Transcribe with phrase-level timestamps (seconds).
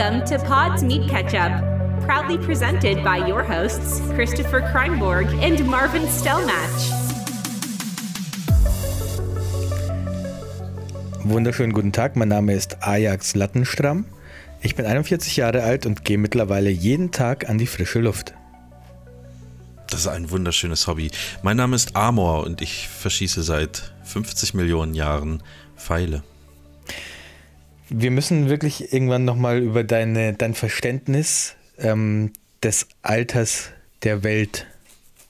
[0.00, 1.52] Welcome to Pod's Meat Ketchup,
[2.06, 6.90] proudly presented by your hosts, Christopher Kreinborg and Marvin Stellmatch.
[11.22, 14.06] Wunderschönen guten Tag, mein Name ist Ajax Lattenstramm.
[14.62, 18.32] Ich bin 41 Jahre alt und gehe mittlerweile jeden Tag an die frische Luft.
[19.90, 21.10] Das ist ein wunderschönes Hobby.
[21.42, 25.42] Mein Name ist Amor und ich verschieße seit 50 Millionen Jahren
[25.76, 26.22] Pfeile.
[27.90, 32.32] Wir müssen wirklich irgendwann nochmal über deine, dein Verständnis ähm,
[32.62, 33.70] des Alters
[34.04, 34.66] der Welt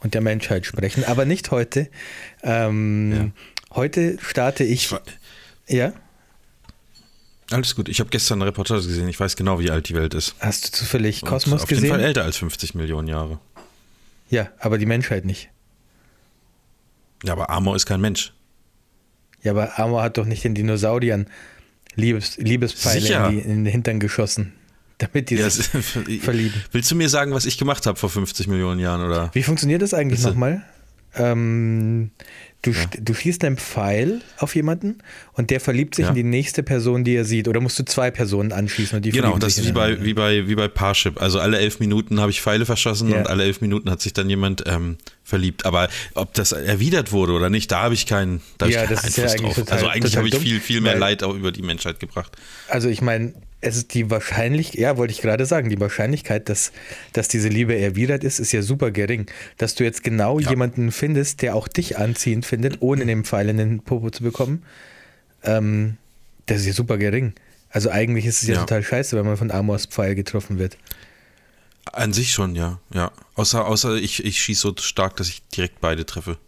[0.00, 1.88] und der Menschheit sprechen, aber nicht heute.
[2.42, 3.77] Ähm, ja.
[3.77, 4.92] Heute starte ich.
[5.66, 5.92] ich ja?
[7.50, 7.88] Alles gut.
[7.88, 9.08] Ich habe gestern eine Reportage gesehen.
[9.08, 10.34] Ich weiß genau, wie alt die Welt ist.
[10.38, 11.78] Hast du zufällig Kosmos gesehen?
[11.78, 13.38] Auf jeden Fall älter als 50 Millionen Jahre.
[14.28, 15.50] Ja, aber die Menschheit nicht.
[17.25, 18.33] Ja, aber Amor ist kein Mensch.
[19.42, 21.27] Ja, aber Amor hat doch nicht den Dinosauriern
[21.96, 24.52] Liebes, Liebespfeile in, die, in, den Hintern geschossen,
[24.98, 25.66] damit die ja, sich
[26.22, 26.62] verlieben.
[26.72, 29.05] Willst du mir sagen, was ich gemacht habe vor 50 Millionen Jahren?
[29.05, 29.30] Oder?
[29.32, 30.62] Wie funktioniert das eigentlich nochmal?
[31.14, 32.10] Ähm,
[32.62, 32.86] du, ja.
[33.00, 34.98] du schießt einen Pfeil auf jemanden
[35.33, 36.11] und der verliebt sich ja.
[36.11, 37.48] in die nächste Person, die er sieht.
[37.48, 40.47] Oder musst du zwei Personen anschießen und die Genau, das ist wie bei, wie, bei,
[40.47, 41.20] wie bei Parship.
[41.20, 43.19] Also alle elf Minuten habe ich Pfeile verschossen ja.
[43.19, 45.64] und alle elf Minuten hat sich dann jemand ähm, verliebt.
[45.64, 49.16] Aber ob das erwidert wurde oder nicht, da habe ich keinen da ja, das ist
[49.16, 52.00] ja eigentlich total, Also eigentlich habe ich viel, viel mehr Leid auch über die Menschheit
[52.00, 52.36] gebracht.
[52.69, 56.72] Also ich meine, es ist die Wahrscheinlichkeit, ja, wollte ich gerade sagen, die Wahrscheinlichkeit, dass,
[57.12, 59.27] dass diese Liebe erwidert ist, ist ja super gering.
[59.58, 60.50] Dass du jetzt genau ja.
[60.50, 64.62] jemanden findest, der auch dich anziehend findet, ohne den Pfeil in den Popo zu bekommen,
[65.44, 65.97] ähm,
[66.47, 67.34] das ist ja super gering.
[67.70, 68.61] Also eigentlich ist es ja, ja.
[68.61, 70.77] total scheiße, wenn man von Amors Pfeil getroffen wird.
[71.92, 72.81] An sich schon, ja.
[72.92, 73.12] ja.
[73.34, 76.38] Außer, außer ich, ich schieße so stark, dass ich direkt beide treffe.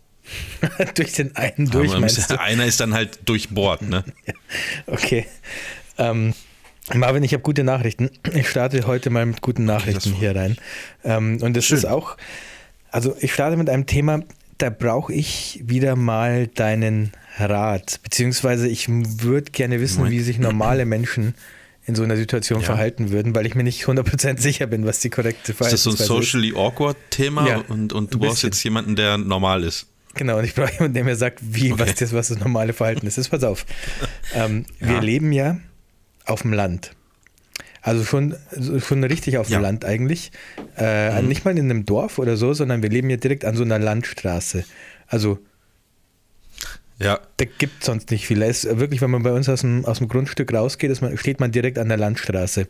[0.95, 2.41] durch den einen durch, meinst du?
[2.41, 4.05] Einer ist dann halt durchbohrt, ne?
[4.87, 5.27] okay.
[5.99, 6.35] Ähm,
[6.95, 8.11] Marvin, ich habe gute Nachrichten.
[8.35, 10.57] Ich starte heute mal mit guten Nachrichten hier rein.
[11.05, 11.79] Ähm, und das Schön.
[11.79, 12.17] ist auch,
[12.91, 14.21] also ich starte mit einem Thema,
[14.59, 18.01] da brauche ich wieder mal deinen Rat.
[18.03, 20.17] Beziehungsweise ich würde gerne wissen, Moment.
[20.17, 21.35] wie sich normale Menschen
[21.85, 22.67] in so einer Situation ja.
[22.67, 26.01] verhalten würden, weil ich mir nicht 100% sicher bin, was die korrekte Verhaltensweise ist.
[26.01, 29.65] Das so ein socially awkward Thema ja, und, und du brauchst jetzt jemanden, der normal
[29.65, 29.87] ist.
[30.15, 31.83] Genau, und ich brauche jemanden, der mir sagt, wie, okay.
[31.83, 33.17] was, das, was das normale Verhalten ist.
[33.17, 33.67] Jetzt pass auf.
[34.35, 34.89] Ähm, ja.
[34.89, 35.59] Wir leben ja
[36.27, 36.95] auf dem Land.
[37.81, 38.37] Also schon,
[38.79, 39.61] schon richtig auf dem ja.
[39.61, 40.31] Land eigentlich.
[40.79, 41.29] Äh, mhm.
[41.29, 43.79] Nicht mal in einem Dorf oder so, sondern wir leben hier direkt an so einer
[43.79, 44.65] Landstraße.
[45.09, 45.39] Also
[47.03, 47.21] ja.
[47.37, 48.43] Da gibt es sonst nicht viel.
[48.43, 51.51] ist wirklich, wenn man bei uns aus dem, aus dem Grundstück rausgeht, man, steht man
[51.51, 52.69] direkt an der Landstraße.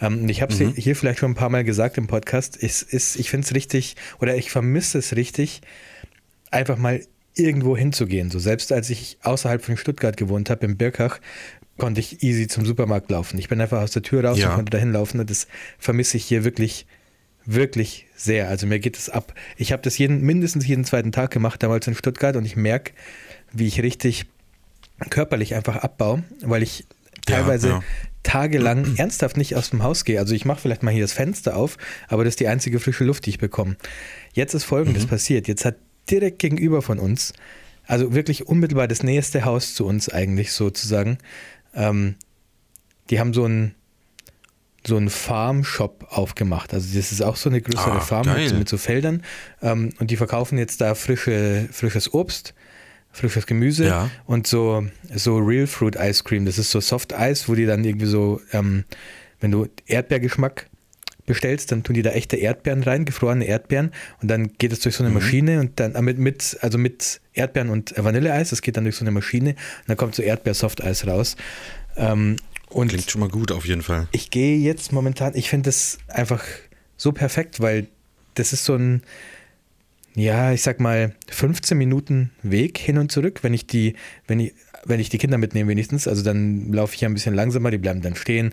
[0.00, 0.74] Ähm, ich habe es mhm.
[0.74, 2.62] hier vielleicht schon ein paar Mal gesagt im Podcast.
[2.62, 5.62] Es ist, ich finde es richtig, oder ich vermisse es richtig,
[6.50, 7.00] einfach mal
[7.34, 8.30] irgendwo hinzugehen.
[8.30, 11.20] So selbst als ich außerhalb von Stuttgart gewohnt habe, in Birkach,
[11.78, 13.38] konnte ich easy zum Supermarkt laufen.
[13.38, 14.50] Ich bin einfach aus der Tür raus ja.
[14.50, 15.46] und konnte dahin laufen und das
[15.78, 16.86] vermisse ich hier wirklich,
[17.46, 18.48] wirklich sehr.
[18.48, 19.34] Also mir geht es ab.
[19.56, 22.92] Ich habe das jeden, mindestens jeden zweiten Tag gemacht, damals in Stuttgart und ich merke,
[23.52, 24.26] wie ich richtig
[25.08, 26.86] körperlich einfach abbaue, weil ich
[27.26, 27.82] teilweise ja, ja.
[28.22, 30.18] tagelang ernsthaft nicht aus dem Haus gehe.
[30.18, 33.04] Also ich mache vielleicht mal hier das Fenster auf, aber das ist die einzige frische
[33.04, 33.76] Luft, die ich bekomme.
[34.32, 35.08] Jetzt ist Folgendes mhm.
[35.08, 35.48] passiert.
[35.48, 35.76] Jetzt hat
[36.10, 37.32] direkt gegenüber von uns,
[37.86, 41.18] also wirklich unmittelbar das nächste Haus zu uns eigentlich sozusagen,
[41.74, 42.16] ähm,
[43.10, 43.74] die haben so einen
[44.86, 46.72] so einen Farm-Shop aufgemacht.
[46.72, 49.22] Also das ist auch so eine größere ah, Farm mit, mit, so Feldern.
[49.60, 52.54] Ähm, und die verkaufen jetzt da frische, frisches Obst,
[53.12, 54.10] frisches Gemüse ja.
[54.24, 56.46] und so, so Real Fruit Ice Cream.
[56.46, 58.84] Das ist so Soft Eis, wo die dann irgendwie so, ähm,
[59.40, 60.69] wenn du Erdbeergeschmack
[61.30, 64.96] bestellst, dann tun die da echte Erdbeeren rein, gefrorene Erdbeeren und dann geht es durch
[64.96, 65.14] so eine mhm.
[65.14, 69.04] Maschine und dann mit, mit, also mit Erdbeeren und Vanilleeis, das geht dann durch so
[69.04, 71.36] eine Maschine und dann kommt so Erdbeer-Softeis raus.
[71.96, 72.36] Ähm,
[72.68, 74.08] und Klingt schon mal gut auf jeden Fall.
[74.12, 76.44] Ich gehe jetzt momentan, ich finde das einfach
[76.96, 77.86] so perfekt, weil
[78.34, 79.02] das ist so ein,
[80.14, 83.94] ja, ich sag mal, 15 Minuten Weg hin und zurück, wenn ich die,
[84.26, 84.54] wenn ich,
[84.84, 87.78] wenn ich die Kinder mitnehme wenigstens, also dann laufe ich ja ein bisschen langsamer, die
[87.78, 88.52] bleiben dann stehen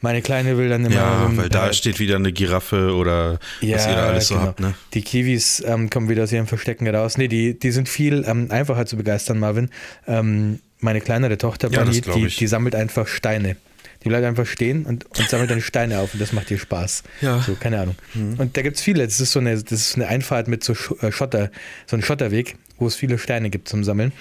[0.00, 0.94] meine Kleine will dann immer.
[0.94, 4.40] Ja, so weil da steht wieder eine Giraffe oder ja, was ihr da alles genau.
[4.40, 4.74] so habt, ne?
[4.94, 7.18] Die Kiwis ähm, kommen wieder aus ihrem Verstecken raus.
[7.18, 9.70] Nee, die, die sind viel ähm, einfacher zu begeistern, Marvin.
[10.06, 13.56] Ähm, meine kleinere Tochter, ja, Bunny, die, die sammelt einfach Steine.
[14.04, 17.02] Die bleibt einfach stehen und, und sammelt dann Steine auf und das macht ihr Spaß.
[17.20, 17.40] Ja.
[17.40, 17.96] So, keine Ahnung.
[18.14, 18.34] Mhm.
[18.38, 19.04] Und da gibt es viele.
[19.04, 21.50] Das ist so eine, das ist eine Einfahrt mit so äh, Schotter,
[21.86, 24.12] so ein Schotterweg, wo es viele Steine gibt zum Sammeln.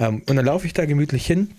[0.00, 1.52] Ähm, und dann laufe ich da gemütlich hin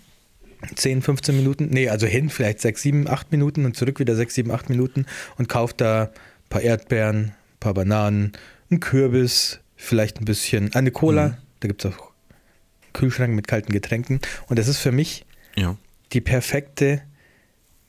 [0.74, 4.34] 10, 15 Minuten, nee, also hin vielleicht 6, 7, 8 Minuten und zurück wieder 6,
[4.34, 5.06] 7, 8 Minuten
[5.36, 8.32] und kauft da ein paar Erdbeeren, ein paar Bananen,
[8.70, 11.34] einen Kürbis, vielleicht ein bisschen, eine Cola, mhm.
[11.60, 12.12] da gibt es auch
[12.92, 15.24] Kühlschrank mit kalten Getränken und das ist für mich
[15.56, 15.76] ja.
[16.12, 17.02] die perfekte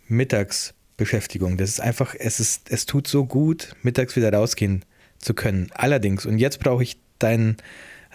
[0.08, 1.58] Mittags- Beschäftigung.
[1.58, 4.86] Das ist einfach, es ist, es tut so gut, mittags wieder rausgehen
[5.18, 5.70] zu können.
[5.74, 7.58] Allerdings, und jetzt brauche ich deinen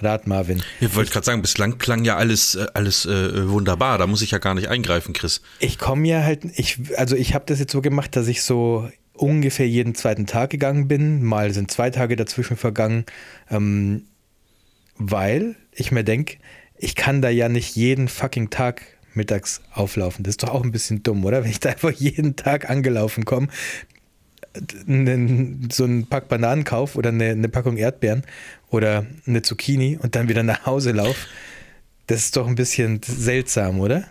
[0.01, 0.63] Rat, Marvin.
[0.81, 3.99] Ich wollte gerade sagen, bislang klang ja alles, äh, alles äh, wunderbar.
[3.99, 5.41] Da muss ich ja gar nicht eingreifen, Chris.
[5.59, 8.89] Ich komme ja halt, ich, also ich habe das jetzt so gemacht, dass ich so
[9.13, 11.23] ungefähr jeden zweiten Tag gegangen bin.
[11.23, 13.05] Mal sind zwei Tage dazwischen vergangen,
[13.51, 14.05] ähm,
[14.97, 16.37] weil ich mir denke,
[16.77, 18.83] ich kann da ja nicht jeden fucking Tag
[19.15, 20.23] mittags auflaufen.
[20.23, 21.43] Das ist doch auch ein bisschen dumm, oder?
[21.43, 23.49] Wenn ich da einfach jeden Tag angelaufen komme,
[25.71, 28.25] so einen Pack Bananen kaufe oder eine, eine, Packung Erdbeeren
[28.71, 31.29] oder eine Zucchini und dann wieder nach Hause laufe,
[32.07, 34.05] das ist doch ein bisschen seltsam, oder?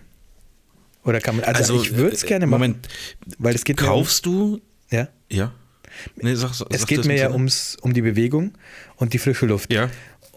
[1.04, 2.60] Oder kann man, also, also ich würde es äh, gerne machen.
[2.60, 2.88] Moment,
[3.40, 4.96] weil es geht kaufst mir um, du?
[4.96, 5.08] Ja.
[5.30, 5.54] Ja.
[6.16, 8.52] Nee, sag, sag, es geht mir ja ums, um die Bewegung
[8.98, 9.72] und die frische Luft.
[9.72, 9.90] Ja.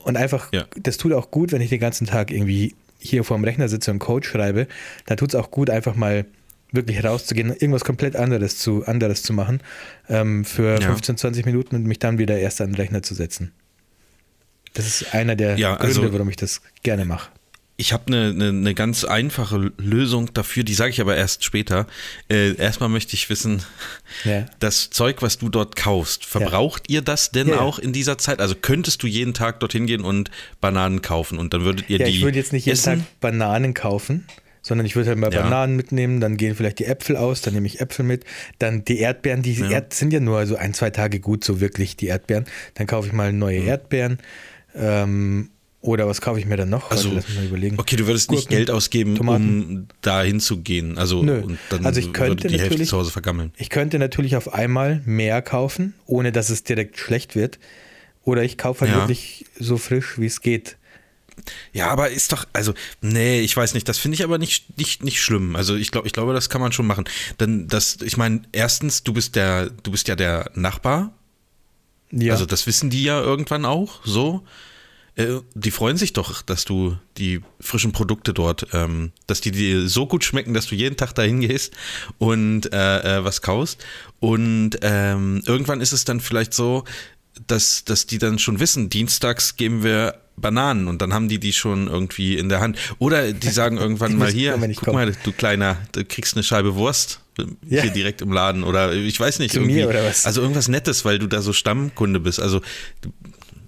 [0.04, 0.64] Und einfach, ja.
[0.76, 3.90] das tut auch gut, wenn ich den ganzen Tag irgendwie hier vor dem Rechner sitze
[3.90, 4.66] und Code schreibe,
[5.06, 6.24] dann tut es auch gut, einfach mal
[6.72, 9.60] wirklich rauszugehen, irgendwas komplett anderes zu, anderes zu machen
[10.08, 10.86] ähm, für ja.
[10.86, 13.52] 15, 20 Minuten und mich dann wieder erst an den Rechner zu setzen.
[14.74, 17.30] Das ist einer der ja, Gründe, also, warum ich das gerne mache.
[17.76, 21.86] Ich habe eine, eine, eine, ganz einfache Lösung dafür, die sage ich aber erst später.
[22.28, 23.62] Äh, erstmal möchte ich wissen,
[24.24, 24.44] ja.
[24.58, 26.96] das Zeug, was du dort kaufst, verbraucht ja.
[26.96, 28.40] ihr das denn auch in dieser Zeit?
[28.40, 30.30] Also könntest du jeden Tag dorthin gehen und
[30.60, 32.18] Bananen kaufen und dann würdet ihr die.
[32.18, 32.98] Ich würde jetzt nicht jeden essen?
[32.98, 34.26] Tag Bananen kaufen,
[34.62, 37.66] sondern ich würde halt mal Bananen mitnehmen, dann gehen vielleicht die Äpfel aus, dann nehme
[37.66, 38.24] ich Äpfel mit,
[38.58, 41.96] dann die Erdbeeren, die Erd sind ja nur so ein, zwei Tage gut, so wirklich
[41.96, 42.44] die Erdbeeren.
[42.74, 44.18] Dann kaufe ich mal neue Erdbeeren.
[44.74, 45.50] Ähm,
[45.82, 46.90] oder was kaufe ich mir dann noch?
[46.90, 47.78] Also, lass mich mal überlegen.
[47.78, 49.64] Okay, du würdest Gurken, nicht Geld ausgeben, Tomaten.
[49.64, 50.98] um da hinzugehen.
[50.98, 51.40] Also, Nö.
[51.40, 53.52] Und dann also ich könnte die Hälfte zu Hause vergammeln.
[53.56, 57.58] Ich könnte natürlich auf einmal mehr kaufen, ohne dass es direkt schlecht wird.
[58.24, 58.98] Oder ich kaufe halt ja.
[59.00, 60.76] wirklich so frisch, wie es geht.
[61.72, 65.02] Ja, aber ist doch, also, nee, ich weiß nicht, das finde ich aber nicht, nicht,
[65.02, 65.56] nicht schlimm.
[65.56, 67.04] Also ich glaube, ich glaube, das kann man schon machen.
[67.38, 71.12] Denn das, ich meine, erstens, du bist der, du bist ja der Nachbar.
[72.10, 72.32] Ja.
[72.32, 74.44] Also das wissen die ja irgendwann auch, so.
[75.16, 79.88] Äh, die freuen sich doch, dass du die frischen Produkte dort, ähm, dass die dir
[79.88, 81.74] so gut schmecken, dass du jeden Tag dahin gehst
[82.18, 83.84] und äh, äh, was kaufst.
[84.18, 86.84] Und ähm, irgendwann ist es dann vielleicht so,
[87.46, 91.52] dass, dass die dann schon wissen, dienstags geben wir Bananen und dann haben die die
[91.52, 92.78] schon irgendwie in der Hand.
[92.98, 94.94] Oder die sagen irgendwann mal hier, guck komm.
[94.94, 97.20] mal, du Kleiner, du kriegst eine Scheibe Wurst
[97.66, 97.82] ja.
[97.82, 99.52] hier direkt im Laden oder ich weiß nicht.
[99.52, 100.26] Zu irgendwie, mir oder was?
[100.26, 102.40] Also irgendwas Nettes, weil du da so Stammkunde bist.
[102.40, 102.60] Also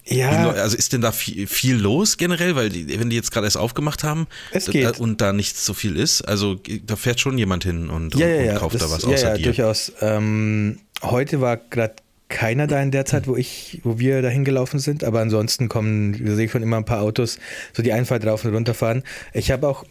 [0.04, 0.50] ja.
[0.50, 3.56] Also ist denn da viel, viel los generell, weil die, wenn die jetzt gerade erst
[3.56, 7.88] aufgemacht haben da, und da nicht so viel ist, also da fährt schon jemand hin
[7.88, 9.44] und, ja, und, ja, und kauft das, da was ja, außer ja, dir.
[9.44, 9.92] durchaus.
[10.00, 11.94] Ähm, heute war gerade
[12.32, 16.14] keiner da in der Zeit, wo ich, wo wir dahin gelaufen sind, aber ansonsten kommen,
[16.34, 17.38] sehe ich schon immer ein paar Autos,
[17.72, 19.04] so die Einfahrt rauf und runter fahren.
[19.32, 19.84] Ich habe auch,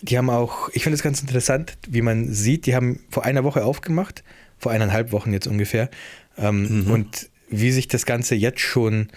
[0.00, 3.44] die haben auch, ich finde es ganz interessant, wie man sieht, die haben vor einer
[3.44, 4.24] Woche aufgemacht,
[4.58, 5.90] vor eineinhalb Wochen jetzt ungefähr,
[6.38, 6.90] ähm, mhm.
[6.90, 9.08] und wie sich das Ganze jetzt schon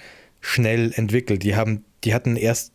[0.42, 1.44] schnell entwickelt.
[1.44, 2.74] Die haben, die hatten erst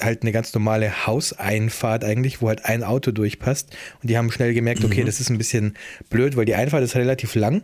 [0.00, 3.76] halt eine ganz normale Hauseinfahrt eigentlich, wo halt ein Auto durchpasst.
[4.00, 5.06] Und die haben schnell gemerkt, okay, mhm.
[5.06, 5.76] das ist ein bisschen
[6.08, 7.62] blöd, weil die Einfahrt ist relativ lang.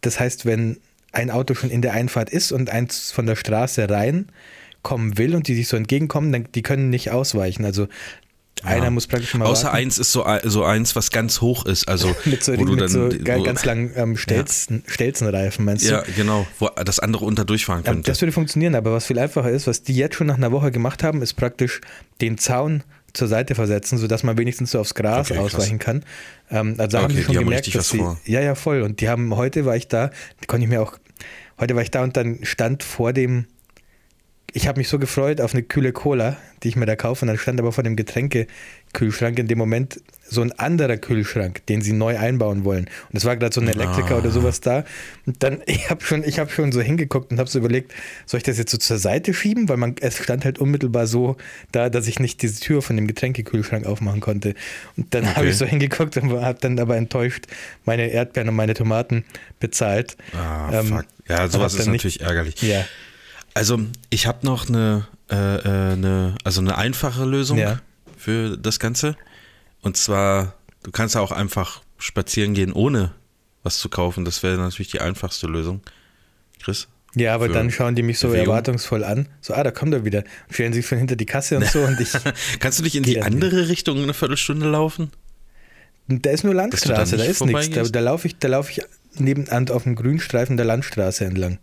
[0.00, 0.78] Das heißt, wenn
[1.12, 4.26] ein Auto schon in der Einfahrt ist und eins von der Straße rein
[4.82, 7.64] kommen will und die sich so entgegenkommen, dann die können nicht ausweichen.
[7.64, 7.88] Also
[8.62, 8.90] einer ja.
[8.90, 9.46] muss praktisch mal.
[9.46, 9.76] Außer warten.
[9.76, 11.88] eins ist so, so eins, was ganz hoch ist.
[11.88, 14.92] Also, mit so, wo du dann, so wo, ganz langen ähm, Stelzen, ja.
[14.92, 15.92] Stelzenreifen, meinst du?
[15.92, 18.10] Ja, genau, wo das andere unter durchfahren könnte.
[18.10, 20.70] das würde funktionieren, aber was viel einfacher ist, was die jetzt schon nach einer Woche
[20.70, 21.80] gemacht haben, ist praktisch
[22.20, 26.04] den Zaun zur Seite versetzen, sodass man wenigstens so aufs Gras okay, ausweichen kann.
[26.50, 27.98] Ähm, also da okay, haben sie schon die gemerkt, dass sie.
[27.98, 28.20] Vor.
[28.24, 28.82] Ja, ja, voll.
[28.82, 30.10] Und die haben, heute war ich da,
[30.46, 30.98] konnte ich mir auch,
[31.58, 33.46] heute war ich da und dann stand vor dem
[34.52, 37.24] ich habe mich so gefreut auf eine kühle Cola, die ich mir da kaufe.
[37.24, 41.80] Und dann stand aber vor dem Getränkekühlschrank in dem Moment so ein anderer Kühlschrank, den
[41.80, 42.88] sie neu einbauen wollen.
[43.10, 44.18] Und es war gerade so ein Elektriker ah.
[44.18, 44.84] oder sowas da.
[45.26, 47.92] Und dann, ich habe schon, hab schon so hingeguckt und habe so überlegt,
[48.26, 49.68] soll ich das jetzt so zur Seite schieben?
[49.68, 51.36] Weil man, es stand halt unmittelbar so
[51.72, 54.54] da, dass ich nicht diese Tür von dem Getränkekühlschrank aufmachen konnte.
[54.96, 55.34] Und dann okay.
[55.34, 57.46] habe ich so hingeguckt und habe dann aber enttäuscht
[57.84, 59.24] meine Erdbeeren und meine Tomaten
[59.60, 60.16] bezahlt.
[60.34, 61.06] Ah, ähm, fuck.
[61.28, 62.62] Ja, sowas ist natürlich nicht, ärgerlich.
[62.62, 62.84] Ja.
[63.54, 63.80] Also
[64.10, 67.80] ich habe noch eine, äh, äh, eine, also eine einfache Lösung ja.
[68.16, 69.16] für das Ganze.
[69.88, 70.52] Und zwar,
[70.82, 73.14] du kannst auch einfach spazieren gehen, ohne
[73.62, 74.26] was zu kaufen.
[74.26, 75.80] Das wäre natürlich die einfachste Lösung.
[76.62, 76.88] Chris?
[77.14, 78.48] Ja, aber dann schauen die mich so Bewegung.
[78.48, 79.28] erwartungsvoll an.
[79.40, 80.24] So, ah, da kommt er wieder.
[80.50, 81.80] Stellen sich von hinter die Kasse und so.
[81.80, 82.12] Und ich
[82.60, 83.64] Kannst du nicht in die andere hin.
[83.64, 85.10] Richtung eine Viertelstunde laufen?
[86.06, 87.70] Da ist nur Landstraße, da ist nichts.
[87.70, 88.82] Da, da laufe ich, lauf ich
[89.14, 91.60] nebenan auf dem Grünstreifen der Landstraße entlang.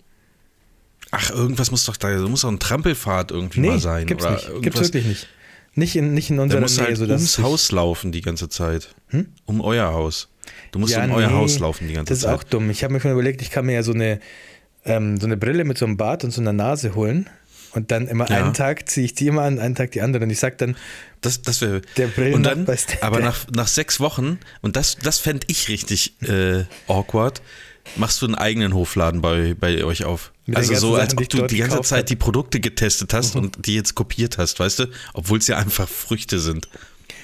[1.12, 4.08] Ach, irgendwas muss doch da, da muss doch ein Trampelfahrt irgendwie nee, mal sein.
[4.08, 4.62] Gibt's oder nicht.
[4.64, 5.28] Gibt's wirklich nicht.
[5.76, 6.88] Nicht in, nicht in unserer muss Nähe.
[6.88, 8.96] halt ums Haus laufen die ganze Zeit.
[9.10, 9.28] Hm?
[9.46, 10.30] Um euer Haus.
[10.72, 12.34] Du musst Ja, um euer nee, Haus laufen die ganze Das ist Zeit.
[12.36, 12.70] auch dumm.
[12.70, 14.20] Ich habe mir schon überlegt, ich kann mir ja so eine,
[14.86, 17.30] ähm, so eine Brille mit so einem Bart und so einer Nase holen.
[17.74, 18.38] Und dann immer Ja.
[18.38, 20.24] einen Tag ziehe ich die immer an, einen Tag die andere.
[20.24, 20.78] Und ich sag dann,
[21.20, 21.82] Das, das wäre.
[21.98, 25.68] Der Brillen- Und dann, du, aber nach, nach sechs Wochen, und das, das fände ich
[25.68, 27.42] richtig äh, awkward,
[27.98, 30.32] machst du einen eigenen Hofladen bei, bei euch auf.
[30.54, 32.06] Also so, als Sachen, ob du die ganze Zeit hab.
[32.08, 33.42] die Produkte getestet hast Mhm.
[33.42, 34.86] und die jetzt kopiert hast, weißt du?
[35.14, 36.70] Obwohl es ja einfach Früchte sind.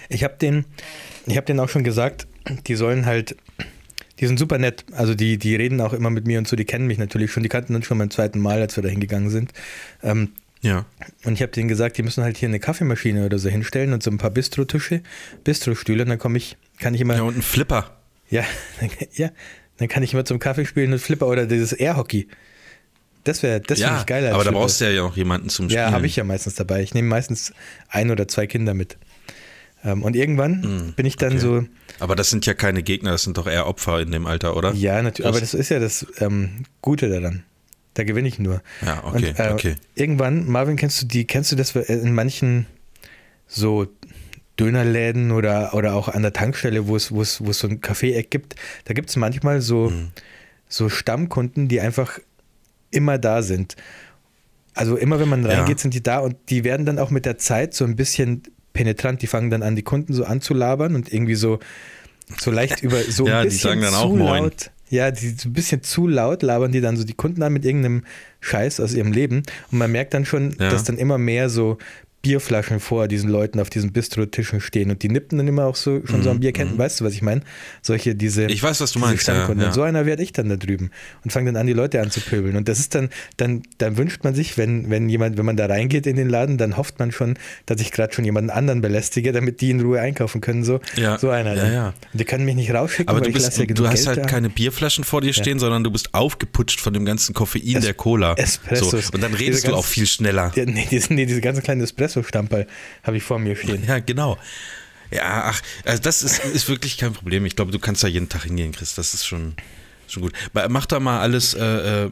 [0.10, 0.66] ich habe den,
[1.28, 2.25] ich habe denen auch schon gesagt,
[2.68, 3.36] die sollen halt,
[4.20, 4.86] die sind super nett.
[4.94, 7.44] Also die, die reden auch immer mit mir und so, die kennen mich natürlich schon.
[7.44, 9.51] Die kannten uns schon beim zweiten Mal, als wir da hingegangen sind.
[10.04, 10.30] Ähm,
[10.63, 10.86] Ja.
[11.24, 14.04] Und ich habe denen gesagt, die müssen halt hier eine Kaffeemaschine oder so hinstellen und
[14.04, 15.01] so ein paar Bistro-Tische,
[15.44, 17.98] Bistro-Stühle und dann komme ich, kann ich immer, Ja, und ein Flipper.
[18.30, 18.44] ja,
[19.13, 19.30] ja,
[19.78, 22.28] dann kann ich immer zum Kaffee spielen und Flipper oder dieses Airhockey.
[23.24, 24.25] Das wäre, das finde ja, ich geil.
[24.25, 25.86] als aber da brauchst du ja noch jemanden zum Spielen.
[25.88, 26.82] Ja, habe ich ja meistens dabei.
[26.82, 27.54] Ich nehme meistens
[27.90, 28.98] ein oder zwei Kinder mit.
[29.84, 31.40] Ähm, und irgendwann bin ich dann okay.
[31.40, 31.63] so,
[32.00, 34.74] Aber das sind ja keine Gegner, das sind doch eher Opfer in dem Alter, oder?
[34.74, 37.44] ja, natürlich, aber Das- ist ja das ähm, Gute daran.
[37.96, 38.62] Da gewinne ich nur.
[38.86, 39.75] Ja, okay, und, äh, okay.
[39.96, 42.66] Irgendwann, Marvin, kennst du die, kennst du das in manchen
[43.48, 43.86] so
[44.60, 47.82] Dönerläden oder, oder auch an der Tankstelle, wo es, wo es, wo es so ein
[47.82, 50.10] Kaffee-Eck gibt, da gibt es manchmal so, Mhm.
[50.70, 52.20] so Stammkunden, die einfach
[52.91, 53.75] immer da sind.
[54.74, 55.57] Also immer wenn man Ja.
[55.60, 58.43] reingeht, sind die da und die werden dann auch mit der Zeit so ein bisschen
[58.74, 59.21] penetrant.
[59.21, 61.60] Die fangen dann an, die Kunden so anzulabern und irgendwie so,
[62.39, 64.43] so leicht über so Ja, ein die bisschen sagen dann auch zu Moin.
[64.43, 64.71] laut.
[64.89, 67.63] Ja, die so ein bisschen zu laut labern die dann so die Kunden an mit
[67.65, 68.03] irgendeinem
[68.41, 69.43] Scheiß aus ihrem Leben.
[69.71, 70.69] Und man merkt dann schon, Ja.
[70.69, 71.77] dass dann immer mehr so
[72.22, 76.01] Bierflaschen vor diesen Leuten auf diesen Bistro-Tischen stehen und die nippen dann immer auch so
[76.06, 76.78] schon so am Bier kennen.
[76.78, 77.42] Weißt du, was ich meine?
[77.82, 78.44] Solche, diese.
[78.44, 79.46] Mhm, Ich weiß, was du meinst, ja, ja.
[79.48, 80.92] Und so einer werde ich dann da drüben
[81.24, 82.56] und fange dann an, die Leute anzupöbeln.
[82.56, 85.66] Und das ist dann, dann, dann wünscht man sich, wenn, wenn jemand, wenn man da
[85.66, 89.32] reingeht in den Laden, dann hofft man schon, dass ich gerade schon jemanden anderen belästige,
[89.32, 90.63] damit die in Ruhe einkaufen können.
[90.63, 91.18] So, Ja.
[91.18, 91.56] so einer.
[91.56, 91.88] Ja, ja.
[92.13, 94.25] Und die können mich nicht rausschicken, Aber du, bist, du hast Geld halt da.
[94.25, 97.94] keine Bierflaschen vor dir stehen, sondern du bist aufgeputscht von dem ganzen Koffein Es- der
[97.96, 98.36] Cola.
[98.36, 98.92] Espressos.
[99.08, 99.13] So.
[99.13, 100.51] Und dann redest du auch viel schneller.
[100.56, 102.68] Ja, nee, diese, nee, diese ganze kleine Espresso-Stamperl
[103.03, 103.84] habe ich vor mir stehen.
[103.88, 104.38] Ja, genau.
[105.12, 107.46] Ja, ach, also das ist, ist wirklich kein Problem.
[107.46, 108.96] Ich glaube, du kannst da jeden Tag hingehen, Chris.
[108.96, 109.56] Das ist schon,
[110.08, 110.34] schon gut.
[110.70, 112.12] Mach da mal alles, äh, äh,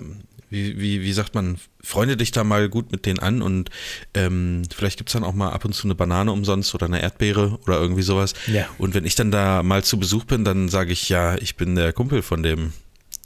[0.50, 3.70] wie, wie, wie sagt man, freunde dich da mal gut mit denen an und
[4.15, 7.01] ähm, vielleicht gibt es dann auch mal ab und zu eine Banane umsonst oder eine
[7.01, 8.34] Erdbeere oder irgendwie sowas.
[8.48, 8.68] Ja.
[8.77, 11.75] Und wenn ich dann da mal zu Besuch bin, dann sage ich, ja, ich bin
[11.75, 12.74] der Kumpel von dem,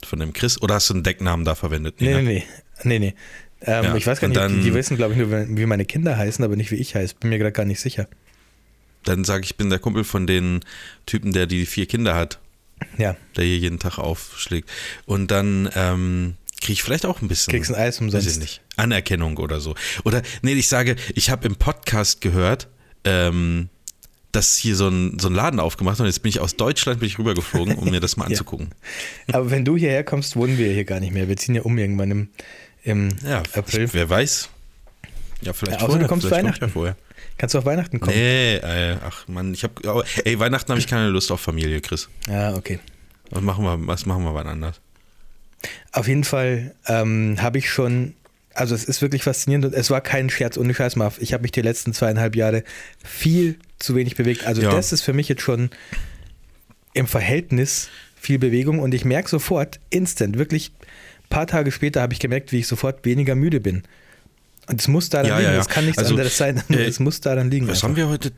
[0.04, 0.60] von dem Chris.
[0.60, 1.96] Oder hast du einen Decknamen da verwendet?
[2.00, 2.22] Nee, ne?
[2.22, 2.44] nee, nee.
[2.84, 3.14] nee, nee.
[3.66, 5.84] Ähm, Ja, ich weiß gar nicht, dann- die, die wissen, glaube ich, nur, wie meine
[5.84, 7.14] Kinder heißen, aber nicht, wie ich heiße.
[7.20, 8.08] Bin mir gerade gar nicht sicher.
[9.04, 10.60] Dann sage ich, ich bin der Kumpel von den
[11.06, 12.38] Typen, der die vier Kinder hat.
[12.98, 14.68] Ja, der hier jeden Tag aufschlägt.
[15.06, 17.52] Und dann ähm, kriege ich vielleicht auch ein bisschen.
[17.52, 18.26] kriegst ein Eis weiß umsonst.
[18.28, 19.74] ich nicht, Anerkennung oder so.
[20.04, 22.68] Oder, nee, ich sage, ich habe im Podcast gehört,
[23.04, 23.68] ähm,
[24.32, 26.98] dass hier so ein, so ein Laden aufgemacht hat und jetzt bin ich aus Deutschland
[26.98, 28.30] bin ich rübergeflogen, um mir das mal Ja.
[28.30, 28.70] anzugucken.
[29.32, 31.28] Aber wenn du hierher kommst, wohnen wir hier gar nicht mehr.
[31.28, 32.28] Wir ziehen ja um irgendwann im,
[32.84, 33.88] im Ja, April.
[33.92, 34.48] wer weiß.
[35.42, 36.64] Ja, vielleicht Ja, außer du kommst vielleicht Weihnachten.
[36.64, 36.96] Ja vorher.
[37.36, 38.16] Kannst du auf Weihnachten kommen?
[38.16, 42.08] Nee, äh, ach Mann, ich habe, ey, Weihnachten habe ich keine Lust auf Familie, Chris.
[42.28, 42.78] Ja, okay.
[43.30, 44.80] Was machen wir, was machen wir wann anders?
[45.92, 48.14] Auf jeden Fall ähm, habe ich schon,
[48.54, 51.18] also es ist wirklich faszinierend und es war kein Scherz ohne Scheiß, Marv.
[51.20, 52.62] Ich habe mich die letzten zweieinhalb Jahre
[53.02, 54.46] viel zu wenig bewegt.
[54.46, 54.70] Also Ja.
[54.70, 55.70] das ist für mich jetzt schon
[56.92, 60.72] im Verhältnis viel Bewegung und ich merke sofort, instant, wirklich
[61.24, 63.82] ein paar Tage später habe ich gemerkt, wie ich sofort weniger müde bin.
[64.68, 65.60] Und es muss daran Ja, liegen, ja, ja.
[65.60, 67.66] es kann nichts Also, anderes sein, äh, es muss daran liegen.
[67.68, 67.88] Was einfach.
[67.88, 68.32] haben wir heute?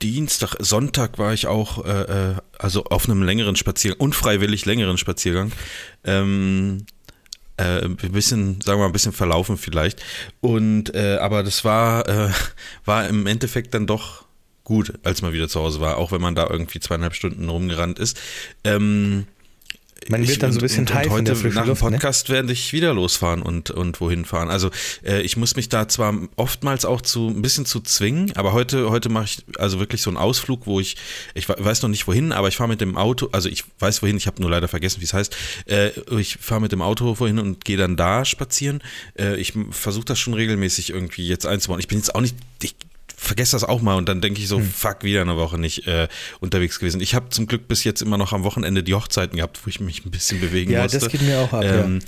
[0.00, 1.90] Dienstag, Sonntag war ich auch, äh,
[2.30, 5.50] äh, also auf einem längeren Spaziergang, unfreiwillig längeren Spaziergang.
[6.04, 6.86] Ähm,
[7.56, 10.00] äh, ein bisschen, sagen wir mal, ein bisschen verlaufen vielleicht.
[10.40, 12.30] Und äh, aber das war, äh,
[12.84, 14.24] war im Endeffekt dann doch
[14.62, 17.98] gut, als man wieder zu Hause war, auch wenn man da irgendwie zweieinhalb Stunden rumgerannt
[17.98, 18.20] ist.
[18.62, 19.26] Ähm,
[20.08, 21.74] Man wird dann so ein bisschen und, und der heute nach dem ne?
[21.74, 24.48] Podcast werde ich wieder losfahren und, und wohin fahren.
[24.48, 24.70] Also
[25.04, 28.88] äh, ich muss mich da zwar oftmals auch zu ein bisschen zu zwingen, aber heute,
[28.90, 30.96] heute mache ich also wirklich so einen Ausflug, wo ich,
[31.34, 34.02] ich we- weiß noch nicht wohin, aber ich fahre mit dem Auto, also ich weiß
[34.02, 35.36] wohin, ich habe nur leider vergessen, wie es heißt.
[35.66, 38.80] Äh, ich fahre mit dem Auto wohin und gehe dann da spazieren.
[39.18, 41.80] Äh, ich versuche das schon regelmäßig irgendwie jetzt einzubauen.
[41.80, 42.36] Ich bin jetzt auch nicht.
[42.62, 42.74] Ich,
[43.20, 44.58] vergesse das auch mal und dann denke ich Hm.
[44.58, 46.08] so, fuck, wieder eine Woche nicht äh,
[46.40, 47.00] unterwegs gewesen.
[47.00, 49.80] Ich habe zum Glück bis jetzt immer noch am Wochenende die Hochzeiten gehabt, wo ich
[49.80, 51.00] mich ein bisschen bewegen Ja, musste.
[51.00, 51.98] das geht mir auch ab, ähm,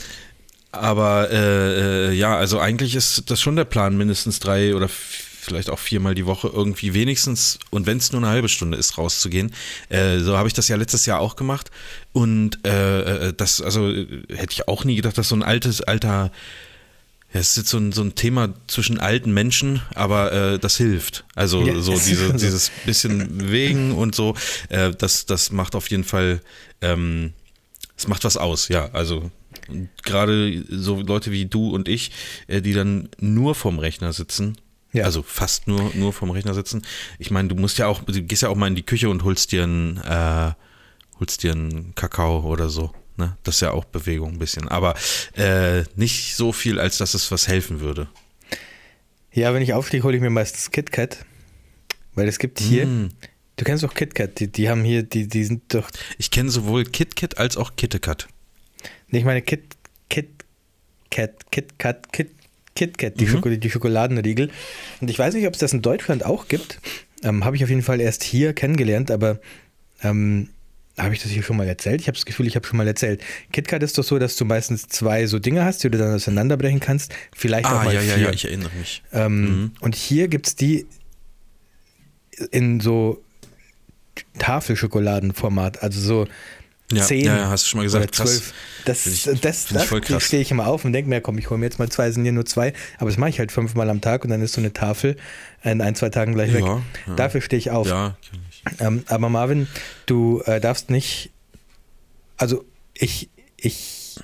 [0.73, 5.71] Aber äh, äh, ja, also eigentlich ist das schon der Plan, mindestens drei oder vielleicht
[5.71, 9.53] auch viermal die Woche irgendwie wenigstens, und wenn es nur eine halbe Stunde ist, rauszugehen.
[9.89, 11.71] Äh, so habe ich das ja letztes Jahr auch gemacht.
[12.13, 15.81] Und äh, äh, das, also äh, hätte ich auch nie gedacht, dass so ein altes,
[15.81, 16.31] alter
[17.33, 20.77] Ja, es ist jetzt so ein, so ein Thema zwischen alten Menschen, aber äh, das
[20.77, 21.25] hilft.
[21.37, 24.35] Also Ja, so es diese, dieses bisschen bewegen und so,
[24.69, 26.41] äh, das, das macht auf jeden Fall,
[26.81, 27.33] ähm,
[27.97, 28.91] es macht was aus, ja.
[28.93, 29.31] Also
[30.03, 32.11] gerade so Leute wie du und ich,
[32.49, 34.57] äh, die dann nur vorm Rechner sitzen,
[34.93, 35.05] Ja.
[35.05, 36.83] also fast nur, nur vorm Rechner sitzen.
[37.21, 39.23] Ich meine, du musst ja auch, du gehst ja auch mal in die Küche und
[39.23, 40.53] holst dir einen, äh,
[41.21, 42.93] holst dir einen Kakao oder so.
[43.21, 43.37] Ne?
[43.45, 44.67] Das ist ja auch Bewegung ein bisschen.
[44.69, 44.95] Aber
[45.37, 48.09] äh, nicht so viel, als dass es was helfen würde.
[49.33, 51.25] Ja, wenn ich aufstehe, hole ich mir meistens KitKat.
[52.15, 53.11] Weil es gibt hier, Mm.
[53.57, 56.85] du kennst doch KitKat, die, die haben hier, die, die sind doch, Ich kenne sowohl
[56.85, 58.27] KitKat als auch KitKat.
[59.09, 59.63] nicht meine Kit,
[60.09, 62.31] KitKat, KitKat, Kit,
[62.75, 63.31] KitKat, die, Mhm.
[63.31, 64.51] Schoko, die Schokoladenriegel.
[65.01, 66.81] Und ich weiß nicht, ob es das in Deutschland auch gibt.
[67.23, 69.39] Ähm, habe ich auf jeden Fall erst hier kennengelernt, aber
[70.03, 70.49] ähm,
[71.03, 72.01] habe ich das hier schon mal erzählt?
[72.01, 73.23] Ich habe das Gefühl, ich habe schon mal erzählt.
[73.53, 76.81] KitKat ist doch so, dass du meistens zwei so Dinge hast, die du dann auseinanderbrechen
[76.81, 77.13] kannst.
[77.35, 78.17] Vielleicht auch Ah, mal ja, vier.
[78.17, 79.03] ja, ja, ich erinnere mich.
[79.13, 79.73] Ähm, Mhm.
[79.81, 80.87] Und hier gibt es die
[82.51, 83.23] in so
[84.39, 86.27] Tafelschokoladenformat, also so
[86.93, 88.31] Ja, zehn ja, ja, hast du schon mal gesagt, oder krass.
[88.39, 88.55] zwölf.
[88.85, 90.23] Das, ich- das, das, krass.
[90.25, 92.25] stehe ich immer auf und denke mir, komm, ich hole mir jetzt mal zwei, sind
[92.25, 94.61] hier nur zwei, aber das mache ich halt fünfmal am Tag und dann ist so
[94.61, 95.17] eine Tafel
[95.63, 96.65] in ein, zwei Tagen gleich weg.
[96.65, 97.15] Ja, ja.
[97.15, 97.87] Dafür stehe ich auf.
[97.87, 98.31] Ja, ich.
[98.79, 99.67] Ähm, aber Marvin,
[100.07, 101.31] du äh, darfst nicht,
[102.37, 104.17] also ich, ich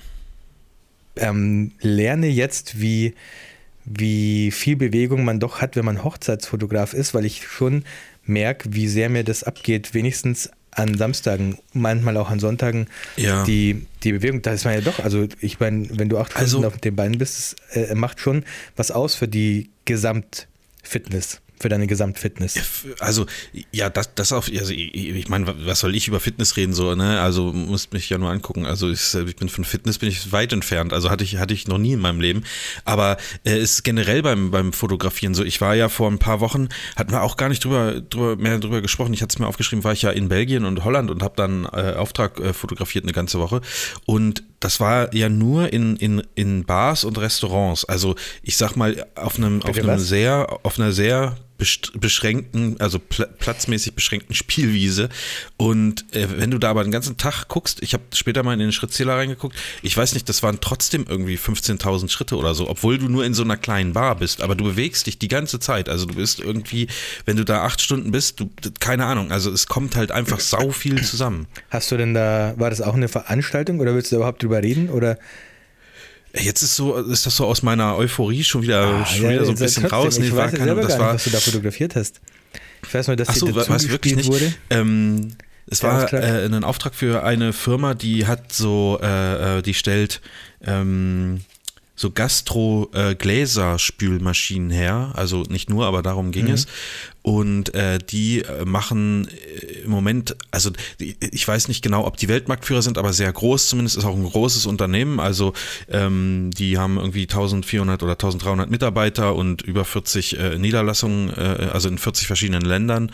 [1.15, 3.13] ähm, lerne jetzt, wie,
[3.85, 7.83] wie viel Bewegung man doch hat, wenn man Hochzeitsfotograf ist, weil ich schon
[8.25, 13.43] merke, wie sehr mir das abgeht, wenigstens an Samstagen, manchmal auch an Sonntagen, Ja.
[13.45, 16.43] die, die Bewegung, da ist man ja doch, also ich meine, wenn du acht Stunden
[16.45, 18.43] Also- auf den Beinen bist, das äh, macht schon
[18.75, 22.55] was aus für die Gesamtfitness, für deine Gesamtfitness.
[22.99, 23.25] Also,
[23.71, 27.19] ja, das, das auf, also ich, meine, was soll ich über Fitness reden, so, ne?
[27.21, 28.65] Also, musst mich ja nur angucken.
[28.65, 30.93] Also, ich, ich bin von Fitness bin ich weit entfernt.
[30.93, 32.43] Also, hatte ich, hatte ich noch nie in meinem Leben.
[32.85, 35.43] Aber es äh, ist generell beim, beim Fotografieren so.
[35.43, 38.59] Ich war ja vor ein paar Wochen, hatten wir auch gar nicht drüber, drüber mehr
[38.59, 39.13] drüber gesprochen.
[39.13, 41.65] Ich hatte es mir aufgeschrieben, war ich ja in Belgien und Holland und habe dann
[41.65, 43.61] äh, Auftrag äh, fotografiert eine ganze Woche.
[44.05, 47.85] Und das war ja nur in, in, in Bars und Restaurants.
[47.85, 50.07] Also, ich sag mal, auf einem, auf einem was?
[50.07, 55.09] sehr, auf einer sehr beschränkten, also pl platzmäßig beschränkten Spielwiese.
[55.57, 58.59] Und äh, wenn du da aber den ganzen Tag guckst, ich habe später mal in
[58.59, 62.97] den Schrittzähler reingeguckt, ich weiß nicht, das waren trotzdem irgendwie 15.000 Schritte oder so, obwohl
[62.97, 65.89] du nur in so einer kleinen Bar bist, aber du bewegst dich die ganze Zeit.
[65.89, 66.87] Also du bist irgendwie,
[67.25, 70.71] wenn du da acht Stunden bist, du, keine Ahnung, also es kommt halt einfach sau
[70.71, 71.47] viel zusammen.
[71.69, 74.61] Hast du denn da, war das auch eine Veranstaltung oder willst du da überhaupt drüber
[74.61, 74.89] reden?
[74.89, 75.17] Oder
[76.39, 79.57] Jetzt ist so, ist das so aus meiner Euphorie schon wieder, schon wieder so ein
[79.57, 80.17] Ah, bisschen trotzdem, raus.
[80.17, 82.21] Ich war weiß ja selber das gar war, nicht, was du da fotografiert hast.
[82.85, 84.29] Ich weiß nur, dass Ach so, dazu was wirklich nicht?
[84.29, 84.53] wurde.
[84.69, 85.31] Ähm,
[85.69, 86.23] es Der war Auftrag?
[86.23, 90.21] äh, ein Auftrag für eine Firma, die hat so, äh, äh, die stellt
[90.63, 91.41] ähm,
[91.95, 95.11] so Gastro-Gläserspülmaschinen her.
[95.15, 96.67] Also nicht nur, aber darum ging es.
[97.27, 102.29] Und äh, die äh, machen äh, im Moment, also ich weiß nicht genau, ob die
[102.29, 105.19] Weltmarktführer sind, aber sehr groß zumindest, ist auch ein großes Unternehmen.
[105.19, 105.51] Also
[105.89, 111.89] ähm, die haben irgendwie 1400 oder 1300 Mitarbeiter und über 40 äh, Niederlassungen, äh, also
[111.89, 113.11] in 40 verschiedenen Ländern.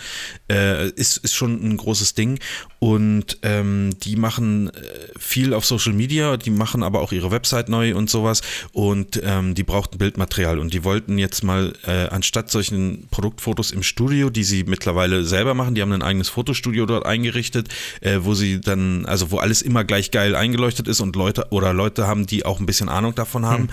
[0.47, 2.37] Äh, ist, ist schon ein großes Ding.
[2.77, 4.69] Und ähm, die machen
[5.17, 8.43] viel auf Social Media, die machen aber auch ihre Website neu und sowas.
[8.73, 10.59] Und ähm, die brauchten Bildmaterial.
[10.59, 11.73] Und die wollten jetzt mal,
[12.11, 16.85] anstatt solchen Produktfotos im Studio, die sie mittlerweile selber machen, die haben ein eigenes Fotostudio
[16.85, 17.69] dort eingerichtet,
[18.01, 21.73] äh, wo sie dann, also wo alles immer gleich geil eingeleuchtet ist und Leute oder
[21.73, 23.69] Leute haben, die auch ein bisschen Ahnung davon haben,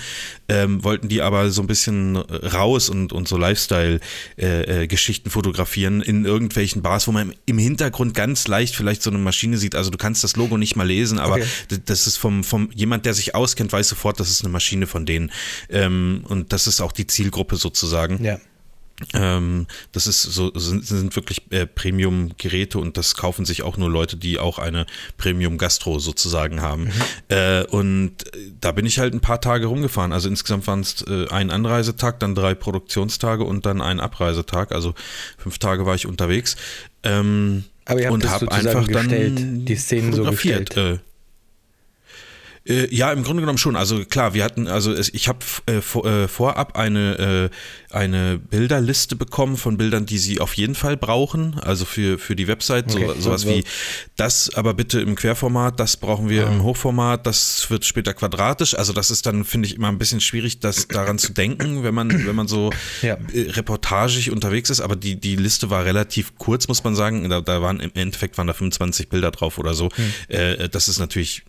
[0.48, 6.82] ähm, wollten die aber so ein bisschen raus und, und so Lifestyle-Geschichten fotografieren in irgendwelchen
[6.82, 9.74] Bars, wo man im Hintergrund ganz leicht vielleicht so eine Maschine sieht.
[9.74, 11.78] Also du kannst das Logo nicht mal lesen, aber Okay.
[11.86, 15.06] das ist vom, vom jemand, der sich auskennt, weiß sofort, das ist eine Maschine von
[15.06, 15.30] denen.
[15.68, 18.22] Ähm, und das ist auch die Zielgruppe sozusagen.
[18.22, 18.38] Ja.
[19.14, 23.90] Ähm, das ist so, sind, sind wirklich äh, Premium-Geräte und das kaufen sich auch nur
[23.90, 24.86] Leute, die auch eine
[25.16, 26.90] Premium-Gastro sozusagen haben.
[27.28, 30.12] Äh, und äh, da bin ich halt ein paar Tage rumgefahren.
[30.12, 34.72] Also insgesamt waren es äh, ein Anreisetag, dann drei Produktionstage und dann ein Abreisetag.
[34.72, 34.94] Also
[35.38, 36.56] fünf Tage war ich unterwegs.
[37.02, 41.00] Ähm, Aber ihr habt und habe sozusagen einfach gestellt, dann die Szenen so gestellt.
[42.66, 43.74] Äh, ja, im Grunde genommen schon.
[43.74, 47.50] Also klar, wir hatten, also ich habe äh, vor, äh, vorab eine,
[47.90, 52.36] äh, eine Bilderliste bekommen von Bildern, die sie auf jeden Fall brauchen, also für, für
[52.36, 53.54] die Website, Okay, so, sowas so- so.
[53.56, 53.64] wie
[54.16, 56.52] das aber bitte im Querformat, das brauchen wir Ah.
[56.52, 58.74] im Hochformat, das wird später quadratisch.
[58.74, 61.94] Also das ist dann, finde ich, immer ein bisschen schwierig, das daran zu denken, wenn
[61.94, 62.70] man, wenn man so
[63.00, 63.16] Ja.
[63.32, 67.28] äh, reportagig unterwegs ist, aber die, die Liste war relativ kurz, muss man sagen.
[67.30, 69.88] Da, da waren im Endeffekt waren da 25 Bilder drauf oder so.
[69.94, 70.12] Hm.
[70.28, 71.42] Äh, das ist natürlich,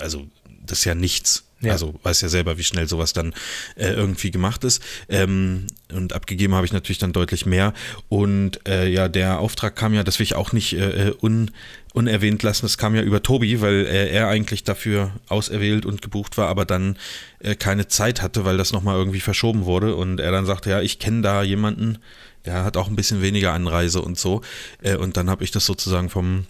[0.00, 0.26] also
[0.64, 1.44] das ist ja nichts.
[1.62, 1.72] Ja.
[1.72, 3.32] Also weiß ja selber, wie schnell sowas dann
[3.76, 4.82] äh, irgendwie gemacht ist.
[5.08, 7.72] Ähm, und abgegeben habe ich natürlich dann deutlich mehr.
[8.08, 11.52] Und äh, ja, der Auftrag kam ja, das will ich auch nicht äh, äh un,
[11.92, 16.48] unerwähnt lassen, das kam ja über Tobi, weil er eigentlich dafür auserwählt und gebucht war,
[16.48, 16.96] aber dann
[17.38, 19.94] äh, keine Zeit hatte, weil das nochmal irgendwie verschoben wurde.
[19.94, 21.98] Und er dann sagte, ja, ich kenne da jemanden,
[22.44, 24.40] der hat auch ein bisschen weniger Anreise und so.
[24.82, 26.46] Äh, und dann habe ich das sozusagen vom,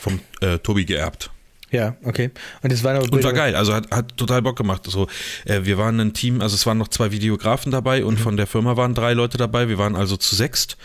[0.00, 0.20] vom
[0.62, 1.32] Tobi geerbt.
[1.70, 2.30] Ja, okay.
[2.62, 4.84] Und es war und war geil, also hat, hat total Bock gemacht.
[4.86, 5.06] So,
[5.44, 8.22] äh, wir waren ein Team, also es waren noch zwei Videografen dabei und mhm.
[8.22, 9.68] von der Firma waren drei Leute dabei.
[9.68, 10.78] Wir waren also zu sechst,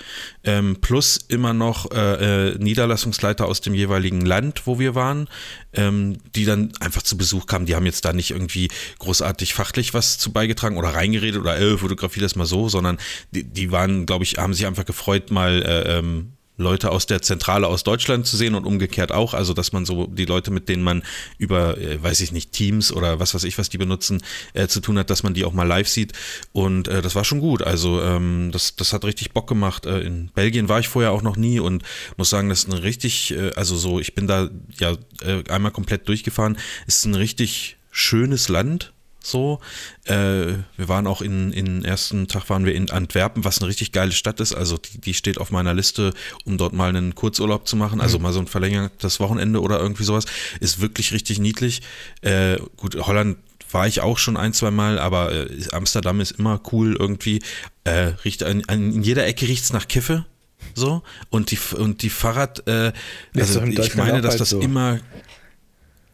[0.44, 5.30] ähm, plus immer noch äh, äh, Niederlassungsleiter aus dem jeweiligen Land, wo wir waren,
[5.74, 7.66] ähm, die dann einfach zu Besuch kamen.
[7.66, 8.70] Die haben jetzt da nicht irgendwie
[9.00, 12.98] großartig fachlich was zu beigetragen oder reingeredet oder äh, fotografie das mal so, sondern
[13.32, 17.22] die, die waren, glaube ich, haben sich einfach gefreut, mal äh, ähm, Leute aus der
[17.22, 19.34] Zentrale aus Deutschland zu sehen und umgekehrt auch.
[19.34, 21.04] Also, dass man so die Leute, mit denen man
[21.38, 24.22] über, äh, weiß ich nicht, Teams oder was weiß ich, was die benutzen,
[24.54, 26.14] äh, zu tun hat, dass man die auch mal live sieht.
[26.52, 27.64] Und äh, das war schon gut.
[27.64, 29.86] Also, ähm, das, das hat richtig Bock gemacht.
[29.86, 31.84] Äh, in Belgien war ich vorher auch noch nie und
[32.18, 35.72] muss sagen, das ist ein richtig, äh, also so, ich bin da ja äh, einmal
[35.72, 36.58] komplett durchgefahren.
[36.86, 38.93] Ist ein richtig schönes Land
[39.24, 39.60] so.
[40.04, 40.14] Äh,
[40.78, 44.12] wir waren auch in, in ersten Tag waren wir in Antwerpen, was eine richtig geile
[44.12, 44.54] Stadt ist.
[44.54, 46.14] Also die, die steht auf meiner Liste,
[46.46, 48.02] um dort mal einen Kurzurlaub zu machen.
[48.02, 48.24] Also mhm.
[48.24, 50.26] mal so ein verlängertes Wochenende oder irgendwie sowas.
[50.60, 51.82] Ist wirklich richtig niedlich.
[52.22, 53.38] Äh, gut, Holland
[53.72, 57.42] war ich auch schon ein, zwei Mal, aber äh, Amsterdam ist immer cool irgendwie.
[57.86, 60.26] Äh, riecht an, an, in jeder Ecke riecht es nach Kiffe.
[60.76, 61.02] So.
[61.30, 62.92] Und die, und die Fahrrad, äh,
[63.36, 64.60] also ich meine, dass das so.
[64.60, 65.00] immer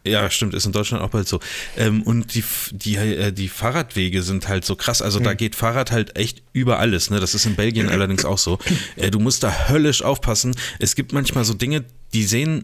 [0.10, 1.40] ja, stimmt, ist in Deutschland auch bald so.
[1.78, 5.02] Ähm, und die, die, äh, die Fahrradwege sind halt so krass.
[5.02, 5.24] Also mhm.
[5.26, 7.10] da geht Fahrrad halt echt über alles.
[7.10, 7.20] Ne?
[7.20, 8.60] Das ist in Belgien allerdings auch so.
[8.96, 10.56] Äh, du musst da höllisch aufpassen.
[10.80, 12.64] Es gibt manchmal so Dinge, die sehen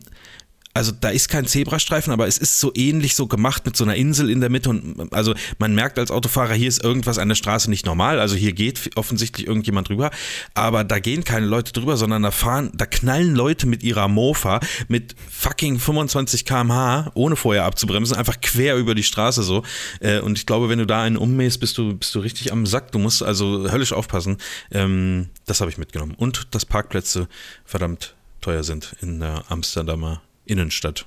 [0.75, 3.95] also da ist kein Zebrastreifen, aber es ist so ähnlich so gemacht mit so einer
[3.95, 7.35] Insel in der Mitte und also man merkt als Autofahrer, hier ist irgendwas an der
[7.35, 10.11] Straße nicht normal, also hier geht offensichtlich irgendjemand drüber,
[10.53, 14.59] aber da gehen keine Leute drüber, sondern da fahren, da knallen Leute mit ihrer Mofa
[14.89, 19.63] mit fucking 25 km/h, ohne vorher abzubremsen, einfach quer über die Straße so.
[20.01, 22.65] Äh, und ich glaube, wenn du da einen ummähst, bist du, bist du richtig am
[22.65, 24.37] Sack, du musst also höllisch aufpassen,
[24.71, 26.15] ähm, das habe ich mitgenommen.
[26.15, 27.29] Und dass Parkplätze
[27.63, 31.05] verdammt teuer sind in der Amsterdamer Innenstadt.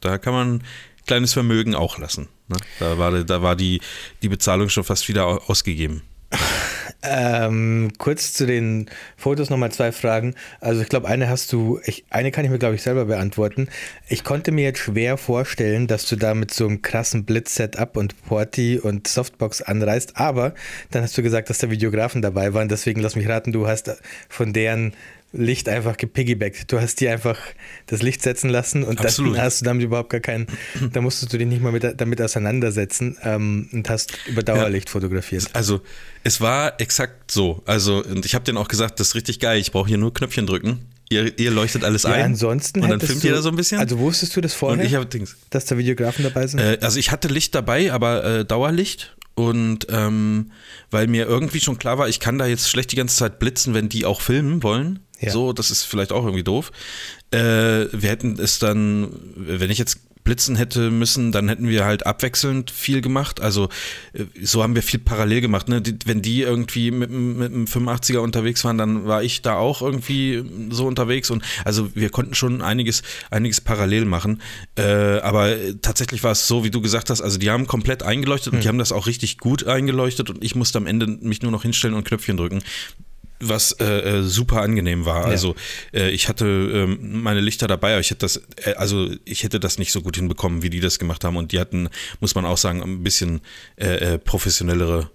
[0.00, 0.62] Da kann man
[1.06, 2.28] kleines Vermögen auch lassen.
[2.48, 2.56] Ne?
[2.78, 3.80] Da war, da war die,
[4.22, 6.02] die Bezahlung schon fast wieder ausgegeben.
[7.08, 10.34] Ähm, kurz zu den Fotos nochmal zwei Fragen.
[10.60, 13.68] Also ich glaube, eine hast du, ich, eine kann ich mir glaube ich selber beantworten.
[14.08, 18.20] Ich konnte mir jetzt schwer vorstellen, dass du da mit so einem krassen Blitz-Setup und
[18.26, 20.54] Porti und Softbox anreist, aber
[20.90, 23.90] dann hast du gesagt, dass da Videografen dabei waren, deswegen lass mich raten, du hast
[24.28, 24.94] von deren
[25.36, 26.72] Licht einfach gepiggybackt.
[26.72, 27.38] Du hast dir einfach
[27.86, 29.36] das Licht setzen lassen und Absolut.
[29.36, 30.46] dann hast du damit überhaupt gar keinen,
[30.92, 34.92] da musstest du dich nicht mal mit, damit auseinandersetzen ähm, und hast über Dauerlicht ja.
[34.92, 35.48] fotografiert.
[35.52, 35.80] Also
[36.24, 37.62] es war exakt so.
[37.66, 40.12] Also und ich habe denen auch gesagt, das ist richtig geil, ich brauche hier nur
[40.12, 40.86] Knöpfchen drücken.
[41.08, 42.24] Ihr, ihr leuchtet alles ja, ein.
[42.24, 43.78] Ansonsten und dann filmt du, ihr da so ein bisschen.
[43.78, 44.80] Also wusstest du das vorher?
[44.80, 45.36] Und ich hab, Dings.
[45.50, 46.58] Dass da Videografen dabei sind?
[46.58, 50.50] Äh, also ich hatte Licht dabei, aber äh, Dauerlicht und ähm,
[50.90, 53.74] weil mir irgendwie schon klar war, ich kann da jetzt schlecht die ganze Zeit blitzen,
[53.74, 55.00] wenn die auch filmen wollen.
[55.20, 55.30] Ja.
[55.30, 56.72] So, das ist vielleicht auch irgendwie doof.
[57.30, 62.04] Äh, wir hätten es dann, wenn ich jetzt blitzen hätte müssen, dann hätten wir halt
[62.04, 63.40] abwechselnd viel gemacht.
[63.40, 63.70] Also
[64.12, 65.68] äh, so haben wir viel parallel gemacht.
[65.68, 65.80] Ne?
[65.80, 69.80] Die, wenn die irgendwie mit, mit einem 85er unterwegs waren, dann war ich da auch
[69.80, 71.30] irgendwie so unterwegs.
[71.30, 74.42] Und also wir konnten schon einiges, einiges parallel machen.
[74.76, 78.52] Äh, aber tatsächlich war es so, wie du gesagt hast, also die haben komplett eingeleuchtet
[78.52, 78.72] und die hm.
[78.72, 81.94] haben das auch richtig gut eingeleuchtet und ich musste am Ende mich nur noch hinstellen
[81.94, 82.62] und Knöpfchen drücken
[83.40, 85.22] was äh, äh, super angenehm war.
[85.22, 85.30] Ja.
[85.30, 85.54] Also
[85.92, 89.60] äh, ich hatte ähm, meine Lichter dabei, aber ich hätte das, äh, also ich hätte
[89.60, 91.36] das nicht so gut hinbekommen, wie die das gemacht haben.
[91.36, 91.88] Und die hatten,
[92.20, 93.40] muss man auch sagen, ein bisschen
[93.76, 95.10] äh, äh, professionellere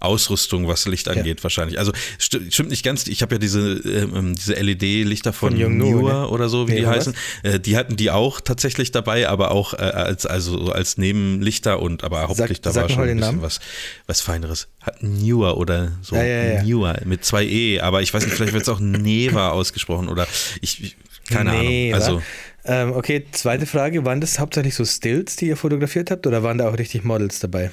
[0.00, 1.42] Ausrüstung, was Licht angeht, ja.
[1.42, 1.78] wahrscheinlich.
[1.78, 3.06] Also st stimmt nicht ganz.
[3.06, 6.28] Ich habe ja diese, ähm, ähm diese LED-Lichter von, von Newer ne?
[6.28, 7.14] oder so, wie nee, die heißen.
[7.42, 12.04] Äh, die hatten die auch tatsächlich dabei, aber auch äh, als, also als Nebenlichter und
[12.04, 13.60] aber Hauptlichter sag, war schon ein bisschen was,
[14.06, 14.68] was Feineres.
[14.80, 16.16] Hat Newer oder so.
[16.16, 19.50] Ja, ja, Newer mit zwei E, aber ich weiß nicht, vielleicht wird es auch Neva
[19.52, 20.26] ausgesprochen oder
[20.60, 20.96] ich, ich
[21.30, 22.02] keine nee, Ahnung.
[22.02, 22.22] Also.
[22.64, 24.04] Ähm, okay, zweite Frage.
[24.04, 27.38] Waren das hauptsächlich so Stills, die ihr fotografiert habt, oder waren da auch richtig Models
[27.40, 27.70] dabei?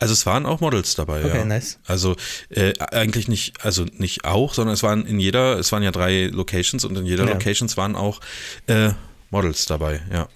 [0.00, 1.44] Also es waren auch Models dabei, okay, ja.
[1.44, 1.78] nice.
[1.86, 2.16] Also
[2.50, 6.26] äh, eigentlich nicht, also nicht auch, sondern es waren in jeder, es waren ja drei
[6.26, 7.32] Locations und in jeder ja.
[7.32, 8.20] Locations waren auch
[8.66, 8.90] äh,
[9.30, 10.28] Models dabei, ja.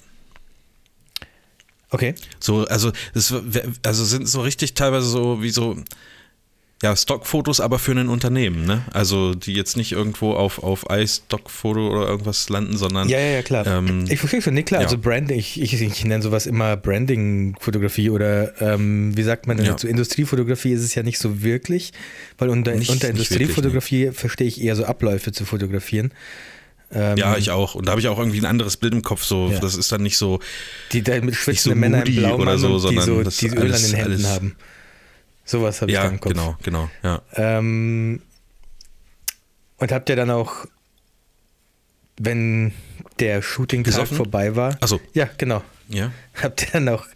[1.91, 2.15] Okay.
[2.39, 3.35] So, also das
[3.83, 5.77] also sind so richtig teilweise so wie so
[6.81, 8.85] ja, Stockfotos, aber für ein Unternehmen, ne?
[8.93, 13.09] Also die jetzt nicht irgendwo auf, auf iStockfoto oder irgendwas landen, sondern.
[13.09, 13.67] Ja, ja, ja, klar.
[13.67, 14.81] Ähm, ich verstehe schon, nee, klar.
[14.83, 14.87] ja.
[14.87, 19.67] Also Branding, ich, ich, ich nenne sowas immer Branding-Fotografie oder ähm, wie sagt man denn
[19.67, 19.73] Ja.
[19.73, 19.89] dazu?
[19.89, 21.93] Industriefotografie ist es ja nicht so wirklich,
[22.39, 26.13] weil unter, Nicht- unter Industriefotografie verstehe ich eher so Abläufe zu fotografieren.
[26.91, 27.75] Ähm, ja, ich auch.
[27.75, 29.25] Und da habe ich auch irgendwie ein anderes Bild im Kopf.
[29.25, 29.59] So, Ja.
[29.59, 30.41] das ist dann nicht so.
[30.93, 33.37] Die da mit schwitzenden so Männern moody im Blau oder so, die sondern so das
[33.37, 34.57] die Öl an den Händen alles- haben.
[35.49, 36.33] Sowas habe ich da Ja, im Kopf.
[36.33, 36.91] genau, genau.
[37.03, 37.23] Ja.
[37.33, 38.21] Ähm,
[39.79, 40.67] und habt ihr dann auch,
[42.21, 42.73] wenn
[43.19, 44.17] der Shooting-Tag Gesoffen?
[44.17, 46.13] vorbei war, Achso, ja, genau, ja.
[46.43, 47.07] habt ihr dann auch,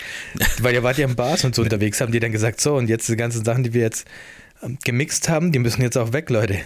[0.61, 2.89] weil ihr wart ja im Bars und so unterwegs, haben die dann gesagt, so und
[2.89, 4.07] jetzt die ganzen Sachen, die wir jetzt
[4.63, 6.59] ähm, gemixt haben, die müssen jetzt auch weg, Leute.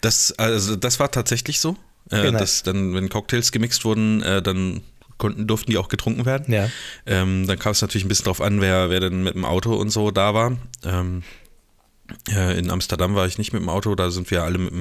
[0.00, 1.76] Das, also das war tatsächlich so.
[2.10, 2.38] Äh, Genau.
[2.38, 4.82] dass dann, wenn Cocktails gemixt wurden, äh, dann
[5.22, 6.52] konnten, durften die auch getrunken werden.
[6.52, 6.68] Ja.
[7.06, 9.74] Ähm, dann kam es natürlich ein bisschen drauf an, wer, wer denn mit dem Auto
[9.74, 10.58] und so da war.
[10.84, 11.22] Ähm,
[12.28, 14.80] äh, in Amsterdam war ich nicht mit dem Auto, da sind wir alle mit dem,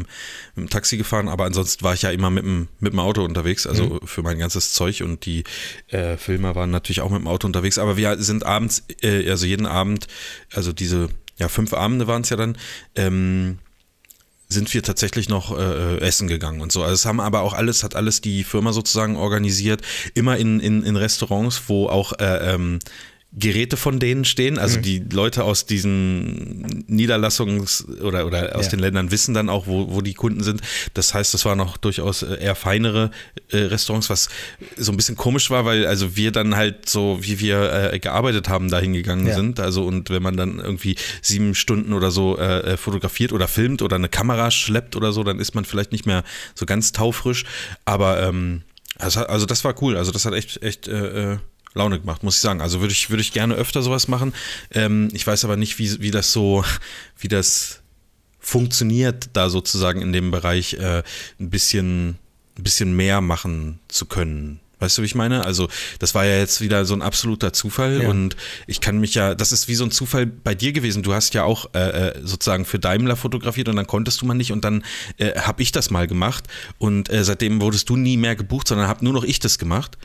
[0.56, 3.24] mit dem Taxi gefahren, aber ansonsten war ich ja immer mit dem, mit dem Auto
[3.24, 5.44] unterwegs, also für mein ganzes Zeug und die
[5.90, 9.46] äh, Filmer waren natürlich auch mit dem Auto unterwegs, aber wir sind abends, äh, also
[9.46, 10.08] jeden Abend,
[10.52, 12.58] also diese, ja, fünf Abende waren es ja dann,
[12.96, 13.60] ähm,
[14.52, 16.84] sind wir tatsächlich noch äh, essen gegangen und so.
[16.84, 19.82] Also es haben aber auch alles, hat alles die Firma sozusagen organisiert,
[20.14, 22.80] immer in, in, in Restaurants, wo auch äh, ähm,
[23.34, 24.60] Geräte von denen stehen.
[24.60, 24.82] Also Mhm.
[24.82, 28.72] die Leute aus diesen Niederlassungs- oder, oder aus Ja.
[28.72, 30.62] den Ländern wissen dann auch, wo, wo die Kunden sind.
[30.96, 33.10] Das heißt, das waren auch durchaus äh, eher feinere
[33.50, 34.28] äh, Restaurants, was
[34.78, 38.50] so ein bisschen komisch war, weil also wir dann halt so, wie wir äh, gearbeitet
[38.50, 39.36] haben, da hingegangen Ja.
[39.36, 39.62] sind.
[39.62, 43.82] Also und wenn man dann irgendwie sieben Stunden oder so äh, äh, fotografiert oder filmt
[43.82, 47.46] oder eine Kamera schleppt oder so, dann ist man vielleicht nicht mehr so ganz taufrisch.
[47.86, 48.64] Aber ähm,
[49.00, 49.96] hat, also das war cool.
[49.96, 51.38] Also das hat echt, echt äh, äh,
[51.74, 52.62] Laune gemacht, muss ich sagen.
[52.62, 54.34] Also würde ich, würde ich gerne öfter sowas machen.
[54.72, 56.66] Ähm, ich weiß aber nicht, wie, wie das so,
[57.18, 57.82] wie das
[58.40, 61.04] funktioniert, da sozusagen in dem Bereich äh,
[61.40, 62.18] ein bisschen,
[62.58, 64.60] ein bisschen mehr machen zu können.
[64.80, 65.46] Weißt du, wie ich meine?
[65.46, 68.10] Also, das war ja jetzt wieder so ein absoluter Zufall Ja.
[68.10, 71.04] und ich kann mich ja, das ist wie so ein Zufall bei dir gewesen.
[71.04, 74.34] Du hast ja auch äh, äh, sozusagen für Daimler fotografiert und dann konntest du mal
[74.34, 74.84] nicht und dann
[75.18, 76.46] äh, habe ich das mal gemacht
[76.80, 80.00] und äh, seitdem wurdest du nie mehr gebucht, sondern habe nur noch ich das gemacht.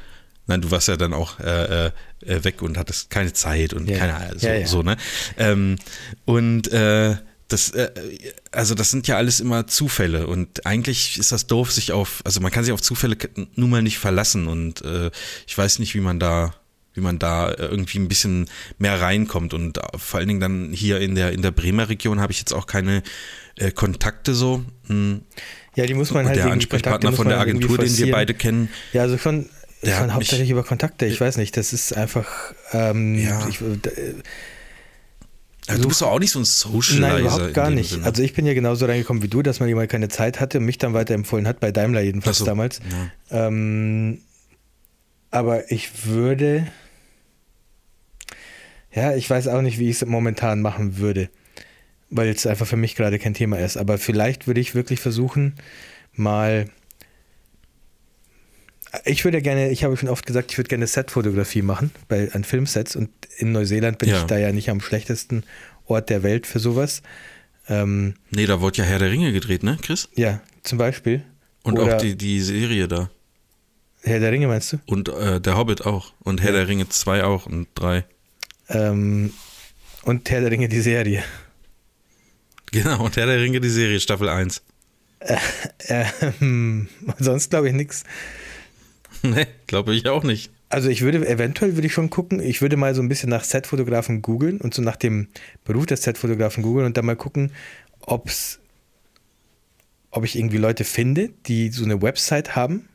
[0.46, 1.90] Nein, du warst ja dann auch äh, äh,
[2.24, 3.98] äh, weg und hattest keine Zeit und Ja.
[3.98, 4.66] keine Ahnung, so, Ja, ja.
[4.66, 4.96] so ne?
[5.38, 5.76] Ähm,
[6.24, 7.16] und äh,
[7.48, 7.90] das, äh,
[8.52, 12.40] also das sind ja alles immer Zufälle und eigentlich ist das doof, sich auf, also
[12.40, 13.16] man kann sich auf Zufälle
[13.54, 15.10] nun mal nicht verlassen und äh,
[15.46, 16.54] ich weiß nicht, wie man da,
[16.94, 21.14] wie man da irgendwie ein bisschen mehr reinkommt und vor allen Dingen dann hier in
[21.14, 23.02] der in der Bremer Region habe ich jetzt auch keine
[23.56, 24.64] äh, Kontakte so.
[24.88, 25.22] Hm.
[25.76, 28.32] Ja, die muss man Und halt der Ansprechpartner von der halt Agentur, den wir beide
[28.34, 29.50] kennen, Ja, also schon,
[29.86, 31.06] Der hat hauptsächlich über Kontakte.
[31.06, 32.26] Ich weiß nicht, das ist einfach.
[32.72, 33.46] Ähm, Ja.
[33.48, 34.14] ich, äh,
[35.68, 37.08] also du bist doch auch nicht so ein Socializer.
[37.14, 37.90] Nein, überhaupt gar nicht.
[37.90, 38.04] Sinne.
[38.04, 40.64] Also ich bin ja genauso reingekommen wie du, dass man jemand keine Zeit hatte und
[40.64, 42.80] mich dann weiterempfohlen hat, bei Daimler jedenfalls so, damals.
[43.30, 43.46] ja.
[43.48, 44.20] Ähm,
[45.32, 46.66] aber ich würde,
[48.92, 51.28] ja, ich weiß auch nicht, wie ich es momentan machen würde,
[52.10, 53.76] weil es einfach für mich gerade kein Thema ist.
[53.76, 55.56] Aber vielleicht würde ich wirklich versuchen,
[56.12, 56.68] mal.
[59.04, 62.44] Ich würde gerne, ich habe schon oft gesagt, ich würde gerne Setfotografie machen bei, an
[62.44, 64.18] Filmsets und in Neuseeland bin Ja.
[64.20, 65.44] ich da ja nicht am schlechtesten
[65.86, 67.02] Ort der Welt für sowas.
[67.68, 70.08] Ähm, Nee, da wurde ja Herr der Ringe gedreht, ne, Chris?
[70.14, 71.22] ja, zum Beispiel.
[71.62, 73.10] Und Oder auch die, die Serie da.
[74.02, 74.78] Herr der Ringe meinst du?
[74.86, 76.12] Und äh, der Hobbit auch.
[76.20, 76.58] Und Herr Ja.
[76.58, 78.04] der Ringe 2 auch und 3.
[78.68, 79.32] Ähm,
[80.04, 81.22] und Herr der Ringe, die Serie.
[82.72, 84.60] Genau, und Herr der Ringe, die Serie, Staffel 1.
[85.88, 88.02] Ähm, sonst glaube ich nichts.
[89.22, 90.50] ne, glaube ich auch nicht.
[90.68, 93.44] Also ich würde, eventuell würde ich schon gucken, ich würde mal so ein bisschen nach
[93.44, 95.28] Setfotografen googeln und so nach dem
[95.64, 97.52] Beruf des Setfotografen googeln und dann mal gucken,
[98.00, 98.58] ob's,
[100.10, 102.88] ob ich irgendwie Leute finde, die so eine Website haben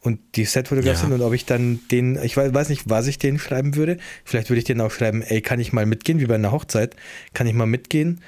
[0.00, 1.00] und die Setfotograf Ja.
[1.00, 3.96] sind und ob ich dann den, ich weiß, weiß nicht, was ich denen schreiben würde.
[4.24, 6.94] Vielleicht würde ich denen auch schreiben, ey, kann ich mal mitgehen, wie bei einer Hochzeit,
[7.32, 8.20] kann ich mal mitgehen?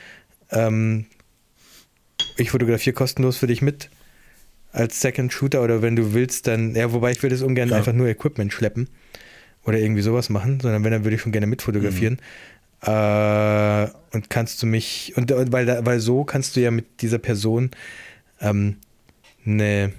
[0.51, 1.05] Ähm,
[2.39, 3.91] ich fotografiere kostenlos für dich mit
[4.77, 7.77] als Second Shooter oder wenn du willst, dann, ja, wobei ich würde es ungern Ja.
[7.77, 8.89] einfach nur Equipment schleppen
[9.65, 12.19] oder irgendwie sowas machen, sondern wenn, dann würde ich schon gerne mitfotografieren.
[12.83, 17.19] Äh, und kannst du mich, und und weil, weil so kannst du ja mit dieser
[17.19, 17.71] Person
[18.41, 18.77] ähm,
[19.47, 19.93] eine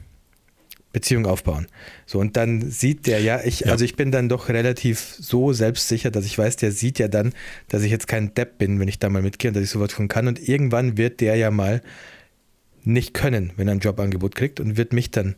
[0.94, 1.68] Beziehung aufbauen.
[2.06, 3.72] So, und dann sieht der ja, ich, Ja.
[3.72, 7.34] also ich bin dann doch relativ so selbstsicher, dass ich weiß, der sieht ja dann,
[7.68, 9.92] dass ich jetzt kein Depp bin, wenn ich da mal mitgehe und dass ich sowas
[9.92, 10.28] schon kann.
[10.28, 11.82] Und irgendwann wird der ja mal
[12.88, 15.36] nicht können, wenn er ein Jobangebot kriegt und wird mich dann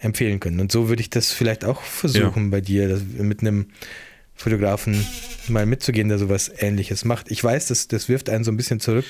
[0.00, 0.60] empfehlen können.
[0.60, 3.66] Und so würde ich das vielleicht auch versuchen bei dir, mit einem
[4.34, 5.04] Fotografen
[5.48, 7.30] mal mitzugehen, der sowas ähnliches macht.
[7.30, 9.04] Ich weiß, das, das wirft einen so ein bisschen zurück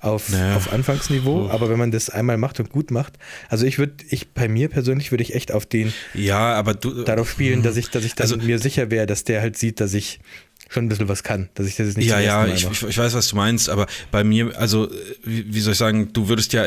[0.00, 0.56] auf, naja.
[0.56, 3.14] auf Anfangsniveau, aber wenn man das einmal macht und gut macht,
[3.48, 7.02] also ich würde, ich bei mir persönlich würde ich echt auf den ja, aber du,
[7.02, 9.80] darauf spielen, dass ich, dass ich dann also, mir sicher wäre, dass der halt sieht,
[9.80, 10.20] dass ich
[10.74, 13.14] schon ein bisschen was kann, dass ich das jetzt nicht Ja, ja, ich, ich, weiß,
[13.14, 14.88] was du meinst, aber bei mir, also
[15.22, 16.64] wie, wie soll ich sagen, du würdest ja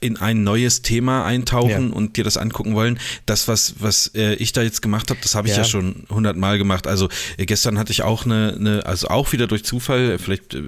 [0.00, 1.94] in ein neues Thema eintauchen ja.
[1.94, 2.98] und dir das angucken wollen.
[3.24, 5.62] Das, was, was äh, ich da jetzt gemacht habe, das habe ich ja.
[5.62, 6.86] ja schon hundertmal gemacht.
[6.86, 10.62] Also äh, gestern hatte ich auch eine, eine, also auch wieder durch Zufall, vielleicht, äh,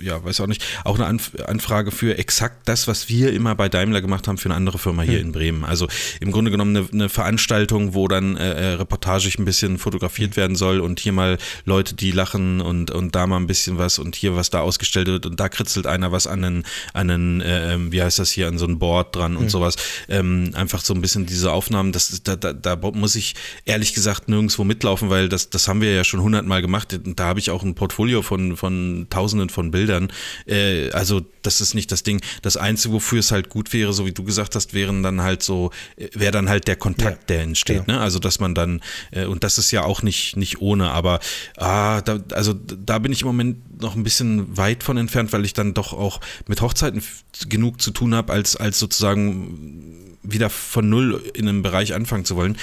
[0.00, 3.68] ja, weiß auch nicht, auch eine Anf Anfrage für exakt das, was wir immer bei
[3.68, 5.26] Daimler gemacht haben für eine andere Firma hier hm.
[5.26, 5.64] in Bremen.
[5.64, 5.88] Also
[6.20, 10.56] im Grunde genommen eine, eine Veranstaltung, wo dann äh, äh reportagig ein bisschen fotografiert werden
[10.56, 14.16] soll und hier mal Leute, die lachen und, und da mal ein bisschen was und
[14.16, 17.58] hier was da ausgestellt wird und da kritzelt einer was an einen, an einen äh,
[17.74, 19.48] ähm, wie heißt das hier, an so ein Board dran und mhm.
[19.48, 19.76] sowas.
[20.08, 24.28] Ähm, einfach so ein bisschen diese Aufnahmen, das, da, da, da muss ich ehrlich gesagt
[24.28, 26.98] nirgendwo mitlaufen, weil das, das haben wir ja schon hundertmal gemacht.
[27.04, 30.08] Da habe ich auch ein Portfolio von, von tausenden von Bildern.
[30.46, 32.20] Äh, also das ist nicht das Ding.
[32.42, 35.42] Das Einzige, wofür es halt gut wäre, so wie du gesagt hast, wären dann halt
[35.42, 37.86] so, äh, wäre dann halt der Kontakt, ja, der entsteht.
[37.86, 37.98] Genau.
[37.98, 38.00] Ne?
[38.02, 41.20] Also dass man dann, äh, und das ist ja auch nicht, nicht ohne, aber
[41.56, 45.44] ah, da, also da bin ich im Moment noch ein bisschen weit von entfernt, weil
[45.44, 47.02] ich dann doch auch mit Hochzeiten
[47.48, 52.36] genug zu tun habe, als, als sozusagen wieder von null in einem Bereich anfangen zu
[52.36, 52.56] wollen.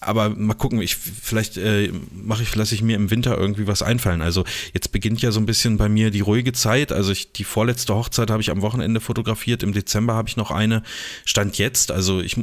[0.00, 3.82] Aber mal gucken, ich vielleicht äh, mache ich, lasse ich mir im Winter irgendwie was
[3.82, 4.22] einfallen.
[4.22, 6.90] Also jetzt beginnt ja so ein bisschen bei mir die ruhige Zeit.
[6.90, 9.62] Also ich, die vorletzte Hochzeit habe ich am Wochenende fotografiert.
[9.62, 10.82] Im Dezember habe ich noch eine.
[11.24, 11.92] Stand jetzt.
[11.92, 12.36] Also ich,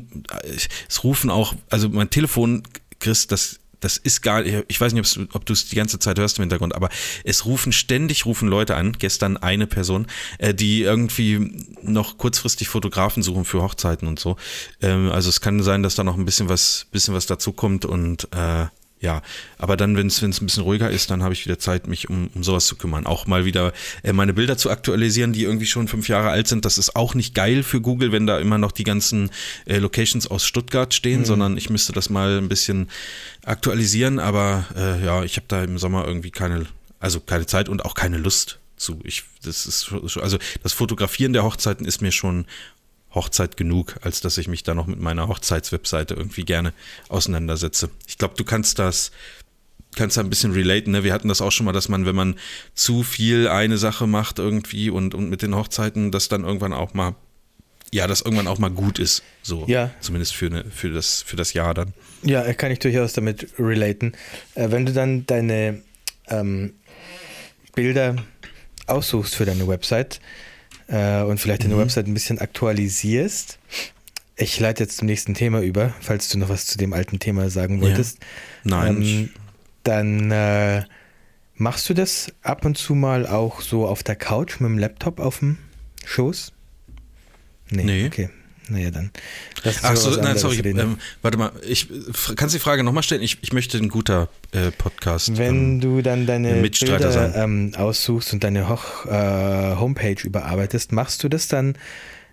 [0.88, 2.64] es rufen auch, also mein Telefon,
[3.00, 6.38] Chris, das das ist gar, ich weiß nicht, ob du es die ganze Zeit hörst
[6.38, 6.90] im Hintergrund, aber
[7.24, 13.24] es rufen ständig, rufen Leute an, gestern eine Person, äh, die irgendwie noch kurzfristig Fotografen
[13.24, 14.36] suchen für Hochzeiten und so.
[14.82, 17.86] Ähm, also es kann sein, dass da noch ein bisschen was, bisschen was dazu kommt
[17.86, 18.68] und äh,
[19.02, 19.22] ja,
[19.58, 22.30] aber dann, wenn es ein bisschen ruhiger ist, dann habe ich wieder Zeit, mich um,
[22.36, 23.06] um sowas zu kümmern.
[23.06, 23.72] Auch mal wieder
[24.04, 26.66] äh, meine Bilder zu aktualisieren, die irgendwie schon fünf Jahre alt sind.
[26.66, 29.32] Das ist auch nicht geil für Google, wenn da immer noch die ganzen
[29.66, 31.26] äh, Locations aus Stuttgart stehen, mhm.
[31.26, 32.90] sondern ich müsste das mal ein bisschen
[33.46, 34.20] aktualisieren.
[34.20, 36.66] Aber äh, ja, ich habe da im Sommer irgendwie keine,
[37.00, 39.00] also keine Zeit und auch keine Lust zu.
[39.04, 42.46] Ich, das ist also das Fotografieren der Hochzeiten ist mir schon
[43.14, 46.74] Hochzeit genug, als dass ich mich da noch mit meiner Hochzeitswebseite irgendwie gerne
[47.08, 47.90] auseinandersetze.
[48.08, 49.12] Ich glaube, du kannst das,
[49.96, 50.92] kannst da ein bisschen relaten.
[50.92, 51.04] Ne?
[51.04, 52.36] Wir hatten das auch schon mal, dass man, wenn man
[52.76, 56.94] zu viel eine Sache macht irgendwie und, und mit den Hochzeiten, dass dann irgendwann auch
[56.94, 57.16] mal,
[57.92, 59.24] ja, das irgendwann auch mal gut ist.
[59.42, 59.66] So.
[59.68, 59.90] Ja.
[60.00, 61.94] Zumindest für, eine, für, das, für das Jahr dann.
[62.22, 64.14] Ja, kann ich durchaus damit relaten.
[64.54, 65.82] Äh, wenn du dann deine
[66.28, 66.74] ähm,
[67.74, 68.18] Bilder
[68.86, 70.20] aussuchst für deine Website,
[70.90, 71.80] äh, und vielleicht deine mhm.
[71.80, 73.60] Website ein bisschen aktualisierst.
[74.36, 77.50] Ich leite jetzt zum nächsten Thema über, falls du noch was zu dem alten Thema
[77.50, 78.20] sagen wolltest.
[78.64, 78.72] Ja.
[78.72, 79.02] Nein.
[79.02, 79.30] Ähm,
[79.84, 80.84] dann äh,
[81.56, 85.20] machst du das ab und zu mal auch so auf der Couch mit dem Laptop
[85.20, 85.58] auf dem
[86.06, 86.54] Schoß?
[87.70, 87.84] Nee.
[87.84, 88.08] nee.
[88.08, 88.30] Okay.
[88.70, 89.12] Naja, dann.
[89.84, 90.60] Ach so, nein, sorry.
[90.60, 91.90] Ähm, warte mal, ich,
[92.36, 93.24] kannst du die Frage nochmal stellen?
[93.24, 95.38] Ich, ich möchte ein guter äh, Podcast.
[95.38, 101.24] Wenn ähm, du dann deine Bilder ähm, aussuchst und deine Hoch, äh, Homepage überarbeitest, machst
[101.24, 101.76] du das dann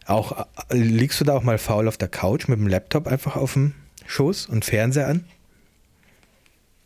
[0.05, 3.37] auch, äh, liegst du da auch mal faul auf der Couch mit dem Laptop einfach
[3.37, 3.73] auf dem
[4.07, 5.25] Schoß und Fernseher an?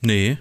[0.01, 0.39] Nee.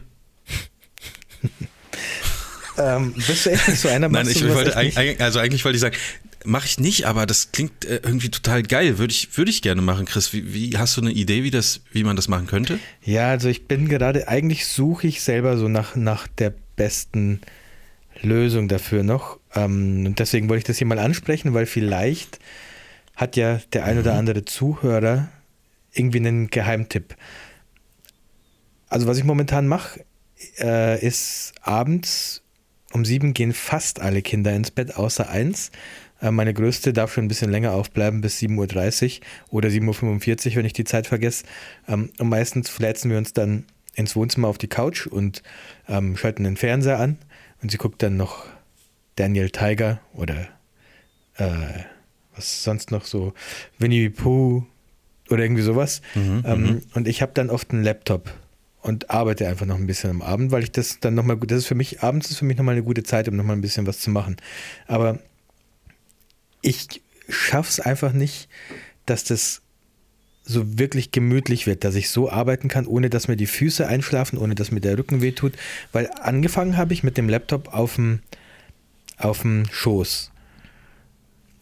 [2.78, 4.08] ähm, bist du echt nicht so einer?
[4.08, 4.76] Nein, ich wollte
[5.19, 5.98] also eigentlich wollte ich sagen,
[6.45, 8.97] Mache ich nicht, aber das klingt äh, irgendwie total geil.
[8.97, 10.32] Würde ich, würde ich gerne machen, Chris.
[10.32, 12.80] Wie, wie, hast du eine Idee, wie, das, wie man das machen könnte?
[13.04, 17.41] Ja, also ich bin gerade, eigentlich suche ich selber so nach, nach der besten
[18.21, 19.39] Lösung dafür noch.
[19.54, 22.39] Ähm, und deswegen wollte ich das hier mal ansprechen, weil vielleicht
[23.15, 24.19] hat ja der ein oder mhm.
[24.19, 25.30] andere Zuhörer
[25.93, 27.15] irgendwie einen Geheimtipp.
[28.88, 30.06] Also was ich momentan mache,
[30.60, 32.41] äh, ist abends
[32.91, 35.71] um sieben gehen fast alle Kinder ins Bett, außer eins.
[36.21, 40.55] Äh, meine größte darf schon ein bisschen länger aufbleiben, bis 7.30 Uhr oder 7.45 Uhr,
[40.58, 41.45] wenn ich die Zeit vergesse.
[41.88, 45.43] Ähm, und meistens flätzen wir uns dann ins Wohnzimmer auf die Couch und
[45.88, 47.17] ähm, schalten den Fernseher an.
[47.62, 48.45] Und sie guckt dann noch
[49.15, 50.47] Daniel Tiger oder
[51.36, 51.84] äh,
[52.36, 53.34] was sonst noch so,
[53.78, 54.65] Winnie Pooh
[55.30, 56.01] oder irgendwie sowas.
[56.15, 56.82] Mhm, ähm, mhm.
[56.93, 58.32] und ich habe dann oft einen Laptop
[58.82, 61.67] und arbeite einfach noch ein bisschen am Abend, weil ich das dann nochmal, das ist
[61.67, 63.99] für mich, abends ist für mich nochmal eine gute Zeit, um nochmal ein bisschen was
[63.99, 64.38] zu machen.
[64.88, 65.20] Aber
[66.62, 68.49] ich schaffe es einfach nicht,
[69.05, 69.62] dass das
[70.43, 74.39] so wirklich gemütlich wird, dass ich so arbeiten kann, ohne dass mir die Füße einschlafen,
[74.39, 75.53] ohne dass mir der Rücken wehtut.
[75.91, 78.22] Weil angefangen habe ich mit dem Laptop auf dem,
[79.18, 80.32] auf dem Schoß.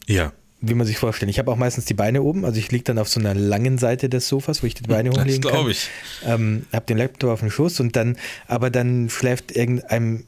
[0.06, 0.32] Ja.
[0.62, 1.30] wie man sich vorstellt.
[1.30, 3.78] Ich habe auch meistens die Beine oben, also ich liege dann auf so einer langen
[3.78, 5.60] Seite des Sofas, wo ich die Beine hochlegen das kann.
[5.60, 5.90] glaube ich.
[6.26, 8.16] Ähm, habe den Laptop auf dem Schoß und dann,
[8.48, 10.24] aber dann schläft irgendeinem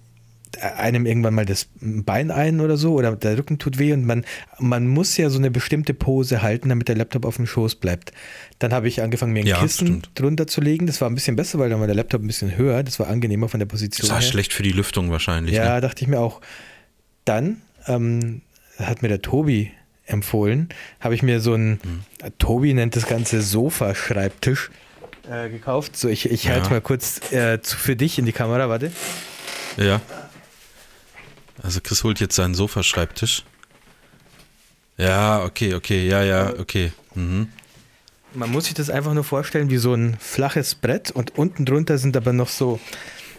[0.62, 4.26] einem irgendwann mal das Bein ein oder so oder der Rücken tut weh und man,
[4.58, 8.12] man muss ja so eine bestimmte Pose halten, damit der Laptop auf dem Schoß bleibt.
[8.58, 10.10] Dann habe ich angefangen, mir ein Ja, Kissen stimmt.
[10.16, 10.88] drunter zu legen.
[10.88, 12.84] Das war ein bisschen besser, weil dann war der Laptop ein bisschen höher.
[12.84, 14.28] Das war angenehmer von der Position Das war her.
[14.30, 15.54] schlecht für die Lüftung wahrscheinlich.
[15.56, 15.82] Ja, Ne?
[15.82, 16.42] dachte ich mir auch.
[17.26, 18.42] Dann ähm,
[18.80, 19.72] hat mir der Tobi
[20.08, 20.70] empfohlen,
[21.00, 22.00] habe ich mir so ein, Mhm.
[22.40, 24.72] Tobi nennt das Ganze Sofa-Schreibtisch
[25.30, 25.96] äh, gekauft.
[25.96, 26.70] So, ich, ich halte Ja.
[26.72, 28.92] mal kurz äh, zu, für dich in die Kamera, warte.
[29.78, 30.02] Ja.
[31.62, 33.44] Also Chris holt jetzt seinen Sofaschreibtisch.
[34.98, 36.92] Ja, okay, okay, ja, ja, okay.
[37.16, 37.48] Mhm.
[38.34, 41.98] Man muss sich das einfach nur vorstellen wie so ein flaches Brett und unten drunter
[41.98, 42.80] sind aber noch so,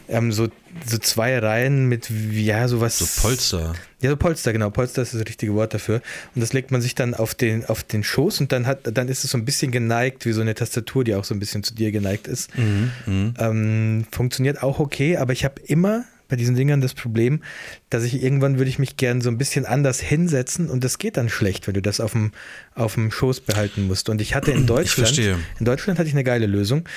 [0.08, 0.48] ähm, so,
[0.84, 2.98] so zwei Reihen mit, ja, sowas.
[2.98, 3.74] So Polster.
[4.00, 4.70] Ja, so Polster, genau.
[4.70, 6.02] Polster ist das richtige Wort dafür.
[6.34, 9.08] Und das legt man sich dann auf den, auf den Schoß und dann hat, dann
[9.08, 11.62] ist es so ein bisschen geneigt, wie so eine Tastatur, die auch so ein bisschen
[11.62, 12.56] zu dir geneigt ist.
[12.56, 13.34] Mhm.
[13.38, 17.42] Ähm, funktioniert auch okay, aber ich habe immer bei diesen Dingern das Problem,
[17.90, 21.16] dass ich irgendwann würde ich mich gern so ein bisschen anders hinsetzen und das geht
[21.16, 22.32] dann schlecht, wenn du das auf dem,
[22.74, 24.08] auf dem Schoß behalten musst.
[24.08, 25.16] Und ich hatte in Deutschland,
[25.58, 26.88] in Deutschland hatte ich eine geile Lösung.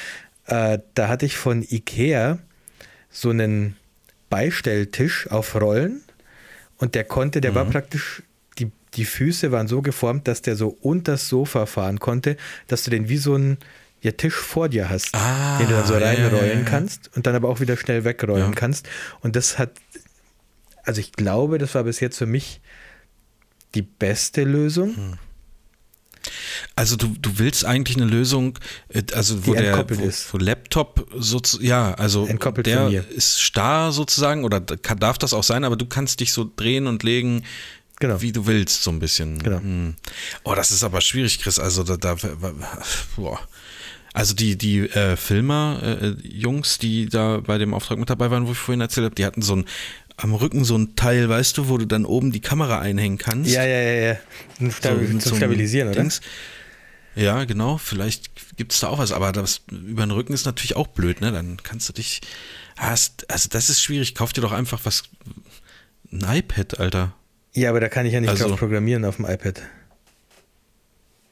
[0.45, 2.37] Äh, da hatte ich von Ikea
[3.09, 3.75] so einen
[4.29, 6.01] Beistelltisch auf Rollen
[6.77, 7.55] und der konnte, der Mhm.
[7.55, 8.23] war praktisch,
[8.59, 12.35] die, die Füße waren so geformt, dass der so unters Sofa fahren konnte,
[12.67, 13.57] dass du den wie so einen
[14.03, 16.63] ja, Tisch vor dir hast, Ah, den du dann so reinrollen ja, ja.
[16.63, 18.87] kannst und dann aber auch wieder schnell wegrollen kannst.
[19.21, 19.71] Und das hat,
[20.83, 22.59] also ich glaube, das war bis jetzt für mich
[23.75, 24.95] die beste Lösung.
[24.95, 25.13] Hm.
[26.75, 28.57] Also du, du willst eigentlich eine Lösung,
[28.89, 30.33] äh, also wo der entkoppelt wo, ist.
[30.33, 35.43] wo Laptop sozusagen, ja, also Entkoppelt der ist starr sozusagen oder kann, darf das auch
[35.43, 37.43] sein, aber du kannst dich so drehen und legen,
[37.99, 38.21] Genau.
[38.21, 39.39] wie du willst, so ein bisschen.
[39.41, 39.59] Genau.
[39.59, 39.95] Hm.
[40.43, 41.59] Oh, das ist aber schwierig, Chris.
[41.59, 42.17] Also da, da
[43.15, 43.39] boah.
[44.13, 48.57] Also die, die äh, Filmer-Jungs, die da bei dem Auftrag mit dabei waren, wo ich
[48.57, 49.65] vorhin erzählt habe, die hatten so ein
[50.15, 53.49] am Rücken so ein Teil, weißt du, wo du dann oben die Kamera einhängen kannst.
[53.51, 54.17] Ja, ja, ja, ja.
[54.57, 55.99] Zum, Stabi So zum Stabilisieren, oder?
[56.01, 56.21] Dings.
[57.15, 57.77] Ja, genau.
[57.79, 61.19] Vielleicht gibt es da auch was, aber das über den Rücken ist natürlich auch blöd,
[61.21, 61.31] ne?
[61.31, 62.21] Dann kannst du dich.
[62.77, 64.13] Hast, also das ist schwierig.
[64.15, 65.03] Kauf dir doch einfach was.
[66.11, 67.13] Ein iPad, Alter.
[67.53, 69.61] Ja, aber da kann ich ja nicht Also- drauf programmieren auf dem iPad.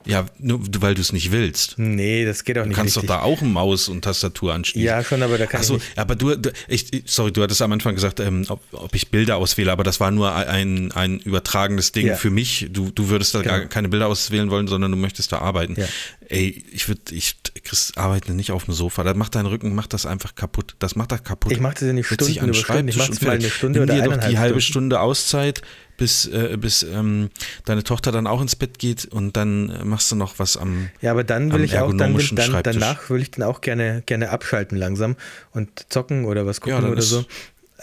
[0.06, 1.76] Ja, nur weil du es nicht willst.
[1.78, 3.10] Nee, das geht auch Du nicht kannst richtig.
[3.10, 4.86] doch da auch Maus und Tastatur anschließen.
[4.86, 5.98] Ja, schon, aber da kann Achso, ich nicht.
[6.00, 9.38] aber du, du ich, sorry, du hattest am Anfang gesagt, ähm, ob, ob ich Bilder
[9.38, 12.16] auswähle, aber das war nur ein, ein übertragenes Ding Ja.
[12.16, 12.68] für mich.
[12.72, 13.70] Du, du würdest da gar Genau.
[13.70, 15.76] keine Bilder auswählen wollen, sondern du möchtest da arbeiten.
[15.78, 15.86] Ja.
[16.30, 19.04] Ey, ich würde, ich, Chris, arbeite nicht auf dem Sofa.
[19.04, 20.76] Da macht dein Rücken, macht das einfach kapput.
[20.80, 21.52] Das macht das kaputt.
[21.52, 22.88] Ich mach das ja nicht Setz Stunden über Stunden.
[22.88, 24.72] Ich und mal eine Stunde Nimm oder dir doch die halbe Stunden.
[24.92, 25.62] Stunde Auszeit,
[26.02, 27.30] bis, äh, bis ähm,
[27.66, 30.90] deine Tochter dann auch ins Bett geht und dann machst du noch was am.
[31.02, 34.02] Ja, aber dann will ich auch, dann, will, dann danach will ich dann auch gerne,
[34.06, 35.16] gerne abschalten langsam
[35.52, 37.24] und zocken oder was gucken Ja, oder so.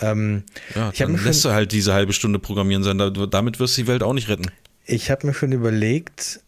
[0.00, 0.42] Ähm,
[0.74, 2.98] Ja, ich habe dann mir, lässt schon- du halt diese halbe Stunde programmieren sein.
[2.98, 4.50] Da- Damit wirst du die Welt auch nicht retten.
[4.84, 6.40] ich hab mir schon überlegt,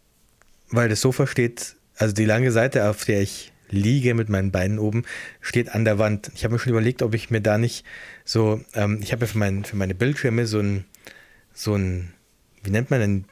[0.71, 4.79] weil das Sofa steht, also die lange Seite, auf der ich liege mit meinen Beinen
[4.81, 5.05] oben,
[5.41, 6.31] steht an der Wand.
[6.35, 7.85] Ich habe mir schon überlegt, ob ich mir da nicht
[8.25, 10.85] so, ähm, ich habe ja für, mein, für meine Bildschirme so ein,
[11.61, 12.13] so ein,
[12.63, 13.25] wie nennt man denn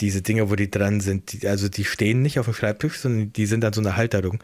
[0.00, 1.32] diese Dinger, wo die dran sind?
[1.32, 4.38] Die, also die stehen nicht auf dem Schreibtisch, sondern die sind an so einer Halterung.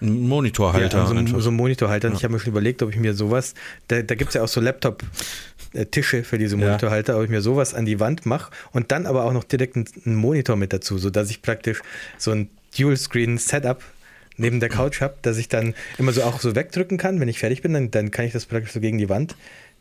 [0.00, 1.40] Ein Monitorhalter Ja, so, einfach.
[1.40, 2.08] so ein Monitorhalter.
[2.08, 3.54] Und ich habe mir schon überlegt, ob ich mir sowas,
[3.88, 6.66] da, da gibt es ja auch so Laptop-Tische für diese Ja.
[6.66, 9.74] Monitorhalter, ob ich mir sowas an die Wand mache und dann aber auch noch direkt
[9.74, 11.80] einen, einen Monitor mit dazu, sodass ich praktisch
[12.16, 12.48] so ein
[12.78, 13.82] Dual-Screen-Setup
[14.36, 17.18] neben der Couch habe, dass ich dann immer so auch so wegdrücken kann.
[17.18, 19.34] Wenn ich fertig bin, dann, dann kann ich das praktisch so gegen die Wand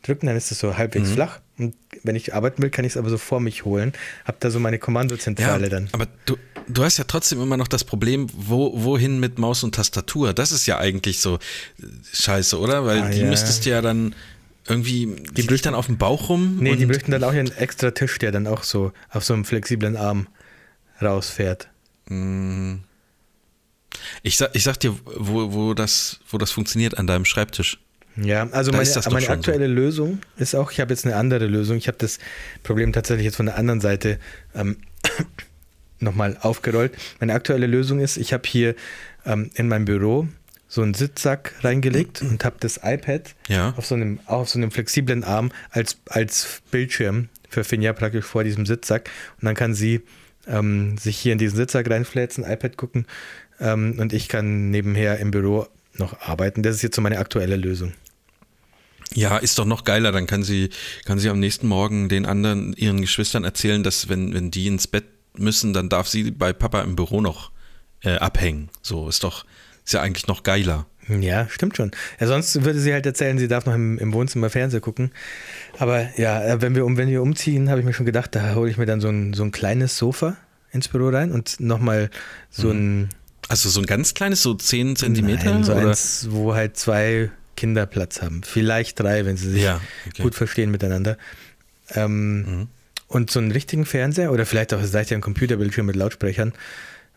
[0.08, 0.78] drücken, dann ist es so Mhm.
[0.78, 1.39] halbwegs flach.
[1.58, 3.93] Und wenn ich arbeiten will, kann ich es aber so vor mich holen.
[4.26, 5.89] Habe da so meine Kommandozentrale ja, dann.
[5.91, 6.38] aber du,
[6.68, 10.34] du hast ja trotzdem immer noch das Problem, wo, wohin mit Maus und Tastatur?
[10.34, 11.39] Das ist ja eigentlich so äh,
[12.14, 12.86] scheiße, oder?
[12.86, 13.28] Weil Ah, die ja.
[13.28, 14.14] müsstest du ja dann
[14.68, 16.58] irgendwie, die, liegt dann auf dem Bauch rum.
[16.60, 19.45] Nee, die bräuchten dann auch einen extra Tisch, der dann auch so auf so einem
[19.45, 20.28] flexiblen Arm
[21.01, 21.70] rausfährt.
[24.24, 27.80] Ich sag, ich sag dir, wo, wo, das, wo das funktioniert an deinem Schreibtisch.
[28.22, 31.78] Ja, also Da meine, meine aktuelle Lösung ist auch, ich habe jetzt eine andere Lösung.
[31.78, 32.20] Ich habe das
[32.63, 34.20] Problem tatsächlich jetzt von der anderen Seite
[34.55, 34.78] ähm,
[35.99, 36.93] nochmal aufgerollt.
[37.20, 38.76] Meine aktuelle Lösung ist, ich habe hier
[39.26, 40.28] ähm, in meinem Büro
[40.68, 43.74] so einen Sitzsack reingelegt und habe das iPad Ja.
[43.78, 48.43] auf, so einem, auf so einem flexiblen Arm als, als Bildschirm für Finja praktisch vor
[48.43, 49.09] diesem Sitzsack.
[49.39, 50.01] Und dann kann sie
[50.45, 53.05] ähm, sich hier in diesen Sitzsack reinflätzen, iPad gucken
[53.59, 56.63] ähm, und ich kann nebenher im Büro noch arbeiten.
[56.63, 57.93] Das ist jetzt so meine aktuelle Lösung.
[59.14, 60.12] Ja, ist doch noch geiler.
[60.12, 60.70] Dann kann sie,
[61.05, 64.88] kann sie am nächsten Morgen den anderen, ihren Geschwistern erzählen, dass wenn, wenn die ins
[64.88, 65.05] Bett
[65.38, 67.51] müssen, dann darf sie bei Papa im Büro noch
[68.03, 68.70] äh, abhängen.
[68.82, 69.45] So ist doch,
[69.86, 70.86] ist ja eigentlich noch geiler.
[71.08, 71.91] Ja, stimmt schon.
[72.20, 75.12] Ja, sonst würde sie halt erzählen, sie darf noch im, im Wohnzimmer Fernsehen gucken.
[75.80, 78.55] Aber ja, äh, wenn wir, um, wenn wir umziehen, habe ich mir schon gedacht, da
[78.55, 80.36] hole ich mir dann so ein, so ein kleines Sofa
[80.72, 82.10] ins Büro rein und nochmal
[82.49, 83.03] so mhm.
[83.03, 83.10] ein.
[83.47, 85.53] Also so ein ganz kleines, so 10 Zentimeter?
[85.53, 85.89] Nein, so oder?
[85.89, 88.43] eins, wo halt zwei Kinder Platz haben.
[88.43, 90.24] Vielleicht drei, wenn sie sich ja, okay.
[90.24, 91.18] gut verstehen miteinander.
[91.93, 92.68] Ähm, mhm.
[93.08, 96.53] Und so einen richtigen Fernseher oder vielleicht auch, seid ihr ein Computerbildschirm mit Lautsprechern.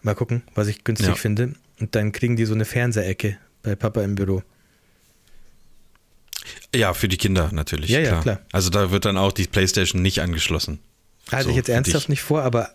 [0.02, 1.14] Mal gucken, was ich günstig ja.
[1.14, 1.52] finde.
[1.78, 4.42] Und dann kriegen die so eine Fernsehecke bei Papa im Büro.
[6.74, 7.90] Ja, für die Kinder natürlich.
[7.90, 8.14] Ja, klar.
[8.14, 8.40] ja, klar.
[8.52, 10.78] Also da wird dann auch die Playstation nicht angeschlossen.
[11.30, 12.70] Hatte so, ich jetzt ernsthaft nicht vor, aber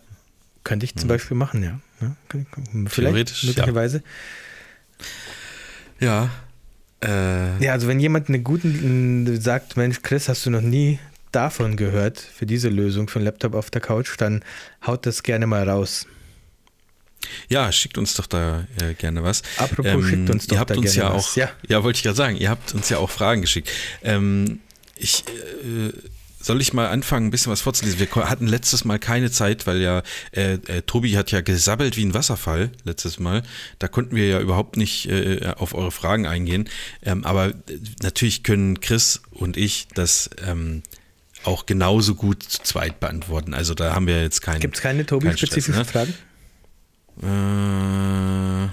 [0.62, 1.08] könnte ich zum hm.
[1.08, 1.80] Beispiel machen, ja.
[2.00, 2.16] ja
[2.88, 4.02] vielleicht, Theoretisch, möglicherweise.
[6.00, 6.24] Ja.
[6.24, 6.30] Ja.
[7.06, 10.98] Äh, ja, also wenn jemand einen guten sagt, Mensch, Chris, hast du noch nie
[11.32, 14.42] davon gehört, für diese Lösung für einen Laptop auf der Couch, dann
[14.86, 16.06] haut das gerne mal raus.
[17.48, 19.42] Ja, schickt uns doch da äh, gerne was.
[19.56, 21.30] Apropos, ähm, schickt uns doch ihr habt da uns gerne ja was.
[21.32, 21.50] auch, ja.
[21.68, 23.70] ja, wollte ich gerade sagen, ihr habt uns ja auch Fragen geschickt.
[24.02, 24.60] Ähm,
[24.96, 25.92] ich äh,
[26.46, 27.98] soll ich mal anfangen, ein bisschen was vorzulesen?
[27.98, 32.04] Wir hatten letztes Mal keine Zeit, weil ja äh, äh, Tobi hat ja gesabbelt wie
[32.04, 33.42] ein Wasserfall letztes Mal.
[33.80, 36.68] Da konnten wir ja überhaupt nicht äh, auf eure Fragen eingehen.
[37.02, 37.52] Ähm, aber äh,
[38.00, 40.84] natürlich können Chris und ich das ähm,
[41.42, 43.52] auch genauso gut zu zweit beantworten.
[43.52, 44.60] Also da haben wir jetzt keinen.
[44.60, 45.84] Gibt es keine Tobi-spezifischen ne?
[45.84, 46.14] Fragen?
[47.22, 48.68] Äh,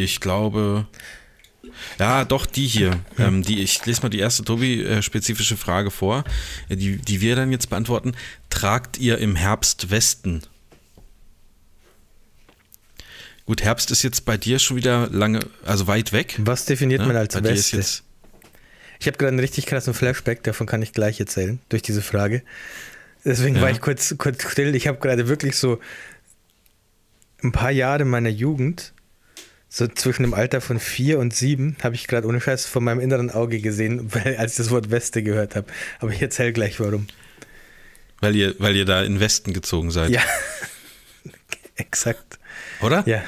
[0.00, 0.86] ich glaube.
[1.98, 3.00] Ja, doch, die hier.
[3.18, 6.24] Ähm, die, ich lese mal die erste Tobi-spezifische Frage vor,
[6.68, 8.14] äh, die, die wir dann jetzt beantworten.
[8.50, 10.42] Tragt ihr im Herbst Westen?
[13.44, 16.36] Gut, Herbst ist jetzt bei dir schon wieder lange, also weit weg.
[16.38, 18.02] Was definiert ja, man als Weste?
[19.00, 22.42] Ich habe gerade einen richtig krassen Flashback, davon kann ich gleich erzählen, durch diese Frage.
[23.24, 23.62] Deswegen ja.
[23.62, 24.74] war ich kurz, kurz still.
[24.76, 25.80] Ich habe gerade wirklich so
[27.42, 28.92] ein paar Jahre meiner Jugend,
[29.74, 33.00] so zwischen dem Alter von vier und sieben, habe ich gerade ohne Scheiß vor meinem
[33.00, 35.66] inneren Auge gesehen, weil, als ich das Wort Weste gehört habe.
[35.98, 37.06] Aber ich erzähle gleich warum.
[38.20, 40.10] Weil ihr, weil ihr da in Westen gezogen seid.
[40.10, 40.20] Ja,
[41.76, 42.38] exakt.
[42.82, 43.02] Oder?
[43.06, 43.22] Ja.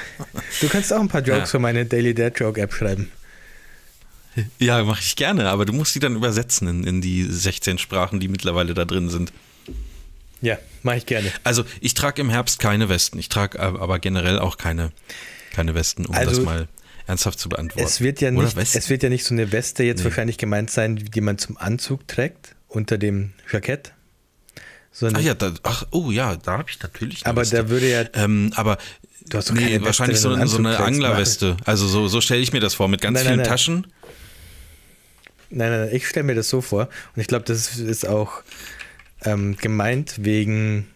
[0.61, 1.45] Du kannst auch ein paar Jokes ja.
[1.47, 3.11] für meine Daily Dad Joke App schreiben.
[4.59, 8.19] Ja, mache ich gerne, aber du musst sie dann übersetzen in, in die 16 Sprachen,
[8.19, 9.33] die mittlerweile da drin sind.
[10.41, 11.31] Ja, mache ich gerne.
[11.43, 13.17] Also ich trage im Herbst keine Westen.
[13.17, 14.91] Ich trage aber generell auch keine,
[15.55, 16.67] keine Westen, um also, das mal
[17.07, 17.87] ernsthaft zu beantworten.
[17.87, 20.05] Es wird ja nicht, es wird ja nicht so eine Weste jetzt nee.
[20.05, 23.93] wahrscheinlich gemeint sein, die man zum Anzug trägt, unter dem Jackett.
[25.01, 27.25] Ach ja, da, ach, oh ja, da habe ich natürlich.
[27.25, 27.57] aber Weste.
[27.57, 28.03] da würde ja.
[28.13, 28.77] Ähm, aber
[29.27, 31.57] du hast nee, wahrscheinlich so, so, eine Anglerweste.
[31.65, 33.49] Also so, so stelle ich mir das vor, mit ganz nein, vielen nein, nein.
[33.49, 33.87] Taschen.
[35.49, 36.89] Nein, nein, ich stelle mir das so vor.
[37.15, 38.41] Und ich glaube, das ist auch
[39.23, 40.87] ähm, gemeint wegen.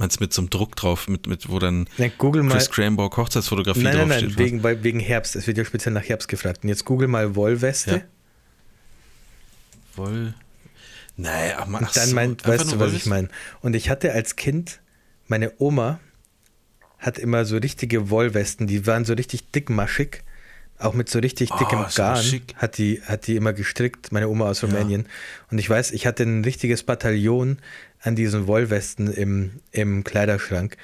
[0.00, 2.74] Meinst du mit so einem Druck drauf, mit, mit wo dann nein, Google Chris mal,
[2.74, 4.28] Cranborg Hochzeitsfotografie nein, nein, draufsteht?
[4.30, 5.36] Nein, wegen, bei, wegen Herbst.
[5.36, 6.60] Es wird ja speziell nach Herbst gefragt.
[6.62, 7.90] Und jetzt Google mal Wollweste.
[7.90, 8.02] Ja.
[9.96, 10.32] Woll.
[11.18, 13.28] Nee, ach man, ach dann meint, weißt du, was ich meine?
[13.60, 14.80] Und ich hatte als Kind,
[15.26, 16.00] meine Oma
[16.98, 20.22] hat immer so richtige Wollwesten, die waren so richtig dickmaschig
[20.80, 22.24] auch mit so richtig dickem oh, Garn
[22.56, 25.02] hat die, hat die immer gestrickt, meine Oma aus Rumänien.
[25.02, 25.08] Ja.
[25.50, 27.58] Und ich weiß, ich hatte ein richtiges Bataillon
[28.02, 30.76] an diesen Wollwesten im, im Kleiderschrank,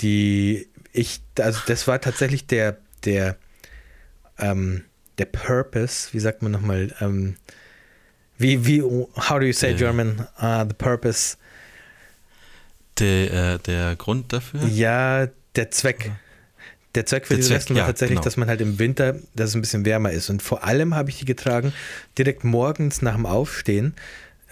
[0.00, 3.36] die ich, also das war tatsächlich der, der,
[4.38, 4.84] ähm,
[5.18, 7.36] der Purpose, wie sagt man nochmal, ähm,
[8.38, 9.74] wie, wie, how do you say.
[9.74, 10.26] German?
[10.40, 11.36] Uh, the purpose.
[12.98, 14.66] Der, äh, der Grund dafür?
[14.66, 16.06] Ja, der Zweck.
[16.06, 16.18] Oder?
[16.94, 18.24] Der Zweck für der diese Westen war ja, tatsächlich, genau.
[18.24, 20.28] dass man halt im Winter, dass es ein bisschen wärmer ist.
[20.28, 21.72] Und vor allem habe ich die getragen
[22.18, 23.94] direkt morgens nach dem Aufstehen,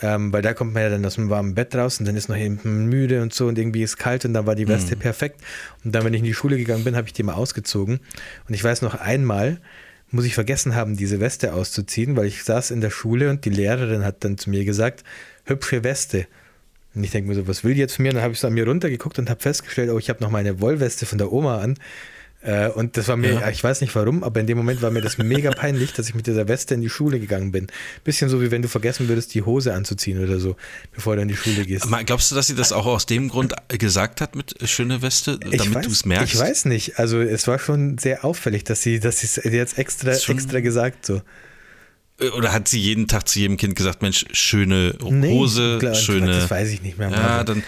[0.01, 2.29] ähm, weil da kommt man ja dann aus dem warmen Bett raus und dann ist
[2.29, 5.01] noch eben müde und so und irgendwie ist kalt und dann war die Weste mhm.
[5.01, 5.41] perfekt.
[5.85, 8.01] Und dann, wenn ich in die Schule gegangen bin, habe ich die mal ausgezogen.
[8.47, 9.61] Und ich weiß noch einmal,
[10.11, 13.51] muss ich vergessen haben, diese Weste auszuziehen, weil ich saß in der Schule und die
[13.51, 15.05] Lehrerin hat dann zu mir gesagt,
[15.45, 16.27] hübsche Weste.
[16.95, 18.11] Und ich denke mir so, was will die jetzt von mir?
[18.11, 20.31] Und dann habe ich so an mir runtergeguckt und habe festgestellt, oh, ich habe noch
[20.31, 21.79] meine Wollweste von der Oma an.
[22.41, 23.51] Äh, und das war mir, ja.
[23.51, 26.15] ich weiß nicht warum, aber in dem Moment war mir das mega peinlich, dass ich
[26.15, 27.67] mit dieser Weste in die Schule gegangen bin.
[28.05, 30.57] Bisschen so, wie wenn du vergessen würdest, die Hose anzuziehen oder so,
[30.93, 31.87] bevor du in die Schule gehst.
[32.07, 35.85] glaubst du, dass sie das auch aus dem Grund gesagt hat mit schöne Weste, damit
[35.85, 36.35] du es merkst?
[36.35, 36.99] Ich weiß nicht.
[36.99, 41.23] Also es war schon sehr auffällig, dass sie, dass es jetzt extra, extra gesagt so.
[42.21, 45.95] Äh, oder hat sie jeden Tag zu jedem Kind gesagt, Mensch, schöne Hose, nee, klar,
[45.95, 46.27] schöne.
[46.33, 47.11] Das weiß ich nicht mehr.
[47.11, 47.63] Ja, dann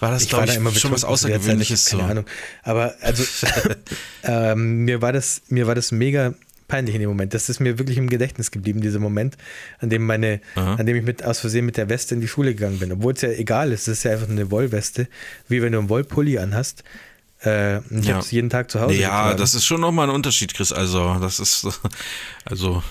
[0.00, 1.86] war das, glaube ich, ich schon was Außergewöhnliches.
[1.86, 2.08] Keine so.
[2.08, 2.24] Ahnung.
[2.62, 3.22] Aber also,
[4.24, 6.34] ähm, mir, war das, mir war das mega
[6.68, 7.34] peinlich in dem Moment.
[7.34, 9.36] Das ist mir wirklich im Gedächtnis geblieben, dieser Moment,
[9.80, 10.74] an dem meine, Aha.
[10.76, 12.92] an dem ich mit aus Versehen mit der Weste in die Schule gegangen bin.
[12.92, 15.08] Obwohl es ja egal ist, es ist ja einfach eine Wollweste,
[15.48, 16.84] wie wenn du einen Wollpulli anhast.
[17.44, 18.14] Äh, ich Ja.
[18.14, 18.94] habe es jeden Tag zu Hause.
[18.94, 19.38] Ja, getragen.
[19.38, 20.72] das ist schon nochmal ein Unterschied, Chris.
[20.72, 21.66] Also, das ist,
[22.44, 22.82] also,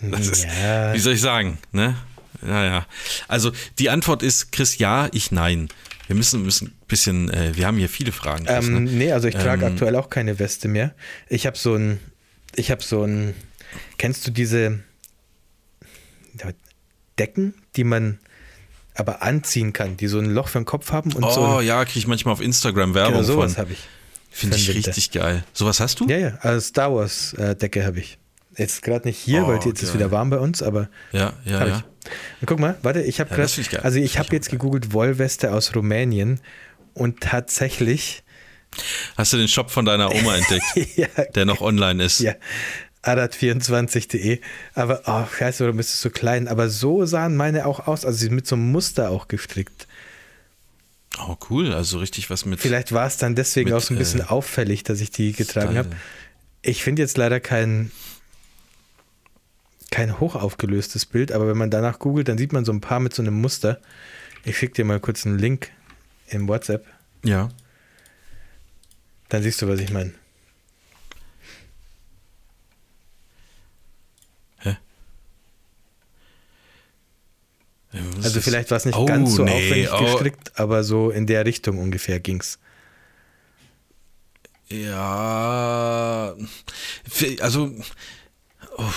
[0.00, 0.94] das ist, Ja.
[0.94, 1.96] wie soll ich sagen, ne?
[2.46, 2.86] Ja, ja.
[3.26, 5.68] Also, die Antwort ist, Chris, ja, ich nein.
[6.06, 8.44] Wir müssen, müssen ein bisschen, äh, wir haben hier viele Fragen.
[8.48, 8.90] Ähm, ne?
[8.90, 10.94] nee, also ich trage Ähm, aktuell auch keine Weste mehr.
[11.28, 11.98] Ich habe so ein,
[12.56, 13.34] ich habe so ein,
[13.96, 14.80] kennst du diese
[17.18, 18.18] Decken, die man
[18.94, 21.66] aber anziehen kann, die so ein Loch für den Kopf haben und so Oh ein,
[21.66, 23.78] ja, kriege ich manchmal auf Instagram Werbung genau, sowas habe ich.
[24.30, 24.88] Finde ich Winter.
[24.88, 25.44] richtig geil.
[25.52, 26.06] Sowas hast du?
[26.08, 28.18] Ja, ja, also Star Wars äh, Decke habe ich.
[28.56, 29.94] Jetzt gerade nicht hier, Oh, weil jetzt ist geil.
[30.00, 31.66] wieder warm bei uns, aber ja, ja.
[31.66, 31.76] ja.
[31.78, 31.84] ich.
[32.40, 35.74] Und guck mal, warte, ich habe Ja, gerade, also ich habe jetzt gegoogelt Wollweste aus
[35.74, 36.40] Rumänien
[36.94, 38.22] und tatsächlich,
[39.16, 42.20] Hast du den Shop von deiner Oma entdeckt, ja, der noch online ist?
[42.20, 42.34] Ja,
[43.04, 44.40] adat24.de.
[44.74, 46.48] Aber, oh, scheiße, warum ist es so klein?
[46.48, 48.04] Aber so sahen meine auch aus.
[48.04, 49.86] Also sie sind mit so einem Muster auch gestrickt.
[51.18, 51.72] Oh, cool.
[51.72, 52.60] Also richtig was mit.
[52.60, 55.32] Vielleicht war es dann deswegen Mit, auch so ein bisschen äh, auffällig, dass ich die
[55.32, 55.90] getragen habe.
[56.62, 57.92] Ich finde jetzt leider kein,
[59.94, 63.14] kein hochaufgelöstes Bild, aber wenn man danach googelt, dann sieht man so ein paar mit
[63.14, 63.80] so einem Muster.
[64.44, 65.70] Ich schicke dir mal kurz einen Link
[66.26, 66.84] im WhatsApp.
[67.22, 67.48] Ja.
[69.28, 70.12] Dann siehst du, was ich meine.
[78.24, 80.02] Also vielleicht war es nicht Oh, ganz so nee, aufwendig oh.
[80.02, 82.58] gestrickt, aber so in der Richtung ungefähr ging's.
[84.68, 86.34] Ja,
[87.40, 87.72] also
[88.76, 88.92] oh.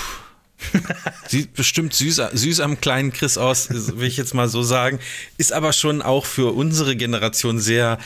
[1.27, 4.99] sieht bestimmt süß, süß am kleinen Chris aus, will ich jetzt mal so sagen.
[5.37, 7.99] Ist aber schon auch für unsere Generation sehr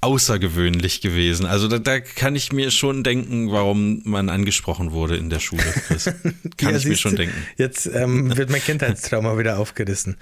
[0.00, 1.46] außergewöhnlich gewesen.
[1.46, 5.64] Also da, da kann ich mir schon denken, warum man angesprochen wurde in der Schule,
[5.86, 6.04] Chris.
[6.58, 7.46] Kann Ja, ich mir schon du, denken.
[7.56, 10.18] Jetzt ähm, wird mein Kindheitstrauma wieder aufgerissen.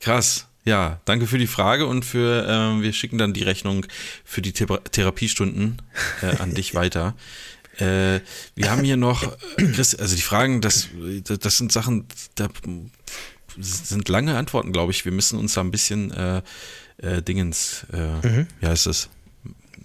[0.00, 0.46] Krass.
[0.66, 3.84] Ja, danke für die Frage und für, ähm, wir schicken dann die Rechnung
[4.24, 5.82] für die Thera Therapiestunden
[6.22, 7.14] äh, an dich weiter.
[7.78, 8.20] Äh,
[8.54, 9.22] wir haben hier noch,
[9.56, 10.88] äh, Chris, also die Fragen, das,
[11.24, 12.48] das sind Sachen, da
[13.58, 15.04] sind lange Antworten, glaube ich.
[15.04, 16.42] Wir müssen uns da ein bisschen äh,
[16.98, 18.22] äh, Dingens, äh,
[18.60, 19.08] wie heißt es?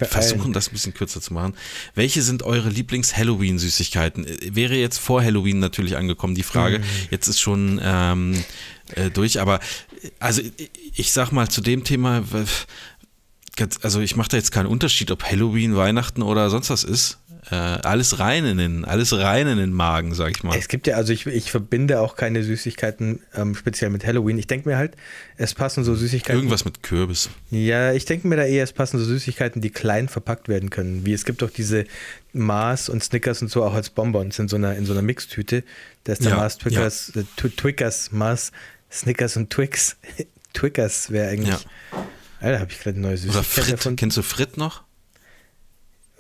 [0.08, 1.56] Versuchen, das ein bisschen kürzer zu machen.
[1.94, 4.26] Welche sind eure Lieblings-Halloween-Süßigkeiten?
[4.26, 6.82] Äh, Wäre jetzt vor Halloween natürlich angekommen, die Frage.
[7.12, 8.44] Jetzt ist schon ähm,
[8.96, 9.60] äh, durch, aber
[10.02, 10.42] äh, also
[10.96, 12.24] ich, sag mal zu dem Thema,
[13.82, 17.19] also ich mache da jetzt keinen Unterschied, ob Halloween, Weihnachten oder sonst was ist.
[17.52, 20.58] Äh, alles rein in den, alles rein in den Magen, sag ich mal.
[20.58, 24.38] Es gibt ja, also ich, ich verbinde auch keine Süßigkeiten ähm, speziell mit Halloween.
[24.38, 24.96] Ich denke mir halt,
[25.38, 26.36] es passen so Süßigkeiten.
[26.38, 27.30] Irgendwas mit Kürbis.
[27.50, 31.06] Ja, ich denke mir da eher, es passen so Süßigkeiten, die klein verpackt werden können.
[31.06, 31.86] Wie es gibt auch diese
[32.34, 35.64] Mars und Snickers und so auch als Bonbons in so einer, in so einer Mixtüte.
[36.04, 38.52] Da ist der Ja, Mars, Twickers, äh, Twi- Twickers, Mars,
[38.92, 39.96] Snickers und Twix.
[40.54, 41.50] Twickers wäre eigentlich.
[41.50, 42.08] Ja.
[42.42, 43.70] Alter, habe ich gerade eine neue Oder Süßigkeit Frit.
[43.72, 43.96] erfunden.
[43.98, 44.84] Kennst du Frit noch?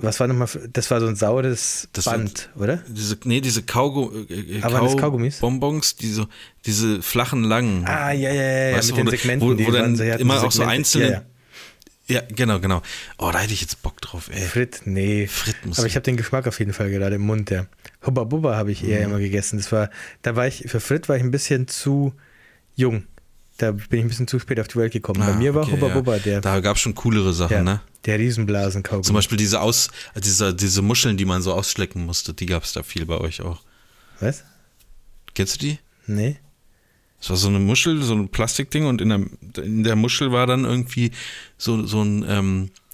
[0.02, 0.48] Was war nochmal?
[0.72, 2.78] Das war so ein saures Das Band, oder?
[2.88, 5.40] Diese, nee, diese Kaugu äh, äh, das Kaugummis?
[5.40, 6.28] Bonbons, diese,
[6.66, 7.86] diese flachen, langen.
[7.86, 9.48] Ah, ja, ja, ja, ja Weißt mit du, den wo- Segmenten.
[9.50, 10.72] wo- die wo dann so- immer auch so Segmente.
[10.72, 11.24] einzelne- Ja, ja.
[12.12, 12.82] Ja, genau, genau.
[13.20, 14.42] Oh, da hätte ich jetzt Bock drauf, ey.
[14.42, 15.28] Frit, nee.
[15.28, 17.68] Frit muss Aber ich habe den Geschmack auf jeden Fall gerade im Mund, ja.
[18.04, 18.90] Hubba Bubba habe ich Mhm.
[18.90, 19.58] eher immer gegessen.
[19.58, 19.92] Das war,
[20.24, 22.14] da war ich, für Frit war ich ein bisschen zu
[22.76, 23.04] jung.
[23.60, 25.20] Da bin ich ein bisschen zu spät auf die Welt gekommen.
[25.20, 25.94] Bei Ah, mir war okay, Hubba ja.
[25.94, 27.82] Bubba der, Da gab es schon coolere Sachen, ja, ne?
[28.06, 29.04] der Riesenblasen-Kaugummi.
[29.04, 32.72] Zum Beispiel diese aus, diese, diese Muscheln, die man so ausschlecken musste, die gab es
[32.74, 33.62] da viel bei euch auch.
[34.22, 34.46] Was?
[35.34, 35.80] Kennst du die?
[36.08, 36.38] Nee?
[37.22, 39.22] Es war so eine Muschel, so ein Plastikding und in der,
[39.64, 41.12] in der Muschel war dann irgendwie
[41.58, 42.89] so, so ein ähm, äh,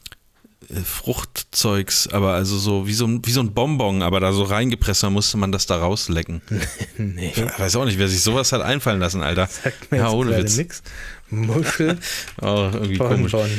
[0.83, 5.03] Fruchtzeugs, aber also so wie so, ein, wie so ein Bonbon, aber da so reingepresst,
[5.03, 6.41] dann musste man das da rauslecken.
[6.97, 7.33] Nee.
[7.35, 9.47] Ich weiß auch nicht, wer sich sowas hat einfallen lassen, Alter.
[9.47, 10.57] Sagt mir Ja, jetzt ohne Witz.
[10.57, 10.83] nix.
[11.29, 11.97] Muschel,
[12.41, 13.31] Oh, irgendwie komisch.
[13.31, 13.51] Bonbon.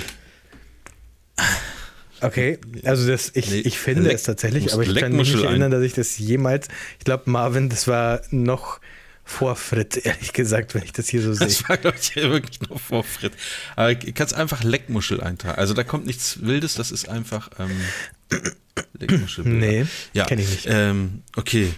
[2.23, 5.45] Okay, also das, ich, Nee, ich finde Leck- es tatsächlich, aber ich kann mich nicht
[5.45, 8.81] erinnern, dass ich das jemals, ich glaube Marvin, das war noch
[9.29, 11.49] vor Frit, ehrlich gesagt, wenn ich das hier so sehe.
[11.49, 13.33] Das war, glaube ich, wirklich nur vor Frit.
[13.75, 15.59] Aber du kannst einfach Leckmuschel eintragen.
[15.59, 18.41] Also da kommt nichts Wildes, das ist einfach ähm,
[18.99, 19.45] Leckmuschel.
[19.45, 20.25] Nee, ja.
[20.27, 20.67] kenn ich nicht.
[20.71, 21.73] Ähm, okay.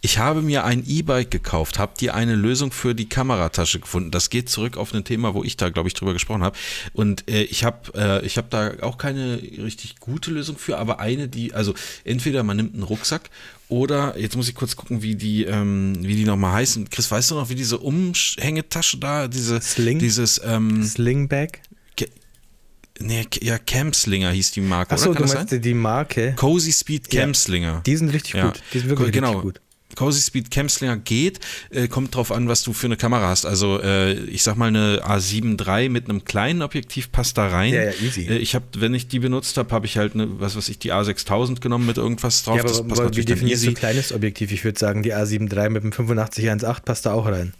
[0.00, 1.78] Ich habe mir ein E-Bike gekauft.
[1.78, 4.10] Habt ihr eine Lösung für die Kameratasche gefunden?
[4.10, 6.56] Das geht zurück auf ein Thema, wo ich da, glaube ich, drüber gesprochen habe.
[6.92, 11.00] Und äh, ich habe äh, ich hab da auch keine richtig gute Lösung für, aber
[11.00, 11.74] eine, die, also
[12.04, 13.30] entweder man nimmt einen Rucksack
[13.68, 16.90] oder, jetzt muss ich kurz gucken, wie die, ähm, wie die nochmal heißen.
[16.90, 19.98] Chris, weißt du noch, wie diese Umhängetasche da, diese, Sling?
[19.98, 21.60] dieses, ähm, Slingbag?
[23.00, 24.92] Nee, ja, Campslinger hieß die Marke.
[24.94, 25.60] Achso, du meinst sein?
[25.60, 26.34] die Marke?
[26.36, 27.66] Cozy Speed Campslinger.
[27.66, 28.46] Ja, die sind richtig ja.
[28.46, 28.62] gut.
[28.72, 29.30] Die sind wirklich genau.
[29.30, 29.60] richtig gut.
[29.96, 31.40] Cozy Speed Campslinger geht,
[31.70, 33.46] äh, kommt drauf an, was du für eine Kamera hast.
[33.46, 37.72] Also äh, ich sag mal eine A7 III mit einem kleinen Objektiv passt da rein.
[37.72, 38.26] Ja, ja, easy.
[38.26, 40.78] Äh, ich habe, wenn ich die benutzt habe, habe ich halt eine, was weiß ich,
[40.78, 42.56] die A6000 genommen mit irgendwas drauf.
[42.56, 44.52] Ja, aber, das passt aber natürlich wie definierst du ein kleines Objektiv?
[44.52, 47.52] Ich würde sagen, die A7 III mit dem 85 1.8 passt da auch rein.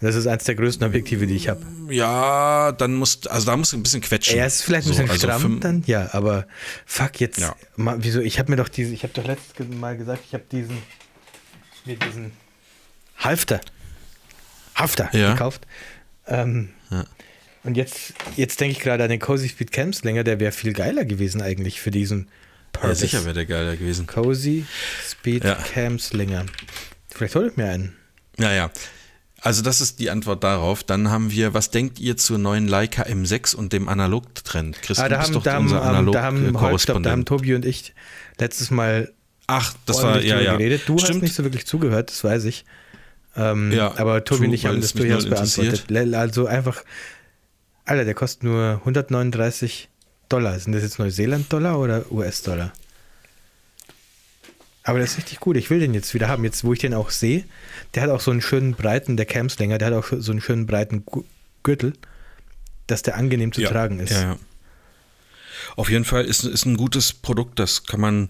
[0.00, 1.60] Das ist eines der größten Objektive, die ich habe.
[1.90, 4.38] Ja, dann musst also da musst du ein bisschen quetschen.
[4.38, 6.46] Ja, ist vielleicht ein bisschen so, also stramm dann, ja, aber
[6.86, 7.40] fuck jetzt.
[7.40, 7.56] Ja.
[7.74, 8.20] Mal, wieso?
[8.20, 10.78] Ich habe mir doch diese, ich habe doch letztes Mal gesagt, ich habe diesen
[11.88, 12.32] mir diesen
[13.16, 13.60] Halfter,
[14.74, 15.32] Hafter ja.
[15.32, 15.66] gekauft.
[16.26, 17.04] Ähm, ja.
[17.64, 21.04] Und jetzt, jetzt denke ich gerade an den Cozy Speed Camslinger, der wäre viel geiler
[21.04, 22.28] gewesen eigentlich für diesen
[22.72, 22.92] Purpose.
[22.92, 24.06] Ja, sicher wäre der geiler gewesen.
[24.06, 24.64] Cozy
[25.04, 25.54] Speed ja.
[25.54, 26.46] Camslinger.
[27.08, 27.96] Vielleicht hole ich mir einen.
[28.38, 28.70] Ja, ja.
[29.40, 30.82] Also das ist die Antwort darauf.
[30.82, 34.82] Dann haben wir, was denkt ihr zur neuen Leica M6 und dem Analog-Trend?
[34.82, 37.94] Christian, ah, da haben, da haben, Analog da haben, da haben Tobi und ich
[38.38, 39.12] letztes Mal
[39.50, 40.52] Ach, das war ja, ja.
[40.52, 40.82] Geredet.
[40.86, 41.16] Du Stimmt.
[41.16, 42.66] hast nicht so wirklich zugehört, das weiß ich.
[43.34, 45.90] Ähm, ja, aber Tobi und ich haben das durchaus beantwortet.
[46.14, 46.84] Also einfach,
[47.86, 49.88] Alter, der kostet nur 139
[50.28, 50.58] Dollar.
[50.58, 52.74] Sind das jetzt Neuseeland-Dollar oder US-Dollar?
[54.84, 55.56] Aber das ist richtig gut.
[55.56, 56.44] Ich will den jetzt wieder haben.
[56.44, 57.44] Jetzt, wo ich den auch sehe,
[57.94, 60.66] der hat auch so einen schönen breiten, der Camslinger, der hat auch so einen schönen
[60.66, 61.04] breiten
[61.62, 61.94] Gürtel,
[62.86, 64.12] dass der angenehm zu ja, tragen ist.
[64.12, 64.38] Ja, ja.
[65.76, 68.28] Auf jeden Fall ist, ist ein gutes Produkt, das kann man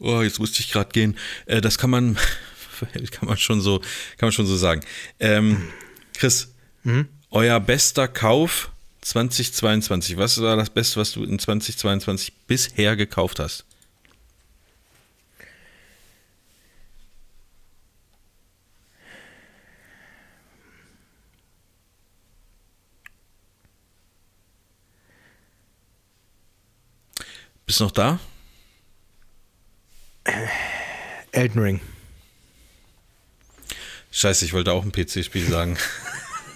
[0.00, 1.16] oh, jetzt musste ich gerade gehen.
[1.46, 2.16] Äh, das kann man,
[3.10, 3.80] kann man schon so,
[4.18, 4.82] kann man schon so sagen.
[5.20, 5.68] Ähm,
[6.16, 6.52] Chris,
[6.84, 7.08] mhm.
[7.30, 8.70] euer bester Kauf
[9.02, 10.16] 2022.
[10.16, 13.64] Was war das Beste, was du in 2022 bisher gekauft hast?
[27.66, 28.20] Bist du noch da?
[31.36, 31.80] Elden Ring.
[34.10, 35.76] Scheiße, ich wollte auch ein PC-Spiel sagen.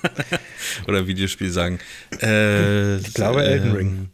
[0.86, 1.78] Oder ein Videospiel sagen.
[2.22, 3.86] Äh, ich glaube Elden Ring.
[3.88, 4.08] Ähm,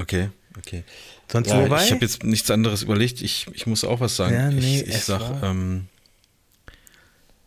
[0.00, 0.84] okay, okay.
[1.30, 1.84] Sonst ja, wobei?
[1.84, 3.20] Ich habe jetzt nichts anderes überlegt.
[3.20, 4.34] Ich, ich muss auch was sagen.
[4.34, 5.88] Ja, nee, ich ich sag, ähm,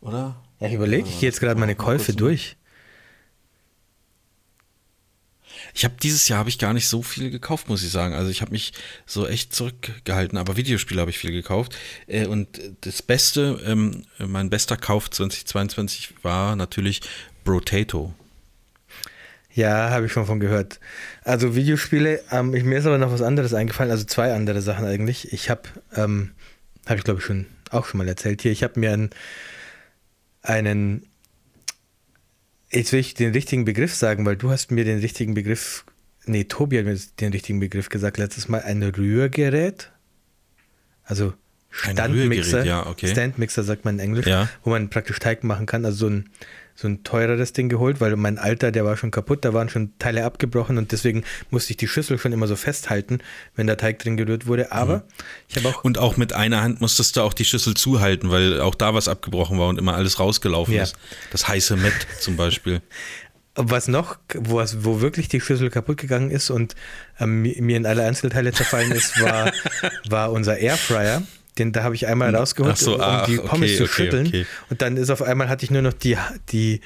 [0.00, 0.36] oder?
[0.60, 2.56] Ja, ich überlege, ich gehe jetzt gerade meine Käufe durch.
[5.74, 8.14] Ich habe dieses Jahr habe ich gar nicht so viel gekauft, muss ich sagen.
[8.14, 8.72] Also ich habe mich
[9.06, 11.76] so echt zurückgehalten, aber Videospiele habe ich viel gekauft.
[12.06, 17.02] Äh, und das Beste, ähm, mein bester Kauf 2022 war natürlich
[17.44, 18.14] Brotato.
[19.52, 20.78] Ja, habe ich schon von gehört.
[21.24, 25.32] Also Videospiele, ähm, mir ist aber noch was anderes eingefallen, also zwei andere Sachen eigentlich.
[25.32, 25.62] Ich habe,
[25.96, 26.30] ähm,
[26.86, 29.10] habe ich glaube ich schon auch schon mal erzählt hier, ich habe mir einen,
[30.42, 31.06] einen
[32.72, 35.84] Jetzt will ich den richtigen Begriff sagen, weil du hast mir den richtigen Begriff,
[36.24, 39.90] nee, Tobi hat mir den richtigen Begriff gesagt letztes Mal, ein Rührgerät.
[41.02, 41.32] Also
[41.70, 42.64] Standmixer.
[42.64, 43.08] Ja, okay.
[43.08, 44.48] Standmixer sagt man in Englisch, ja.
[44.64, 45.84] wo man praktisch Teig machen kann.
[45.84, 46.30] Also so ein
[46.80, 49.92] so ein teureres Ding geholt, weil mein alter, der war schon kaputt, da waren schon
[49.98, 53.18] Teile abgebrochen und deswegen musste ich die Schüssel schon immer so festhalten,
[53.54, 54.72] wenn der Teig drin gerührt wurde.
[54.72, 55.02] Aber mhm.
[55.48, 55.84] ich habe auch.
[55.84, 59.08] Und auch mit einer Hand musstest du auch die Schüssel zuhalten, weil auch da was
[59.08, 60.84] abgebrochen war und immer alles rausgelaufen ja.
[60.84, 60.96] ist.
[61.32, 62.80] Das heiße Met zum Beispiel.
[63.56, 66.76] Was noch, wo, wo wirklich die Schüssel kaputt gegangen ist und
[67.18, 69.52] ähm, mir in alle Einzelteile zerfallen ist, war,
[70.08, 71.22] war unser Airfryer.
[71.58, 72.36] Den, da habe ich einmal hm.
[72.36, 74.26] rausgeholt, so, um ach, die Pommes okay, zu schütteln.
[74.28, 74.46] Okay.
[74.68, 76.16] Und dann ist auf einmal hatte ich nur noch die,
[76.50, 76.80] die,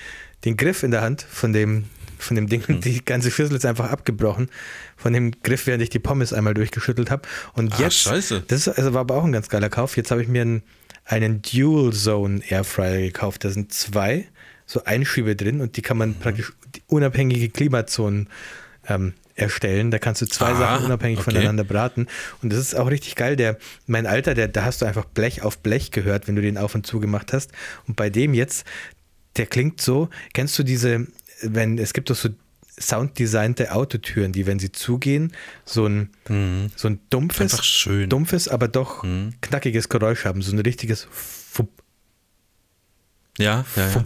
[0.45, 1.85] den Griff in der Hand von dem,
[2.19, 2.67] von dem Ding.
[2.67, 2.81] Hm.
[2.81, 4.49] Die ganze Schüssel ist einfach abgebrochen
[4.97, 7.23] von dem Griff, während ich die Pommes einmal durchgeschüttelt habe.
[7.53, 8.45] Und ach, jetzt, scheiße.
[8.49, 9.97] das ist, also war aber auch ein ganz geiler Kauf.
[9.97, 10.63] Jetzt habe ich mir einen,
[11.05, 13.45] einen Dual Zone Airfryer gekauft.
[13.45, 14.27] Da sind zwei
[14.67, 16.15] so Einschübe drin und die kann man mhm.
[16.15, 16.53] praktisch
[16.87, 18.29] unabhängige Klimazonen
[18.89, 19.91] ähm, erstellen.
[19.91, 21.33] Da kannst du zwei ah, Sachen unabhängig okay.
[21.33, 22.07] voneinander braten.
[22.43, 23.37] Und das ist auch richtig geil.
[23.37, 26.59] Der, mein Alter, der, da hast du einfach Blech auf Blech gehört, wenn du den
[26.59, 27.53] auf und zu gemacht hast.
[27.87, 28.65] Und bei dem jetzt,
[29.37, 31.07] der klingt so, kennst du diese,
[31.43, 32.31] wenn, es gibt doch so
[32.77, 35.33] sounddesignte Autotüren, die, wenn sie zugehen,
[35.65, 36.71] so ein, mhm.
[36.75, 39.35] so ein dumpfes, dumpfes, aber doch mhm.
[39.41, 40.43] knackiges Geräusch haben.
[40.43, 41.71] So ein richtiges Fupp.
[43.39, 44.05] Ja, ja, ja.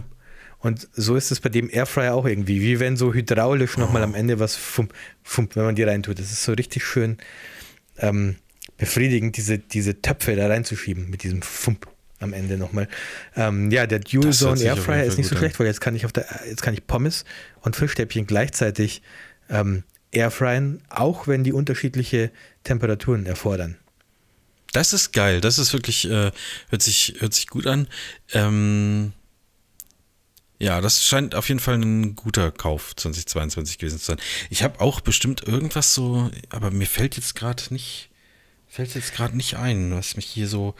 [0.59, 3.79] Und so ist es bei dem Airfryer auch irgendwie, wie wenn so hydraulisch oh.
[3.79, 4.93] nochmal am Ende was fump,
[5.23, 6.19] fump, wenn man die reintut.
[6.19, 7.17] Das ist so richtig schön
[7.97, 8.35] ähm,
[8.77, 11.87] befriedigend, diese, diese Töpfe da reinzuschieben mit diesem Fump
[12.19, 12.87] am Ende nochmal.
[13.35, 16.11] Ähm, ja, der Dual Zone Airfryer ist nicht so schlecht, weil jetzt kann ich auf
[16.11, 17.23] der, jetzt kann ich Pommes
[17.61, 19.01] und Fischstäbchen gleichzeitig
[19.49, 22.31] ähm, airfryen, auch wenn die unterschiedliche
[22.63, 23.77] Temperaturen erfordern.
[24.73, 26.31] Das ist geil, das ist wirklich, äh,
[26.69, 27.87] hört, sich, hört sich gut an.
[28.33, 29.13] Ähm,
[30.61, 34.17] Ja, das scheint auf jeden Fall ein guter Kauf 2022 gewesen zu sein.
[34.49, 38.09] Ich habe auch bestimmt irgendwas so, aber mir fällt jetzt gerade nicht,
[38.67, 40.75] fällt jetzt gerade nicht ein, was mich hier so,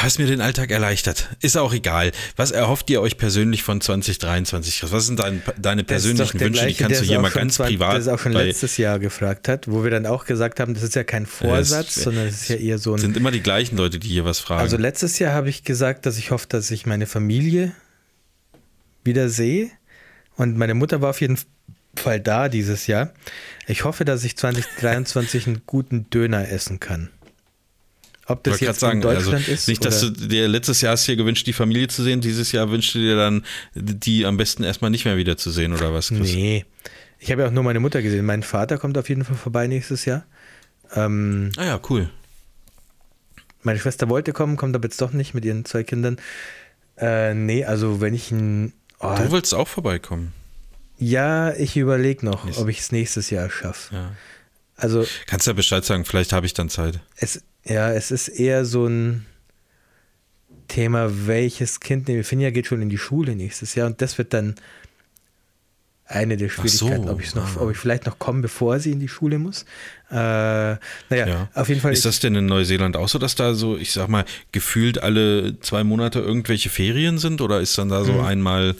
[0.00, 1.28] was mir den Alltag erleichtert.
[1.40, 2.12] Ist auch egal.
[2.36, 4.82] Was erhofft ihr euch persönlich von 2023?
[4.92, 6.60] Was sind dein, deine persönlichen Wünsche?
[6.62, 7.98] Gleiche, Die kannst du hier mal ganz 20, privat.
[7.98, 10.94] Es auch schon letztes Jahr gefragt hat, wo wir dann auch gesagt haben, das ist
[10.94, 12.98] ja kein Vorsatz, es- sondern es ist ja eher so ein.
[12.98, 14.60] sind immer die gleichen Leute, die hier was fragen.
[14.62, 17.72] Also letztes Jahr habe ich gesagt, dass ich hoffe, dass ich meine Familie
[19.08, 19.70] wieder sehe.
[20.36, 21.38] Und meine Mutter war auf jeden
[21.96, 23.12] Fall da dieses Jahr.
[23.66, 27.10] Ich hoffe, dass ich 2023 einen guten Döner essen kann.
[28.26, 29.68] Ob das jetzt grad in Deutschland also ist.
[29.68, 32.52] nicht, dass oder- du dir letztes Jahr hast dir gewünscht, die Familie zu sehen, dieses
[32.52, 33.42] Jahr wünschst du dir dann,
[33.74, 36.08] die am besten erstmal nicht mehr wieder zu sehen oder was?
[36.08, 36.20] Chris?
[36.34, 36.64] Nee.
[37.18, 38.26] Ich habe ja auch nur meine Mutter gesehen.
[38.26, 40.24] Mein Vater kommt auf jeden Fall vorbei nächstes Jahr.
[40.94, 42.10] Ähm, Ah ja, cool.
[43.62, 46.18] meine Schwester wollte kommen, kommt aber jetzt doch nicht mit ihren zwei Kindern.
[46.96, 48.72] Äh, nee, also wenn ich ein.
[49.00, 50.32] Oh, Du wolltest auch vorbeikommen.
[50.98, 53.94] ja, ich überlege noch, Nächstes- ob ich es nächstes Jahr schaffe.
[53.94, 54.12] Ja.
[54.76, 57.00] Also Kannst ja Bescheid sagen, vielleicht habe ich dann Zeit.
[57.16, 59.26] es, ja, es ist eher so ein
[60.68, 62.08] Thema, welches Kind.
[62.08, 64.54] Nee, Finja geht schon in die Schule nächstes Jahr und das wird dann
[66.10, 68.92] eine der Ach so, Schwierigkeiten, ob, ich's noch, ob ich vielleicht noch komme, bevor sie
[68.92, 69.62] in die Schule muss.
[70.10, 70.78] Äh, naja,
[71.10, 71.48] Ja.
[71.54, 71.92] auf jeden Fall.
[71.92, 75.60] Ist das denn in Neuseeland auch so, dass da so, ich sag mal, gefühlt alle
[75.60, 77.40] zwei Monate irgendwelche Ferien sind?
[77.42, 78.04] Oder ist dann da Mhm.
[78.06, 78.74] so einmal,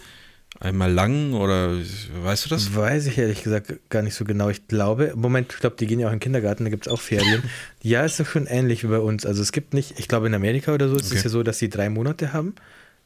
[0.59, 1.35] einmal lang?
[1.35, 1.75] Oder
[2.23, 2.75] weißt du das?
[2.75, 4.49] Weiß ich ehrlich gesagt gar nicht so genau.
[4.49, 6.93] Ich glaube, Moment, ich glaube, die gehen ja auch in den Kindergarten, da gibt es
[6.93, 7.43] auch Ferien.
[7.83, 9.27] ja, ist doch schon ähnlich wie bei uns.
[9.27, 11.21] Also es gibt nicht, ich glaube in Amerika oder so ist es Okay.
[11.25, 12.55] ja so, dass sie drei Monate haben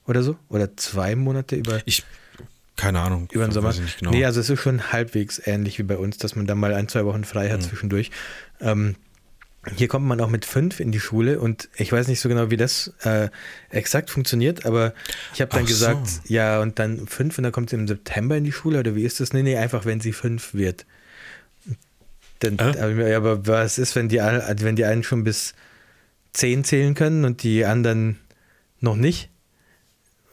[0.06, 0.36] oder so.
[0.48, 2.04] Oder zwei Monate über, Ich,
[2.82, 3.28] keine Ahnung.
[3.32, 3.72] über den Sommer.
[3.98, 4.10] Genau.
[4.10, 6.88] Nee, also es ist schon halbwegs ähnlich wie bei uns, dass man da mal ein,
[6.88, 7.64] zwei Wochen frei hat Mhm.
[7.64, 8.10] zwischendurch.
[8.60, 8.96] Ähm,
[9.76, 12.50] hier kommt man auch mit fünf in die Schule und ich weiß nicht so genau,
[12.50, 13.28] wie das äh,
[13.70, 14.92] exakt funktioniert, aber
[15.32, 16.20] ich habe dann Ach gesagt, so.
[16.26, 19.04] ja, und dann fünf und dann kommt sie im September in die Schule oder wie
[19.04, 19.32] ist das?
[19.32, 20.84] Nee, nee, einfach wenn sie fünf wird.
[22.40, 23.14] Dann, Äh?
[23.14, 25.54] aber, was ist, wenn die, wenn die einen schon bis
[26.32, 28.18] zehn zählen können und die anderen
[28.80, 29.28] noch nicht?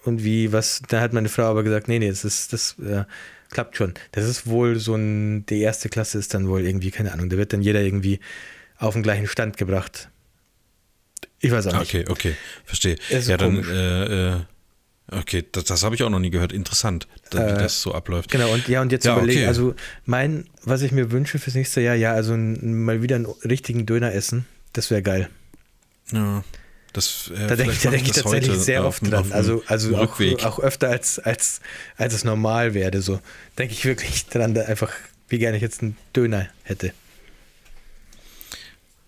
[0.06, 3.04] Und wie, was, da hat meine Frau aber gesagt, nee, nee, das ist, das äh,
[3.52, 3.94] klappt schon.
[4.12, 7.38] Das ist wohl so ein, die erste Klasse ist dann wohl irgendwie, keine Ahnung, da
[7.38, 8.20] wird dann jeder irgendwie
[8.78, 10.10] auf den gleichen Stand gebracht.
[11.42, 11.94] Ich weiß auch nicht.
[11.96, 12.36] Okay, okay,
[12.66, 12.96] verstehe.
[13.10, 14.40] Ja, dann, äh, äh,
[15.12, 16.52] okay, das, das habe ich auch noch nie gehört.
[16.54, 18.32] Interessant, wie Äh, das so abläuft.
[18.32, 19.48] Genau, und ja, und jetzt Ja, überlegen, okay.
[19.48, 19.76] also
[20.06, 23.86] mein, was ich mir wünsche fürs nächste Jahr, ja, also ein, mal wieder einen richtigen
[23.86, 25.30] Döner essen, das wäre geil.
[26.12, 26.44] Ja,
[27.00, 29.32] das, äh, Da denke vielleicht da denk ich tatsächlich heute sehr oft dran.
[29.32, 31.62] Also, also auch, auch öfter als, als,
[31.98, 33.02] als es normal werde.
[33.02, 33.20] So
[33.58, 34.92] denke ich wirklich dran, da einfach,
[35.30, 36.92] wie gerne ich jetzt einen Döner hätte.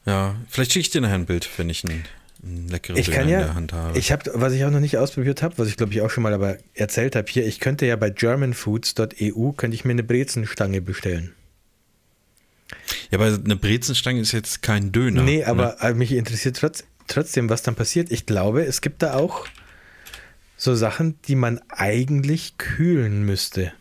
[0.05, 2.03] Ja, vielleicht schicke ich dir nachher ein Bild, wenn ich einen,
[2.43, 3.97] einen leckeren Ich Döner kann in ja, der Hand habe.
[3.97, 6.23] ich habe, was ich auch noch nicht ausprobiert habe, was ich glaube ich auch schon
[6.23, 10.81] mal aber erzählt habe hier, ich könnte ja bei germanfoods.eu könnte ich mir eine Brezenstange
[10.81, 11.33] bestellen.
[13.11, 15.21] ja, aber eine Brezenstange ist jetzt kein Döner.
[15.21, 15.47] nee, ne?
[15.47, 18.12] aber äh, mich interessiert trotz, trotzdem, was dann passiert.
[18.12, 19.47] Ich glaube, es gibt da auch
[20.57, 23.74] so Sachen, die man eigentlich kühlen müsste.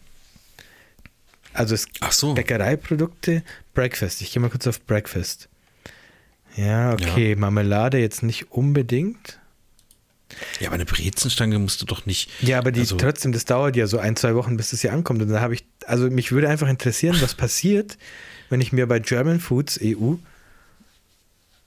[1.53, 2.35] Also es Ach so.
[2.35, 3.43] Bäckereiprodukte,
[3.75, 4.23] Breakfast.
[4.23, 5.49] Ich gehe mal kurz auf Breakfast.
[6.57, 9.39] Ja, okay, Marmelade jetzt nicht unbedingt.
[10.61, 12.31] Ja, aber eine Brezenstange musst du doch nicht.
[12.41, 14.93] Ja, aber die also, trotzdem, das dauert ja so ein, zwei Wochen, bis es hier
[14.93, 15.23] ankommt.
[15.23, 17.99] Und dann habe ich, also mich würde einfach interessieren, was passiert,
[18.49, 20.15] wenn ich mir bei German Foods EU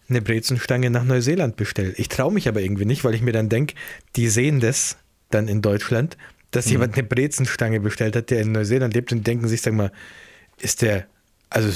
[0.10, 1.94] eine Brezenstange nach Neuseeland bestelle.
[1.98, 3.76] Ich traue mich aber irgendwie nicht, weil ich mir dann denke,
[4.16, 4.98] die sehen das
[5.32, 6.18] dann in Deutschland,
[6.52, 6.72] dass Mhm.
[6.74, 9.92] jemand eine Brezenstange bestellt hat, der in Neuseeland lebt und denken sich, sag mal,
[10.60, 11.08] ist der,
[11.50, 11.70] also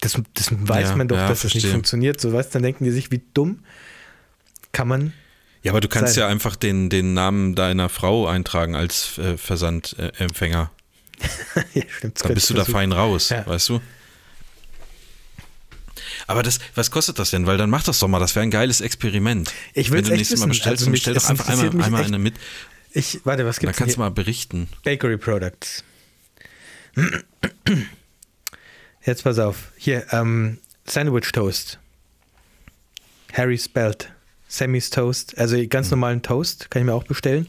[0.00, 1.72] das, das weiß Ja, man doch, ja, dass das nicht verstehe.
[1.72, 2.20] funktioniert.
[2.20, 3.60] So was, dann denken die sich, wie dumm
[4.72, 5.12] kann man
[5.62, 6.22] Ja, aber du kannst sein.
[6.22, 10.70] ja einfach den, den Namen deiner Frau eintragen als äh, Versandempfänger.
[11.74, 13.46] ja, stimmt, Dann bist du ich da fein raus, Ja.
[13.46, 13.80] weißt du?
[16.26, 17.46] Aber das, was kostet das denn?
[17.46, 19.52] Weil dann mach das doch mal, das wäre ein geiles Experiment.
[19.74, 20.48] Ich Wenn will's du echt nächstes Mal wissen.
[20.50, 22.08] bestellst, Also mich- bestell es doch einfach einmal, einmal echt.
[22.08, 22.34] eine mit.
[22.92, 24.68] Ich, warte, was Dann gibt's kannst denn du mal berichten.
[24.84, 25.82] Bakery Products.
[29.04, 29.72] Jetzt pass auf.
[29.76, 31.78] Hier, ähm, Sandwich Toast.
[33.32, 34.10] Harry Spelt.
[34.48, 35.36] Sammy's Toast.
[35.36, 37.48] Also ganz normalen Toast kann ich mir auch bestellen.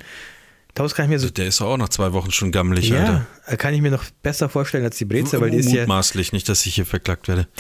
[0.74, 1.26] Toast kann ich mir so.
[1.26, 3.58] Also der ist auch nach zwei Wochen schon gammelig, Ja, Alter.
[3.58, 5.82] kann ich mir noch besser vorstellen als die Brezel, weil die ist ja.
[5.82, 7.48] Mutmaßlich, nicht, dass ich hier verklagt werde.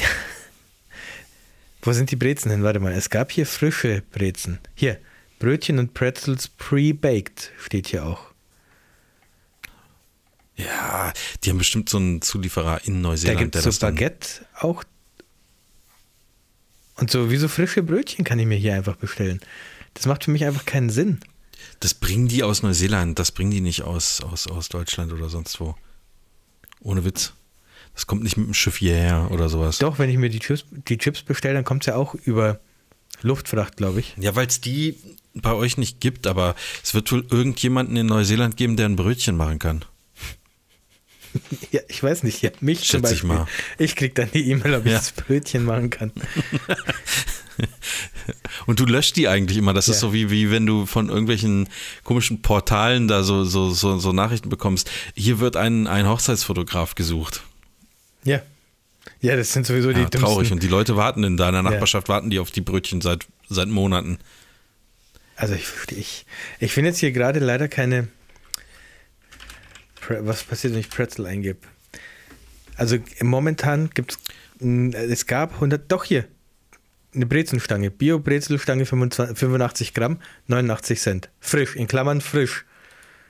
[1.85, 2.63] Wo sind die Brezen hin?
[2.63, 4.59] Warte mal, es gab hier frische Brezen.
[4.73, 4.99] Hier,
[5.37, 8.31] Brötchen und Pretzels pre-baked steht hier auch.
[10.55, 11.13] Ja,
[11.43, 14.83] die haben bestimmt so einen Zulieferer in Da Neuseeland, gibt der es so Baguette auch.
[16.95, 19.39] Und so wie so frische Brötchen kann ich mir hier einfach bestellen.
[19.93, 21.19] Das macht für mich einfach keinen Sinn.
[21.81, 25.59] das bringen die aus Neuseeland, das bringen die nicht aus, aus, aus Deutschland oder sonst
[25.59, 25.75] wo.
[26.79, 27.33] Ohne Witz.
[27.95, 29.77] Das kommt nicht mit dem Schiff hierher oder sowas.
[29.79, 32.59] Doch, wenn ich mir die Chips, die Chips bestelle, dann kommt es ja auch über
[33.21, 34.13] Luftfracht, glaube ich.
[34.19, 34.95] Ja, weil es die
[35.33, 39.35] bei euch nicht gibt, aber es wird wohl irgendjemanden in Neuseeland geben, der ein Brötchen
[39.37, 39.83] machen kann.
[41.71, 43.17] Ja, ich weiß nicht, ja, mich Schätze zum Beispiel.
[43.17, 43.47] ich mal.
[43.77, 44.99] Ich krieg dann die E-Mail, ob ich Ja.
[44.99, 46.13] das Brötchen machen kann.
[48.65, 49.73] Und du löscht die eigentlich immer.
[49.73, 50.01] Das ist Ja.
[50.01, 51.67] so wie, wie wenn du von irgendwelchen
[52.05, 54.89] komischen Portalen da so, so, so, so Nachrichten bekommst.
[55.13, 57.43] Hier wird ein, ein Hochzeitsfotograf gesucht.
[58.25, 58.41] Ja.
[59.21, 60.49] Ja, das sind sowieso die Ja, traurig.
[60.49, 60.53] dümmsten.
[60.55, 64.17] Und die Leute warten in deiner Nachbarschaft, warten die auf die Brötchen seit, seit Monaten.
[65.35, 66.25] Also ich, ich,
[66.59, 68.07] ich finde jetzt hier gerade leider keine.
[70.07, 71.59] Was passiert, wenn ich Pretzel eingebe?
[72.77, 74.19] Also momentan gibt es.
[74.93, 75.91] Es gab 100.
[75.91, 76.25] Doch hier.
[77.13, 77.91] Eine Brezelstange.
[77.91, 81.29] Bio-Brezelstange 25 85 Gramm, 89 Cent.
[81.39, 82.65] Frisch, in Klammern frisch.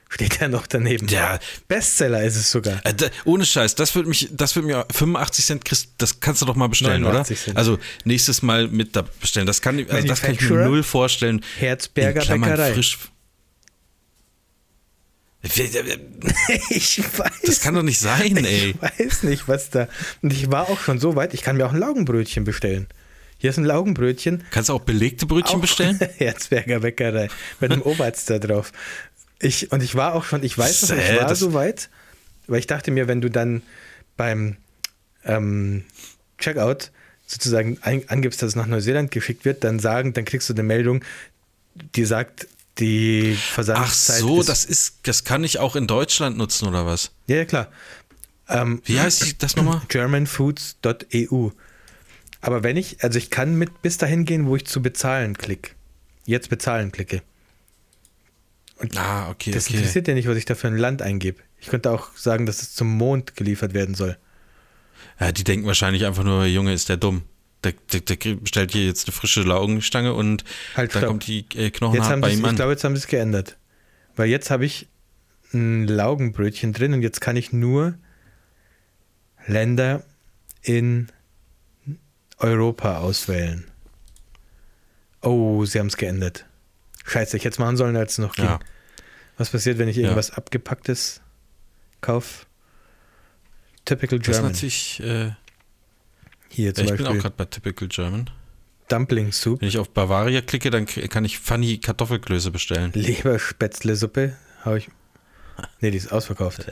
[0.08, 1.08] Steht ja noch daneben.
[1.08, 1.38] Ja.
[1.66, 2.80] Bestseller ist es sogar.
[2.84, 6.42] Äh, da, ohne Scheiß, das wird mich, das wird mir 85 Cent kriegst, das kannst
[6.42, 7.44] du doch mal bestellen, 89 oder?
[7.44, 7.56] Cent.
[7.58, 9.46] Also nächstes Mal mit da bestellen.
[9.46, 11.44] Das kann, also das kann ich mir null vorstellen.
[11.58, 12.74] Herzberger Klammern Bäckerei.
[12.74, 12.98] frisch.
[16.70, 17.42] ich weiß.
[17.44, 18.70] Das kann doch nicht sein, ey.
[18.70, 19.88] Ich weiß nicht, was da.
[20.22, 22.88] Und ich war auch schon so weit, ich kann mir auch ein Laugenbrötchen bestellen.
[23.38, 24.44] Hier ist ein Laugenbrötchen.
[24.50, 25.98] Kannst du auch belegte Brötchen Auch bestellen?
[26.16, 27.28] Herzberger Bäckerei
[27.60, 28.72] mit einem Oberarzt da drauf.
[29.38, 31.90] Ich, und ich war auch schon, ich weiß noch, ich war so weit,
[32.46, 33.62] weil ich dachte mir, wenn du dann
[34.16, 34.56] beim
[35.24, 35.84] ähm,
[36.38, 36.90] Checkout
[37.26, 40.62] sozusagen ein, angibst, dass es nach Neuseeland geschickt wird, dann sagen, dann kriegst du eine
[40.62, 41.04] Meldung,
[41.74, 46.36] die sagt, die Ach Versandzeit so, ist, das ist, das kann ich auch in Deutschland
[46.36, 47.10] nutzen oder was?
[47.26, 47.68] Ja, ja, klar.
[48.48, 49.82] Ähm, Wie heißt das nochmal?
[49.88, 51.50] Germanfoods.eu.
[52.40, 55.72] Aber wenn ich, also ich kann mit bis dahin gehen, wo ich zu bezahlen klicke.
[56.26, 57.22] Jetzt bezahlen klicke.
[58.96, 59.76] Ah, okay, Das okay.
[59.78, 61.40] interessiert ja nicht, was ich da für ein Land eingebe.
[61.58, 64.18] Ich könnte auch sagen, dass es zum Mond geliefert werden soll.
[65.18, 67.22] Ja, die denken wahrscheinlich einfach nur, Junge, ist der dumm.
[67.64, 70.44] Der, der, der bestellt hier jetzt eine frische Laugenstange und
[70.76, 71.08] Halt, dann stopp.
[71.08, 72.56] kommt die äh, haben bei ihm ich an.
[72.56, 73.56] glaube, jetzt haben sie es geändert.
[74.14, 74.88] Weil jetzt habe ich
[75.54, 77.94] ein Laugenbrötchen drin und jetzt kann ich nur
[79.46, 80.04] Länder
[80.62, 81.08] in
[82.38, 83.64] Europa auswählen.
[85.22, 86.44] Oh, sie haben es geändert.
[87.06, 88.44] Scheiße, ich hätte es machen sollen, als es noch ging.
[88.46, 88.60] Ja.
[89.38, 90.02] Was passiert, wenn ich Ja.
[90.04, 91.20] irgendwas abgepacktes
[92.00, 92.46] kaufe?
[93.84, 94.52] Typical Das ist German.
[94.52, 95.30] natürlich, äh,
[96.48, 98.30] Hier ja, zum ich bin auch Beispiel gerade bei Typical German.
[98.88, 102.92] Dumpling Soup, Wenn ich auf Bavaria klicke, dann kann ich Funny Kartoffelklöße bestellen.
[102.94, 104.36] Leberspätzle-Suppe.
[104.64, 104.88] Habe ich.
[105.80, 106.66] Nee, die ist ausverkauft.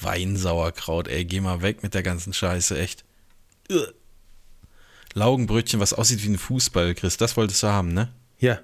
[0.00, 3.04] Weinsauerkraut, ey, geh mal weg mit der ganzen Scheiße, echt.
[5.14, 8.12] Laugenbrötchen, was aussieht wie ein Fußball, Chris, das wolltest du haben, ne?
[8.38, 8.60] Ja.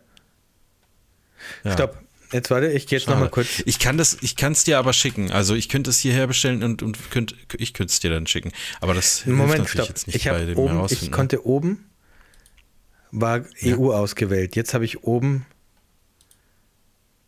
[1.65, 1.73] Ja.
[1.73, 1.99] Stopp.
[2.33, 3.63] Jetzt warte, ich gehe jetzt nochmal kurz.
[3.67, 5.31] Ich kann das, ich kann es dir aber schicken.
[5.31, 8.53] Also ich könnte es hierher bestellen und, und könnt, ich könnte es dir dann schicken.
[8.81, 9.89] Aber das Moment, stopp.
[9.89, 11.11] jetzt nicht Ich, bei dem oben, ich ne?
[11.11, 11.85] konnte oben,
[13.11, 13.77] war Ja.
[13.77, 14.57] EU ausgewählt.
[14.57, 15.45] Jetzt habe ich oben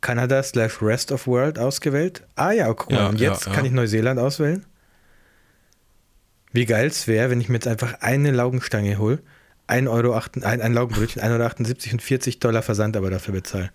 [0.00, 2.26] Kanada slash Rest of World ausgewählt.
[2.34, 2.98] Ah ja, guck mal.
[2.98, 3.52] Ja, und jetzt ja.
[3.52, 4.64] kann ich Neuseeland auswählen.
[6.52, 9.18] Wie geil es wäre, wenn ich mir jetzt einfach eine Laugenstange hole.
[9.66, 13.70] 1 Euro, acht- ein, ein Laugenbrötchen, 1,78 Euro und 40 Dollar Versand aber dafür bezahle.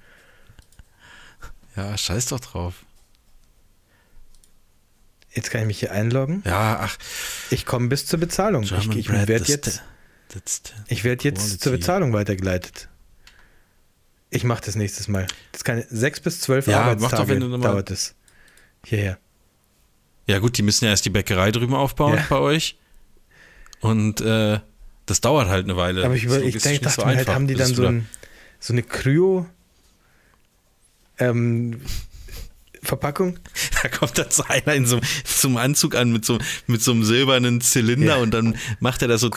[1.80, 2.74] Ja, scheiß doch drauf.
[5.32, 6.42] Jetzt kann ich mich hier einloggen.
[6.46, 6.98] Ja, ach,
[7.52, 8.64] Ich komme bis zur Bezahlung.
[8.64, 9.84] Ich, German ich Bread, werde jetzt,
[10.88, 12.90] ich werd jetzt zur Bezahlung weitergeleitet.
[14.32, 15.28] Ich mache das nächstes Mal.
[15.52, 18.16] Das kann sechs bis zwölf Ja, mach Arbeitstage doch, wenn du dauert es.
[18.86, 19.18] Hierher.
[20.28, 22.26] Ja gut, die müssen ja erst die Bäckerei drüben aufbauen Ja.
[22.30, 22.78] bei euch.
[23.82, 24.60] Und äh,
[25.06, 26.06] das dauert halt eine Weile.
[26.06, 27.74] Aber ich, über, ich logistisch denk, nicht dachte so mir halt, einfach, haben die dann
[27.74, 28.08] so, ein,
[28.60, 29.48] so eine Kryo
[31.20, 31.82] ähm,
[32.84, 33.38] Verpackung?
[33.82, 36.92] Da kommt dann so einer in so, so einem Anzug an mit so, mit so
[36.92, 38.22] einem silbernen Zylinder Ja.
[38.22, 39.30] und dann macht er das so,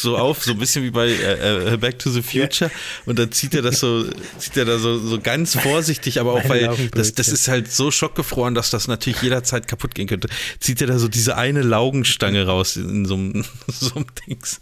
[0.00, 2.70] so auf, so ein bisschen wie bei äh, äh, Back to the Future
[3.06, 4.04] und dann zieht er das so,
[4.38, 7.70] zieht er da so, so ganz vorsichtig, aber auch Meine weil das, das ist halt
[7.70, 10.28] so schockgefroren, dass das natürlich jederzeit kaputt gehen könnte,
[10.60, 14.60] zieht er da so diese eine Laugenstange raus in so einem, so einem Dings.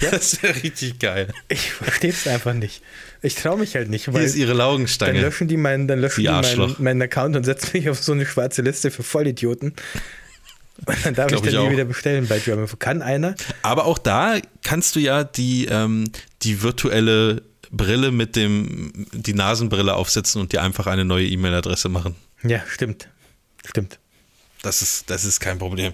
[0.00, 1.32] Das ist ja richtig geil.
[1.48, 2.82] Ich verstehe es einfach nicht.
[3.22, 5.20] Ich traue mich halt nicht, Hier weil ist ihre dann Laugenstange.
[5.20, 8.12] löschen die meinen, dann löschen Die die meinen, meinen Account und setzen mich auf so
[8.12, 9.74] eine schwarze Liste für Vollidioten.
[10.84, 11.70] Und dann darf ich ich dann nie auch.
[11.70, 12.68] wieder bestellen bei German.
[12.78, 13.34] Kann einer?
[13.62, 16.10] Aber auch da kannst du ja die, ähm,
[16.42, 22.14] die virtuelle Brille mit dem, die Nasenbrille aufsetzen und dir einfach eine neue E-Mail-Adresse machen.
[22.42, 23.08] Ja, stimmt.
[23.64, 23.98] Stimmt.
[24.62, 25.92] Das ist, das ist kein Problem.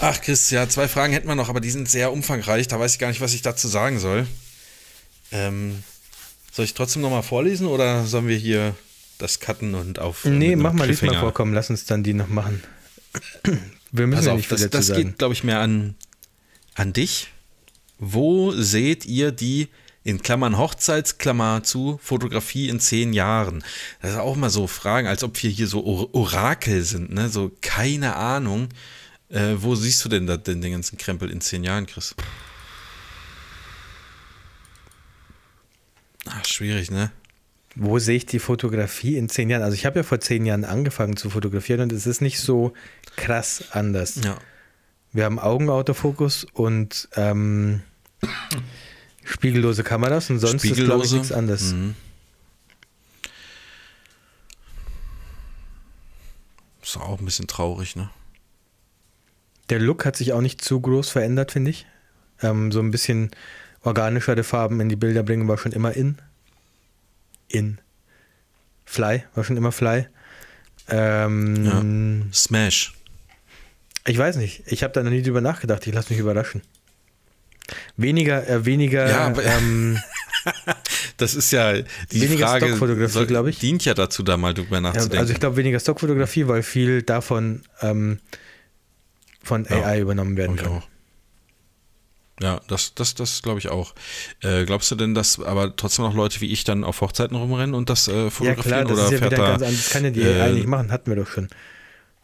[0.00, 2.68] Ach, Chris, ja, zwei Fragen hätten wir noch, aber die sind sehr umfangreich.
[2.68, 4.26] Da weiß ich gar nicht, was ich dazu sagen soll.
[5.32, 5.82] Ähm,
[6.52, 8.74] Soll ich trotzdem nochmal vorlesen oder sollen wir hier
[9.18, 10.24] das cutten und auf.
[10.24, 12.62] Nee, mach mal diesmal vorkommen, lass uns dann die noch machen.
[13.92, 15.94] Wir müssen also ja nicht viel das, das geht, glaube ich, mehr an,
[16.74, 17.28] an dich.
[17.98, 19.68] Wo seht ihr die
[20.04, 23.62] in Klammern Hochzeitsklammer zu Fotografie in zehn Jahren?
[24.00, 27.28] Das ist auch mal so Fragen, als ob wir hier so Orakel sind, ne?
[27.28, 28.68] So keine Ahnung.
[29.28, 32.14] Äh, wo siehst du denn da, den, den ganzen Krempel in zehn Jahren, Chris?
[36.26, 37.12] Ach, schwierig, ne?
[37.76, 39.62] Wo sehe ich die Fotografie in zehn Jahren?
[39.62, 42.72] Also ich habe ja vor zehn Jahren angefangen zu fotografieren und es ist nicht so
[43.16, 44.20] krass anders.
[44.24, 44.38] Ja.
[45.12, 47.82] Wir haben Augenautofokus und ähm,
[49.24, 51.72] spiegellose Kameras und sonst ist glaube ich nichts anderes.
[51.72, 51.94] Mhm.
[56.82, 58.10] Ist auch ein bisschen traurig, ne?
[59.68, 61.86] Der Look hat sich auch nicht zu groß verändert, finde ich.
[62.42, 63.30] Ähm, so ein bisschen
[63.82, 66.18] organischere Farben in die Bilder bringen war schon immer in.
[67.50, 67.78] In.
[68.84, 70.06] Fly, war schon immer Fly.
[70.88, 72.32] Ähm, ja.
[72.32, 72.94] Smash.
[74.06, 74.62] Ich weiß nicht.
[74.66, 75.86] Ich habe da noch nie drüber nachgedacht.
[75.86, 76.62] Ich lasse mich überraschen.
[77.96, 79.08] Weniger, äh, weniger.
[79.08, 79.98] Ja, aber, ähm,
[81.16, 82.66] das ist ja die weniger Frage.
[82.66, 83.58] Stockfotografie, glaube ich.
[83.58, 85.14] Dient ja dazu, da mal drüber nachzudenken.
[85.14, 88.18] Ja, also ich glaube weniger Stockfotografie, weil viel davon ähm,
[89.42, 90.68] von AI ja, übernommen werden kann.
[90.68, 90.88] Auch.
[92.42, 93.94] Ja, das, das, das glaube ich auch.
[94.42, 97.74] Äh, glaubst du denn, dass aber trotzdem noch Leute wie ich dann auf Hochzeiten rumrennen
[97.74, 98.56] und das äh, fotografieren?
[98.56, 99.76] Ja, klar, das oder ist ja fährt wieder da, ganz anders.
[99.76, 101.48] Das kann ja die äh, nicht machen, hatten wir doch schon.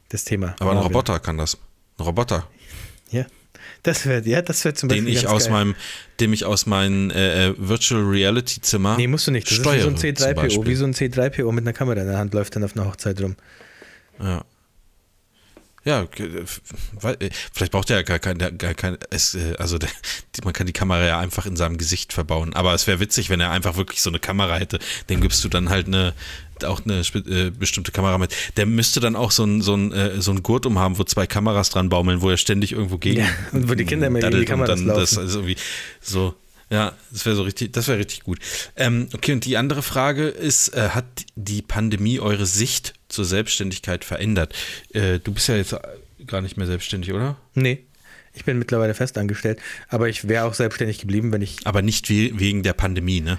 [0.09, 0.57] Das Thema.
[0.61, 1.59] Aber ein Roboter kann das.
[1.99, 2.49] Ein Roboter.
[3.11, 3.27] Ja.
[3.83, 5.05] Das wird, ja, das wird zum Beispiel.
[5.05, 5.53] Den ich aus geil.
[5.53, 5.75] meinem,
[6.19, 8.97] dem ich aus meinem äh, äh, Virtual Reality Zimmer.
[8.97, 9.49] Nee, musst du nicht.
[9.49, 12.09] Das steuere, ist wie so ein C3PO, wie so ein C3PO mit einer Kamera in
[12.09, 13.37] der Hand läuft dann auf einer Hochzeit rum.
[14.19, 14.45] Ja.
[15.87, 19.89] Ja, äh, äh, vielleicht braucht er ja gar kein, gar kein es, äh, also der,
[20.45, 22.55] man kann die Kamera ja einfach in seinem Gesicht verbauen.
[22.55, 24.81] Aber es wäre witzig, wenn er einfach wirklich so eine Kamera hätte.
[25.09, 26.13] Dem gibst du dann halt eine,
[26.65, 28.35] auch eine äh, bestimmte Kamera mit.
[28.57, 31.29] Der müsste dann auch so ein, so ein, äh, so ein Gurt umhaben, wo zwei
[31.29, 33.21] Kameras dran baumeln, wo er ständig irgendwo gegen.
[33.21, 35.01] Ja, und wo die Kinder immer gegen die Kameras laufen.
[35.01, 35.57] Das also irgendwie
[36.01, 36.35] so.
[36.69, 38.41] Ja, das wäre so richtig, das wäre richtig gut.
[38.75, 41.05] Ähm, okay, und die andere Frage ist, äh, hat
[41.37, 44.55] die Pandemie eure Sicht zur Selbstständigkeit verändert?
[44.93, 45.75] Äh, du bist ja jetzt
[46.27, 47.37] gar nicht mehr selbstständig, oder?
[47.55, 47.85] Nee.
[48.35, 49.59] Ich bin mittlerweile festangestellt,
[49.89, 51.67] aber ich wäre auch selbstständig geblieben, wenn ich.
[51.67, 53.39] Aber nicht wie, wegen der Pandemie, ne?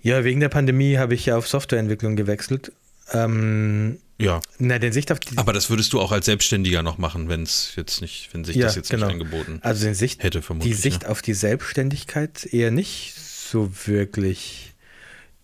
[0.00, 2.72] Ja, wegen der Pandemie habe ich ja auf Softwareentwicklung gewechselt.
[3.12, 4.40] Ähm, ja.
[4.58, 7.72] Na, den Sicht auf Aber das würdest du auch als Selbstständiger noch machen, wenn es
[7.76, 9.06] jetzt nicht, wenn sich ja, das jetzt genau.
[9.06, 10.74] nicht angeboten also den Sicht, hätte vermutlich.
[10.74, 11.08] Die Sicht ne?
[11.08, 14.72] auf die Selbstständigkeit eher nicht so wirklich.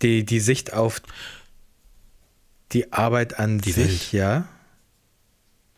[0.03, 1.01] Die, die Sicht auf
[2.73, 4.23] die Arbeit an die sich, Welt.
[4.23, 4.49] ja.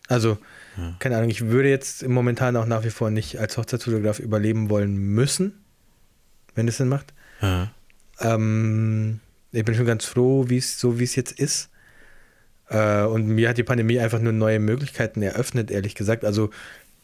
[0.08, 0.38] Also,
[0.76, 0.96] ja.
[0.98, 4.96] keine Ahnung, ich würde jetzt momentan auch nach wie vor nicht als Hochzeitsfotograf überleben wollen
[4.96, 5.64] müssen,
[6.54, 7.12] wenn es Sinn macht.
[7.42, 7.70] Ja.
[8.20, 9.20] Ähm,
[9.52, 11.70] ich bin schon ganz froh, wie es so wie es jetzt ist.
[12.68, 16.24] Äh, und mir hat die Pandemie einfach nur neue Möglichkeiten eröffnet, ehrlich gesagt.
[16.24, 16.50] Also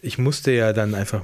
[0.00, 1.22] ich musste ja dann einfach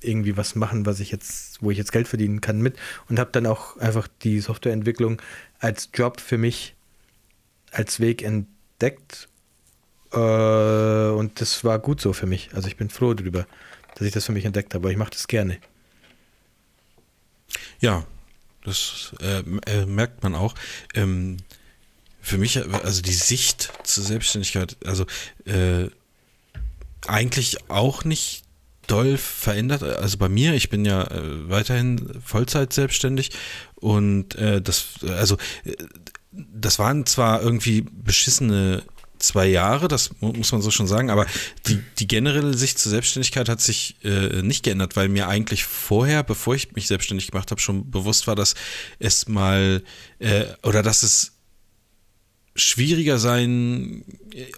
[0.00, 2.76] irgendwie was machen, was ich jetzt, wo ich jetzt Geld verdienen kann mit
[3.08, 5.20] und habe dann auch einfach die Softwareentwicklung
[5.58, 6.76] als Job für mich
[7.72, 9.28] als Weg entdeckt.
[10.12, 12.50] Äh, und das war gut so für mich.
[12.54, 13.46] Also ich bin froh darüber,
[13.94, 15.58] dass ich das für mich entdeckt habe, aber ich mache das gerne.
[17.80, 18.04] Ja,
[18.64, 20.54] das äh, äh, merkt man auch.
[20.94, 21.38] Ähm,
[22.20, 25.06] für mich, also die Sicht zur Selbstständigkeit, also
[25.46, 25.88] äh,
[27.06, 28.44] eigentlich auch nicht
[28.86, 29.82] doll verändert.
[29.82, 33.30] Also bei mir, ich bin ja äh, weiterhin Vollzeit selbstständig
[33.76, 35.76] und äh, das, also äh,
[36.32, 38.82] das waren zwar irgendwie beschissene
[39.18, 41.26] zwei Jahre, das muss man so schon sagen, aber
[41.66, 46.22] die, die generelle Sicht zur Selbstständigkeit hat sich äh, nicht geändert, weil mir eigentlich vorher,
[46.22, 48.54] bevor ich mich selbstständig gemacht habe, schon bewusst war, dass
[48.98, 49.82] es mal
[50.20, 51.37] äh, oder dass es
[52.58, 54.04] schwieriger sein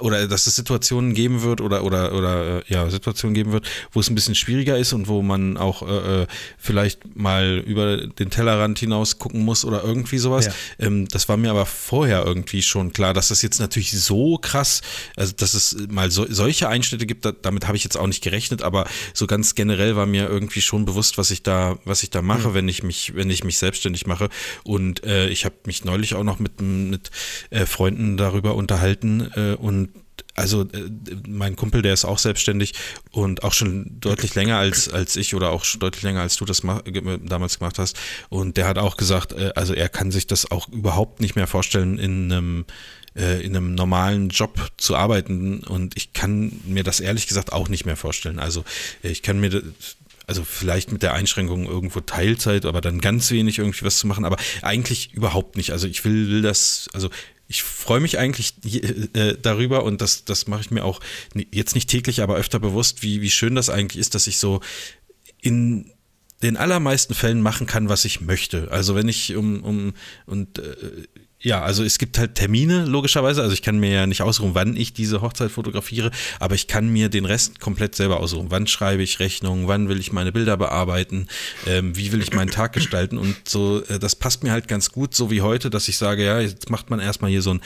[0.01, 4.01] oder dass es Situationen geben wird oder oder oder äh, ja Situationen geben wird, wo
[4.01, 6.27] es ein bisschen schwieriger ist und wo man auch äh, äh,
[6.59, 10.47] vielleicht mal über den Tellerrand hinaus gucken muss oder irgendwie sowas.
[10.47, 10.53] Ja.
[10.79, 14.83] Ähm, das war mir aber vorher irgendwie schon klar, dass das jetzt natürlich so krass,
[15.17, 18.23] also dass es mal so, solche Einschnitte gibt, da, damit habe ich jetzt auch nicht
[18.23, 22.11] gerechnet, aber so ganz generell war mir irgendwie schon bewusst, was ich da was ich
[22.11, 22.55] da mache, mhm.
[22.55, 24.29] wenn ich mich wenn ich mich selbstständig mache
[24.65, 27.11] und äh, ich habe mich neulich auch noch mit mit
[27.51, 29.91] äh, Freunden darüber unterhalten äh, und
[30.35, 30.91] also äh,
[31.29, 32.75] mein Kumpel, der ist auch selbstständig
[33.11, 36.45] und auch schon deutlich länger als, als ich oder auch schon deutlich länger als du
[36.45, 37.99] das ma damals gemacht hast.
[38.29, 41.47] Und der hat auch gesagt, äh, also er kann sich das auch überhaupt nicht mehr
[41.47, 42.65] vorstellen, in einem,
[43.17, 45.61] äh, in einem normalen Job zu arbeiten.
[45.61, 48.39] Und ich kann mir das ehrlich gesagt auch nicht mehr vorstellen.
[48.39, 48.65] Also
[49.03, 49.63] ich kann mir
[50.27, 54.25] also vielleicht mit der Einschränkung irgendwo Teilzeit, aber dann ganz wenig irgendwie was zu machen,
[54.25, 55.73] aber eigentlich überhaupt nicht.
[55.73, 57.11] Also ich will, will das, also
[57.51, 61.01] ich freue mich eigentlich äh, darüber und das, das mache ich mir auch
[61.51, 64.61] jetzt nicht täglich, aber öfter bewusst, wie, wie schön das eigentlich ist, dass ich so
[65.41, 65.91] in
[66.45, 68.71] den allermeisten Fällen machen kann, was ich möchte.
[68.71, 69.95] Also wenn ich um, um
[70.27, 70.77] und äh,
[71.43, 73.41] ja, also es gibt halt Termine, logischerweise.
[73.41, 76.91] Also ich kann mir ja nicht ausruhen, wann ich diese Hochzeit fotografiere, aber ich kann
[76.91, 78.51] mir den Rest komplett selber ausruhen.
[78.51, 81.29] Wann schreibe ich Rechnungen, wann will ich meine Bilder bearbeiten,
[81.67, 84.93] ähm, wie will ich meinen Tag gestalten und so, äh, das passt mir halt ganz
[84.93, 87.61] gut, so wie heute, dass ich sage, ja, jetzt macht man erstmal hier so ein,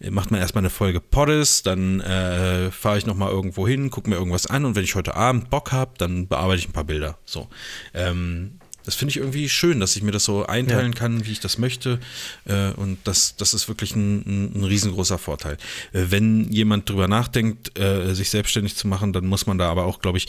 [0.00, 4.08] äh, macht man erstmal eine Folge Poddes, dann äh, fahre ich nochmal irgendwo hin, gucke
[4.08, 6.84] mir irgendwas an und wenn ich heute Abend Bock habe, dann bearbeite ich ein paar
[6.84, 7.18] Bilder.
[7.26, 7.48] So.
[7.92, 8.57] Ähm,
[8.88, 10.98] das finde ich irgendwie schön, dass ich mir das so einteilen ja.
[10.98, 12.00] kann, wie ich das möchte.
[12.46, 15.58] Äh, und das, das ist wirklich ein, ein riesengroßer Vorteil.
[15.92, 19.84] Äh, wenn jemand drüber nachdenkt, äh, sich selbstständig zu machen, dann muss man da aber
[19.84, 20.28] auch, glaube ich,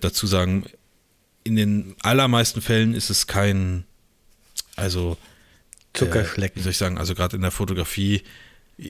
[0.00, 0.66] dazu sagen,
[1.42, 3.82] in den allermeisten Fällen ist es kein,
[4.76, 5.16] also
[5.92, 6.60] Zuckerschlecken.
[6.60, 8.22] wie soll ich sagen, also gerade in der Fotografie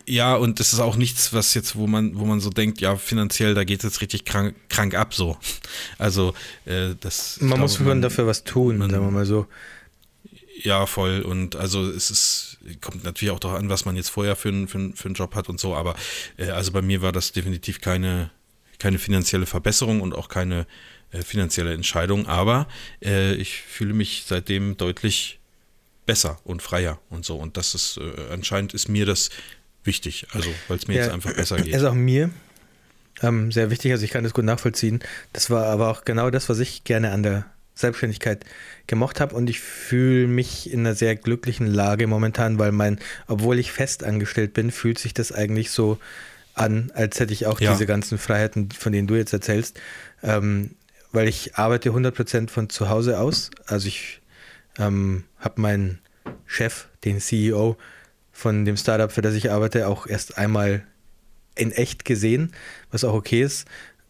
[0.07, 2.97] ja, und das ist auch nichts, was jetzt, wo man, wo man so denkt, ja,
[2.97, 5.37] finanziell, da geht es jetzt richtig krank, krank ab so.
[5.99, 6.35] Also
[6.65, 7.39] äh, das.
[7.41, 9.47] Man glaube, muss man, dafür was tun, man, sagen wir mal so.
[10.63, 11.23] Ja, voll.
[11.23, 14.69] Und also es ist, kommt natürlich auch darauf an, was man jetzt vorher für, einen,
[14.69, 15.97] für, für einen Job hat und so, aber
[16.37, 18.31] äh, also bei mir war das definitiv keine,
[18.79, 20.67] keine finanzielle Verbesserung und auch keine
[21.11, 22.69] äh, finanzielle Entscheidung, aber
[23.03, 25.41] äh, ich fühle mich seitdem deutlich
[26.07, 27.37] besser und freier und so.
[27.37, 29.31] Und das ist äh, anscheinend ist mir das
[29.85, 31.75] wichtig, also weil es mir ja, jetzt einfach besser geht.
[31.75, 32.31] Ist auch mir
[33.23, 35.01] ähm, sehr wichtig, also ich kann das gut nachvollziehen.
[35.33, 38.45] Das war aber auch genau das, was ich gerne an der Selbstständigkeit
[38.87, 43.59] gemocht habe und ich fühle mich in einer sehr glücklichen Lage momentan, weil mein, obwohl
[43.59, 45.99] ich fest angestellt bin, fühlt sich das eigentlich so
[46.55, 47.73] an, als hätte ich auch ja.
[47.73, 49.81] diese ganzen Freiheiten, von denen du jetzt erzählst,
[50.23, 50.73] ähm,
[51.13, 53.51] weil ich arbeite 100% von zu Hause aus.
[53.67, 54.21] Also ich
[54.79, 55.99] ähm, habe meinen
[56.47, 57.77] Chef, den CEO,
[58.41, 60.83] von dem Startup, für das ich arbeite, auch erst einmal
[61.57, 62.53] in echt gesehen,
[62.91, 63.69] was auch okay ist.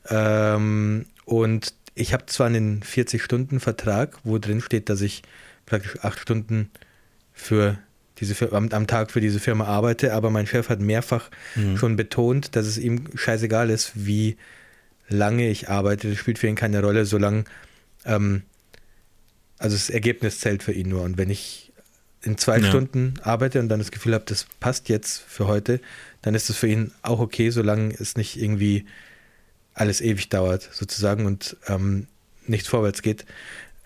[0.09, 5.23] Ähm, und ich habe zwar einen 40-Stunden-Vertrag, wo drin steht, dass ich
[5.66, 6.70] praktisch acht Stunden
[7.32, 7.78] für
[8.20, 11.77] diese am, am, Tag für diese Firma arbeite, aber mein Chef hat mehrfach mhm.
[11.77, 14.36] schon betont, dass es ihm scheißegal ist, wie
[15.09, 16.09] lange ich arbeite.
[16.09, 17.44] Das spielt für ihn keine Rolle, solange
[18.05, 18.43] ähm,
[19.59, 21.02] also das Ergebnis zählt für ihn nur.
[21.02, 21.69] Und wenn ich
[22.22, 22.68] in zwei ja.
[22.68, 25.80] Stunden arbeite und dann das Gefühl habe, das passt jetzt für heute,
[26.22, 28.86] dann ist das für ihn auch okay, solange es nicht irgendwie
[29.74, 32.06] alles ewig dauert, sozusagen, und ähm,
[32.47, 33.24] nichts vorwärts geht.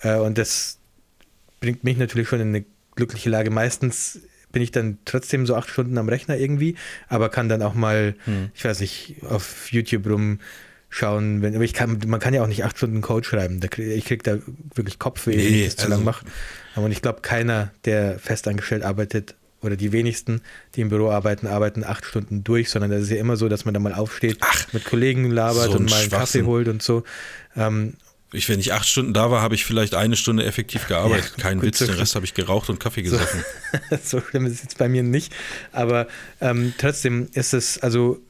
[0.01, 0.79] Äh, und das
[1.61, 2.65] bringt mich natürlich schon in eine
[2.97, 3.51] glückliche Lage.
[3.51, 4.21] Meistens
[4.51, 6.77] bin ich dann trotzdem so acht Stunden am Rechner irgendwie,
[7.09, 8.51] aber kann dann auch mal, hm.
[8.55, 10.41] ich weiß nicht, auf YouTube rum
[10.95, 13.59] schauen, wenn, aber ich kann, man kann ja auch nicht acht Stunden Code schreiben.
[13.59, 14.39] Da krieg, ich kriege da
[14.77, 16.25] wirklich Kopfweh, nee, wenn ich das also, zu lang mache.
[16.77, 20.43] Und ich glaube, keiner, der festangestellt arbeitet, oder die wenigsten,
[20.75, 23.65] die im Büro arbeiten, arbeiten acht Stunden durch, sondern das ist ja immer so, dass
[23.65, 26.83] man da mal aufsteht, Ach, mit Kollegen labert so und mal einen Kaffee holt und
[26.83, 27.03] so.
[27.57, 27.95] Ähm,
[28.31, 31.33] ich, wenn ich acht Stunden da war, habe ich vielleicht eine Stunde effektiv gearbeitet.
[31.39, 33.43] Ja, Kein Witz, den Rest habe ich geraucht und Kaffee gesoffen.
[33.91, 35.33] So, so schlimm ist es jetzt bei mir nicht.
[35.73, 36.09] Aber
[36.41, 38.21] ähm, trotzdem ist es, also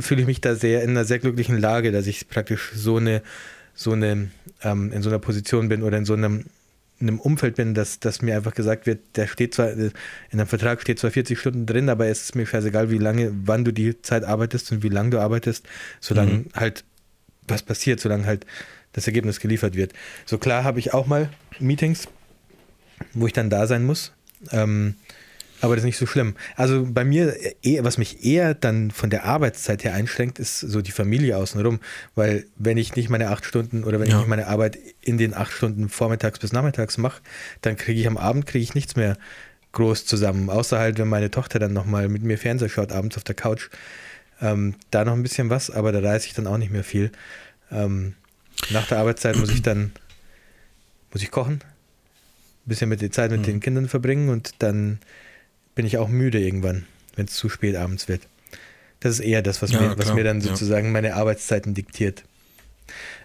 [0.00, 3.22] fühle ich mich da sehr in einer sehr glücklichen Lage, dass ich praktisch so eine,
[3.74, 4.30] so eine,
[4.62, 6.44] ähm, in so einer Position bin oder in so einem,
[6.98, 9.90] in einem Umfeld bin, dass, dass mir einfach gesagt wird, der steht zwar, äh,
[10.30, 13.32] in einem Vertrag steht zwar 40 Stunden drin, aber es ist mir scheißegal, wie lange,
[13.44, 15.66] wann du die Zeit arbeitest und wie lange du arbeitest,
[16.00, 16.46] solange mhm.
[16.54, 16.84] halt
[17.48, 18.46] was passiert, solange halt
[18.92, 19.92] das Ergebnis geliefert wird.
[20.24, 21.28] So klar habe ich auch mal
[21.58, 22.08] Meetings,
[23.12, 24.12] wo ich dann da sein muss.
[24.52, 24.94] Ähm,
[25.60, 26.36] aber das ist nicht so schlimm.
[26.54, 30.82] Also bei mir, eh, was mich eher dann von der Arbeitszeit her einschränkt, ist so
[30.82, 31.80] die Familie außenrum.
[32.14, 34.14] Weil wenn ich nicht meine acht Stunden oder wenn ja.
[34.14, 37.22] ich nicht meine Arbeit in den acht Stunden vormittags bis nachmittags mache,
[37.62, 39.16] dann kriege ich am Abend kriege ich nichts mehr
[39.72, 40.50] groß zusammen.
[40.50, 43.70] Außer halt, wenn meine Tochter dann nochmal mit mir Fernseher schaut, abends auf der Couch.
[44.40, 47.10] Ähm, da noch ein bisschen was, aber da reiße ich dann auch nicht mehr viel.
[47.70, 48.14] Ähm,
[48.70, 49.92] nach der Arbeitszeit muss ich dann
[51.12, 53.44] muss ich kochen, ein bisschen mit der Zeit mit mhm.
[53.44, 54.98] den Kindern verbringen und dann
[55.76, 58.22] bin ich auch müde irgendwann, wenn es zu spät abends wird.
[58.98, 60.92] Das ist eher das, was, ja, mir, was mir dann sozusagen ja.
[60.92, 62.24] meine Arbeitszeiten diktiert.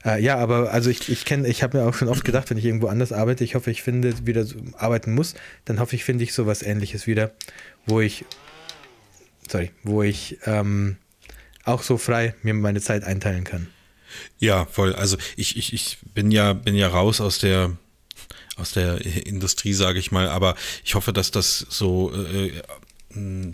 [0.06, 2.58] Äh, ja, aber also ich, ich kenne, ich habe mir auch schon oft gedacht, wenn
[2.58, 5.34] ich irgendwo anders arbeite, ich hoffe, ich finde wieder so arbeiten muss,
[5.66, 7.32] dann hoffe ich, finde ich sowas ähnliches wieder,
[7.86, 8.26] wo ich,
[9.50, 10.98] sorry, wo ich ähm,
[11.64, 13.68] auch so frei mir meine Zeit einteilen kann.
[14.40, 14.94] Ja, voll.
[14.94, 17.78] Also ich, ich, ich bin ja, bin ja raus aus der
[18.62, 20.30] aus der Industrie, sage ich mal.
[20.30, 20.56] Aber
[20.86, 22.62] ich hoffe, dass das so äh,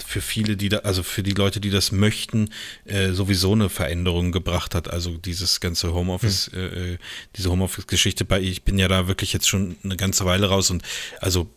[0.05, 2.49] für viele, die da, also für die Leute, die das möchten,
[2.85, 4.89] äh, sowieso eine Veränderung gebracht hat.
[4.91, 6.59] Also dieses ganze Homeoffice, mhm.
[6.59, 6.97] äh,
[7.35, 10.83] diese Homeoffice-Geschichte bei, ich bin ja da wirklich jetzt schon eine ganze Weile raus und
[11.19, 11.49] also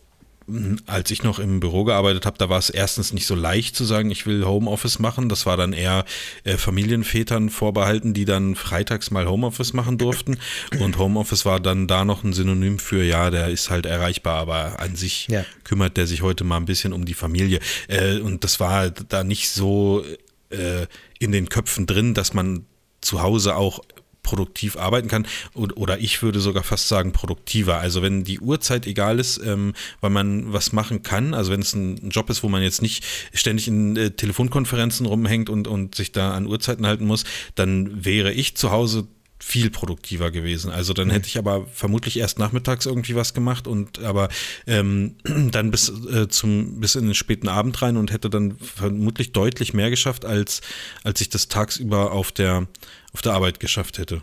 [0.85, 3.85] als ich noch im Büro gearbeitet habe, da war es erstens nicht so leicht zu
[3.85, 5.29] sagen, ich will Homeoffice machen.
[5.29, 6.05] Das war dann eher
[6.43, 10.37] äh, Familienvätern vorbehalten, die dann freitags mal Homeoffice machen durften.
[10.79, 14.79] Und Homeoffice war dann da noch ein Synonym für, ja, der ist halt erreichbar, aber
[14.79, 15.45] an sich ja.
[15.63, 17.59] kümmert der sich heute mal ein bisschen um die Familie.
[17.87, 20.03] Äh, und das war da nicht so
[20.49, 20.85] äh,
[21.19, 22.65] in den Köpfen drin, dass man
[23.01, 23.81] zu Hause auch
[24.23, 27.77] produktiv arbeiten kann oder ich würde sogar fast sagen produktiver.
[27.77, 31.73] Also wenn die Uhrzeit egal ist, ähm, weil man was machen kann, also wenn es
[31.73, 33.03] ein Job ist, wo man jetzt nicht
[33.33, 37.23] ständig in äh, Telefonkonferenzen rumhängt und, und sich da an Uhrzeiten halten muss,
[37.55, 39.07] dann wäre ich zu Hause
[39.41, 40.71] viel produktiver gewesen.
[40.71, 41.11] Also dann mhm.
[41.11, 44.29] hätte ich aber vermutlich erst nachmittags irgendwie was gemacht und aber
[44.67, 45.15] ähm,
[45.51, 49.73] dann bis äh, zum bis in den späten Abend rein und hätte dann vermutlich deutlich
[49.73, 50.61] mehr geschafft als
[51.03, 52.67] als ich das tagsüber auf der
[53.13, 54.21] auf der Arbeit geschafft hätte.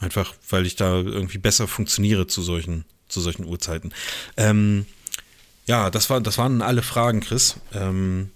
[0.00, 3.92] Einfach, weil ich da irgendwie besser funktioniere zu solchen, zu solchen Uhrzeiten.
[4.36, 4.86] Ähm,
[5.66, 7.56] ja, das, war, das waren alle Fragen, Chris.
[7.72, 8.30] Ähm,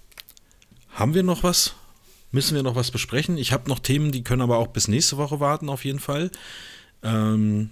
[0.93, 1.75] haben wir noch was?
[2.31, 3.37] Müssen wir noch was besprechen?
[3.37, 6.31] Ich habe noch Themen, die können aber auch bis nächste Woche warten, auf jeden Fall.
[7.03, 7.71] Ähm,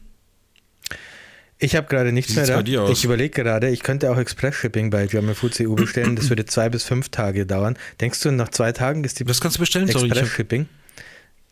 [1.60, 2.88] ich habe gerade nichts mehr da.
[2.90, 6.16] Ich überlege gerade, ich könnte auch Express-Shipping bei German Food CU bestellen.
[6.16, 7.78] Das würde zwei bis fünf Tage dauern.
[8.00, 10.68] Denkst du, nach zwei Tagen ist die Das kannst du bestellen, Express-Shipping?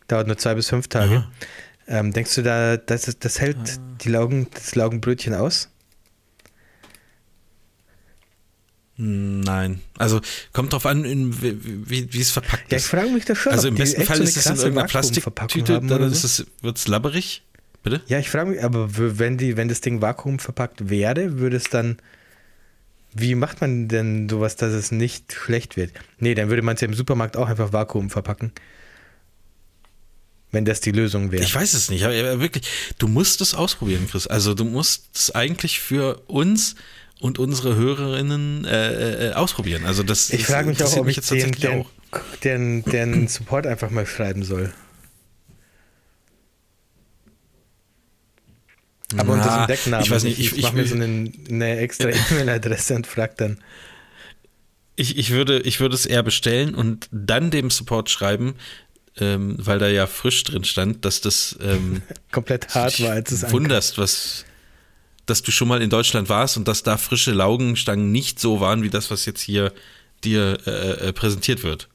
[0.07, 1.25] Dauert nur zwei bis fünf Tage.
[1.87, 3.95] Ähm, denkst du da, das, das hält ah.
[4.01, 5.69] die Laugen, das Laugenbrötchen aus?
[8.97, 9.81] Nein.
[9.97, 10.21] Also
[10.53, 12.71] kommt drauf an, in, wie, wie, es verpackt ist.
[12.71, 13.51] Ja, ich frage mich das schon.
[13.51, 16.87] Also im besten Fall so ist es in irgendeiner Plastiktüte, dann ist es, wird es
[16.87, 17.43] labberig.
[17.83, 18.01] Bitte?
[18.07, 18.87] Ja, ich frage mich, aber
[19.19, 21.97] wenn, die, wenn das Ding Vakuum verpackt wäre, würde es dann.
[23.17, 25.91] Wie macht man denn sowas, dass es nicht schlecht wird?
[26.19, 28.51] Nee, dann würde man es ja im Supermarkt auch einfach Vakuum verpacken
[30.55, 31.43] wenn das die Lösung wäre.
[31.43, 32.67] Ich weiß es nicht, aber wirklich,
[32.97, 34.25] du musst es ausprobieren, Chris.
[34.25, 36.75] Also du musst es eigentlich für uns
[37.19, 39.85] und unsere Hörerinnen äh, äh, ausprobieren.
[39.85, 41.85] Also das Ich frage mich auch, ob ich den, den,
[42.43, 44.73] den, den Support einfach mal schreiben soll.
[49.17, 50.03] Aber Na, unter so Decknamen.
[50.03, 53.33] Ich weiß nicht, ich, ich, ich mache mir so eine, eine extra E-Mail-Adresse und frage
[53.37, 53.59] dann.
[54.97, 58.55] Ich, ich, würde, ich würde es eher bestellen und dann dem Support schreiben,
[59.17, 62.01] ähm, weil da ja frisch drin stand, dass das ähm,
[62.31, 64.45] komplett hart war, als es wunderst, was
[65.25, 68.83] dass du schon mal in Deutschland warst und dass da frische Laugenstangen nicht so waren
[68.83, 69.73] wie das, was jetzt hier
[70.23, 71.89] dir äh, äh, präsentiert wird.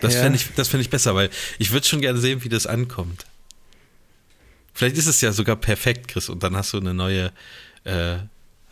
[0.00, 0.22] Das ja.
[0.22, 3.26] fände ich, fänd ich besser, weil ich würde schon gerne sehen, wie das ankommt.
[4.72, 7.26] Vielleicht ist es ja sogar perfekt, Chris, und dann hast du eine neue.
[7.84, 8.18] Äh,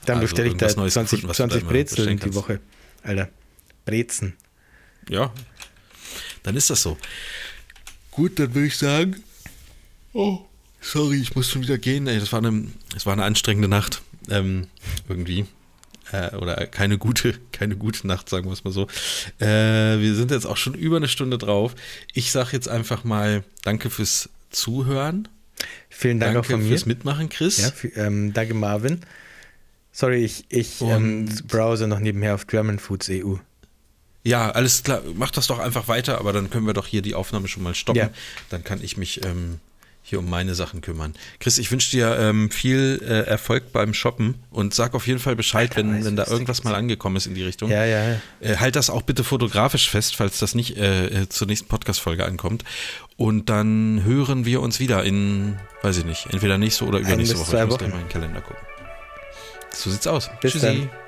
[0.04, 2.60] dann also bestelle ich da 20, 20 Brezeln die Woche.
[3.02, 3.28] Alter,
[3.84, 4.36] Brezen.
[5.08, 5.32] Ja,
[6.48, 6.96] dann ist das so.
[8.10, 9.22] Gut, dann würde ich sagen.
[10.14, 10.40] Oh,
[10.80, 12.06] sorry, ich muss schon wieder gehen.
[12.06, 14.00] Ey, das war eine, das war eine anstrengende Nacht.
[14.30, 14.66] Ähm,
[15.10, 15.44] irgendwie.
[16.10, 18.88] Äh, oder keine gute, keine gute Nacht, sagen wir es mal so.
[19.40, 21.74] Äh, wir sind jetzt auch schon über eine Stunde drauf.
[22.14, 25.28] Ich sage jetzt einfach mal Danke fürs Zuhören.
[25.90, 26.68] Vielen Dank danke auch von mir.
[26.68, 27.58] fürs Mitmachen, Chris.
[27.58, 29.00] Ja, für, ähm, danke, Marvin.
[29.92, 33.34] Sorry, ich, ich ähm, browse noch nebenher auf German Foods EU.
[34.28, 35.00] Ja, alles klar.
[35.14, 37.74] Mach das doch einfach weiter, aber dann können wir doch hier die Aufnahme schon mal
[37.74, 37.98] stoppen.
[37.98, 38.10] Ja.
[38.50, 39.58] Dann kann ich mich ähm,
[40.02, 41.14] hier um meine Sachen kümmern.
[41.40, 45.34] Chris, ich wünsche dir ähm, viel äh, Erfolg beim Shoppen und sag auf jeden Fall
[45.34, 47.70] Bescheid, wenn, wenn da irgendwas mal angekommen ist in die Richtung.
[47.70, 48.20] Ja, ja.
[48.40, 52.26] Äh, halt das auch bitte fotografisch fest, falls das nicht äh, äh zur nächsten Podcast-Folge
[52.26, 52.64] ankommt.
[53.16, 57.56] Und dann hören wir uns wieder in, weiß ich nicht, entweder nächste oder übernächste Woche.
[57.58, 58.62] Ich muss gleich mal in den Kalender gucken.
[59.72, 60.30] So sieht's aus.
[60.42, 60.66] Bis Tschüssi.
[60.66, 61.07] Dann.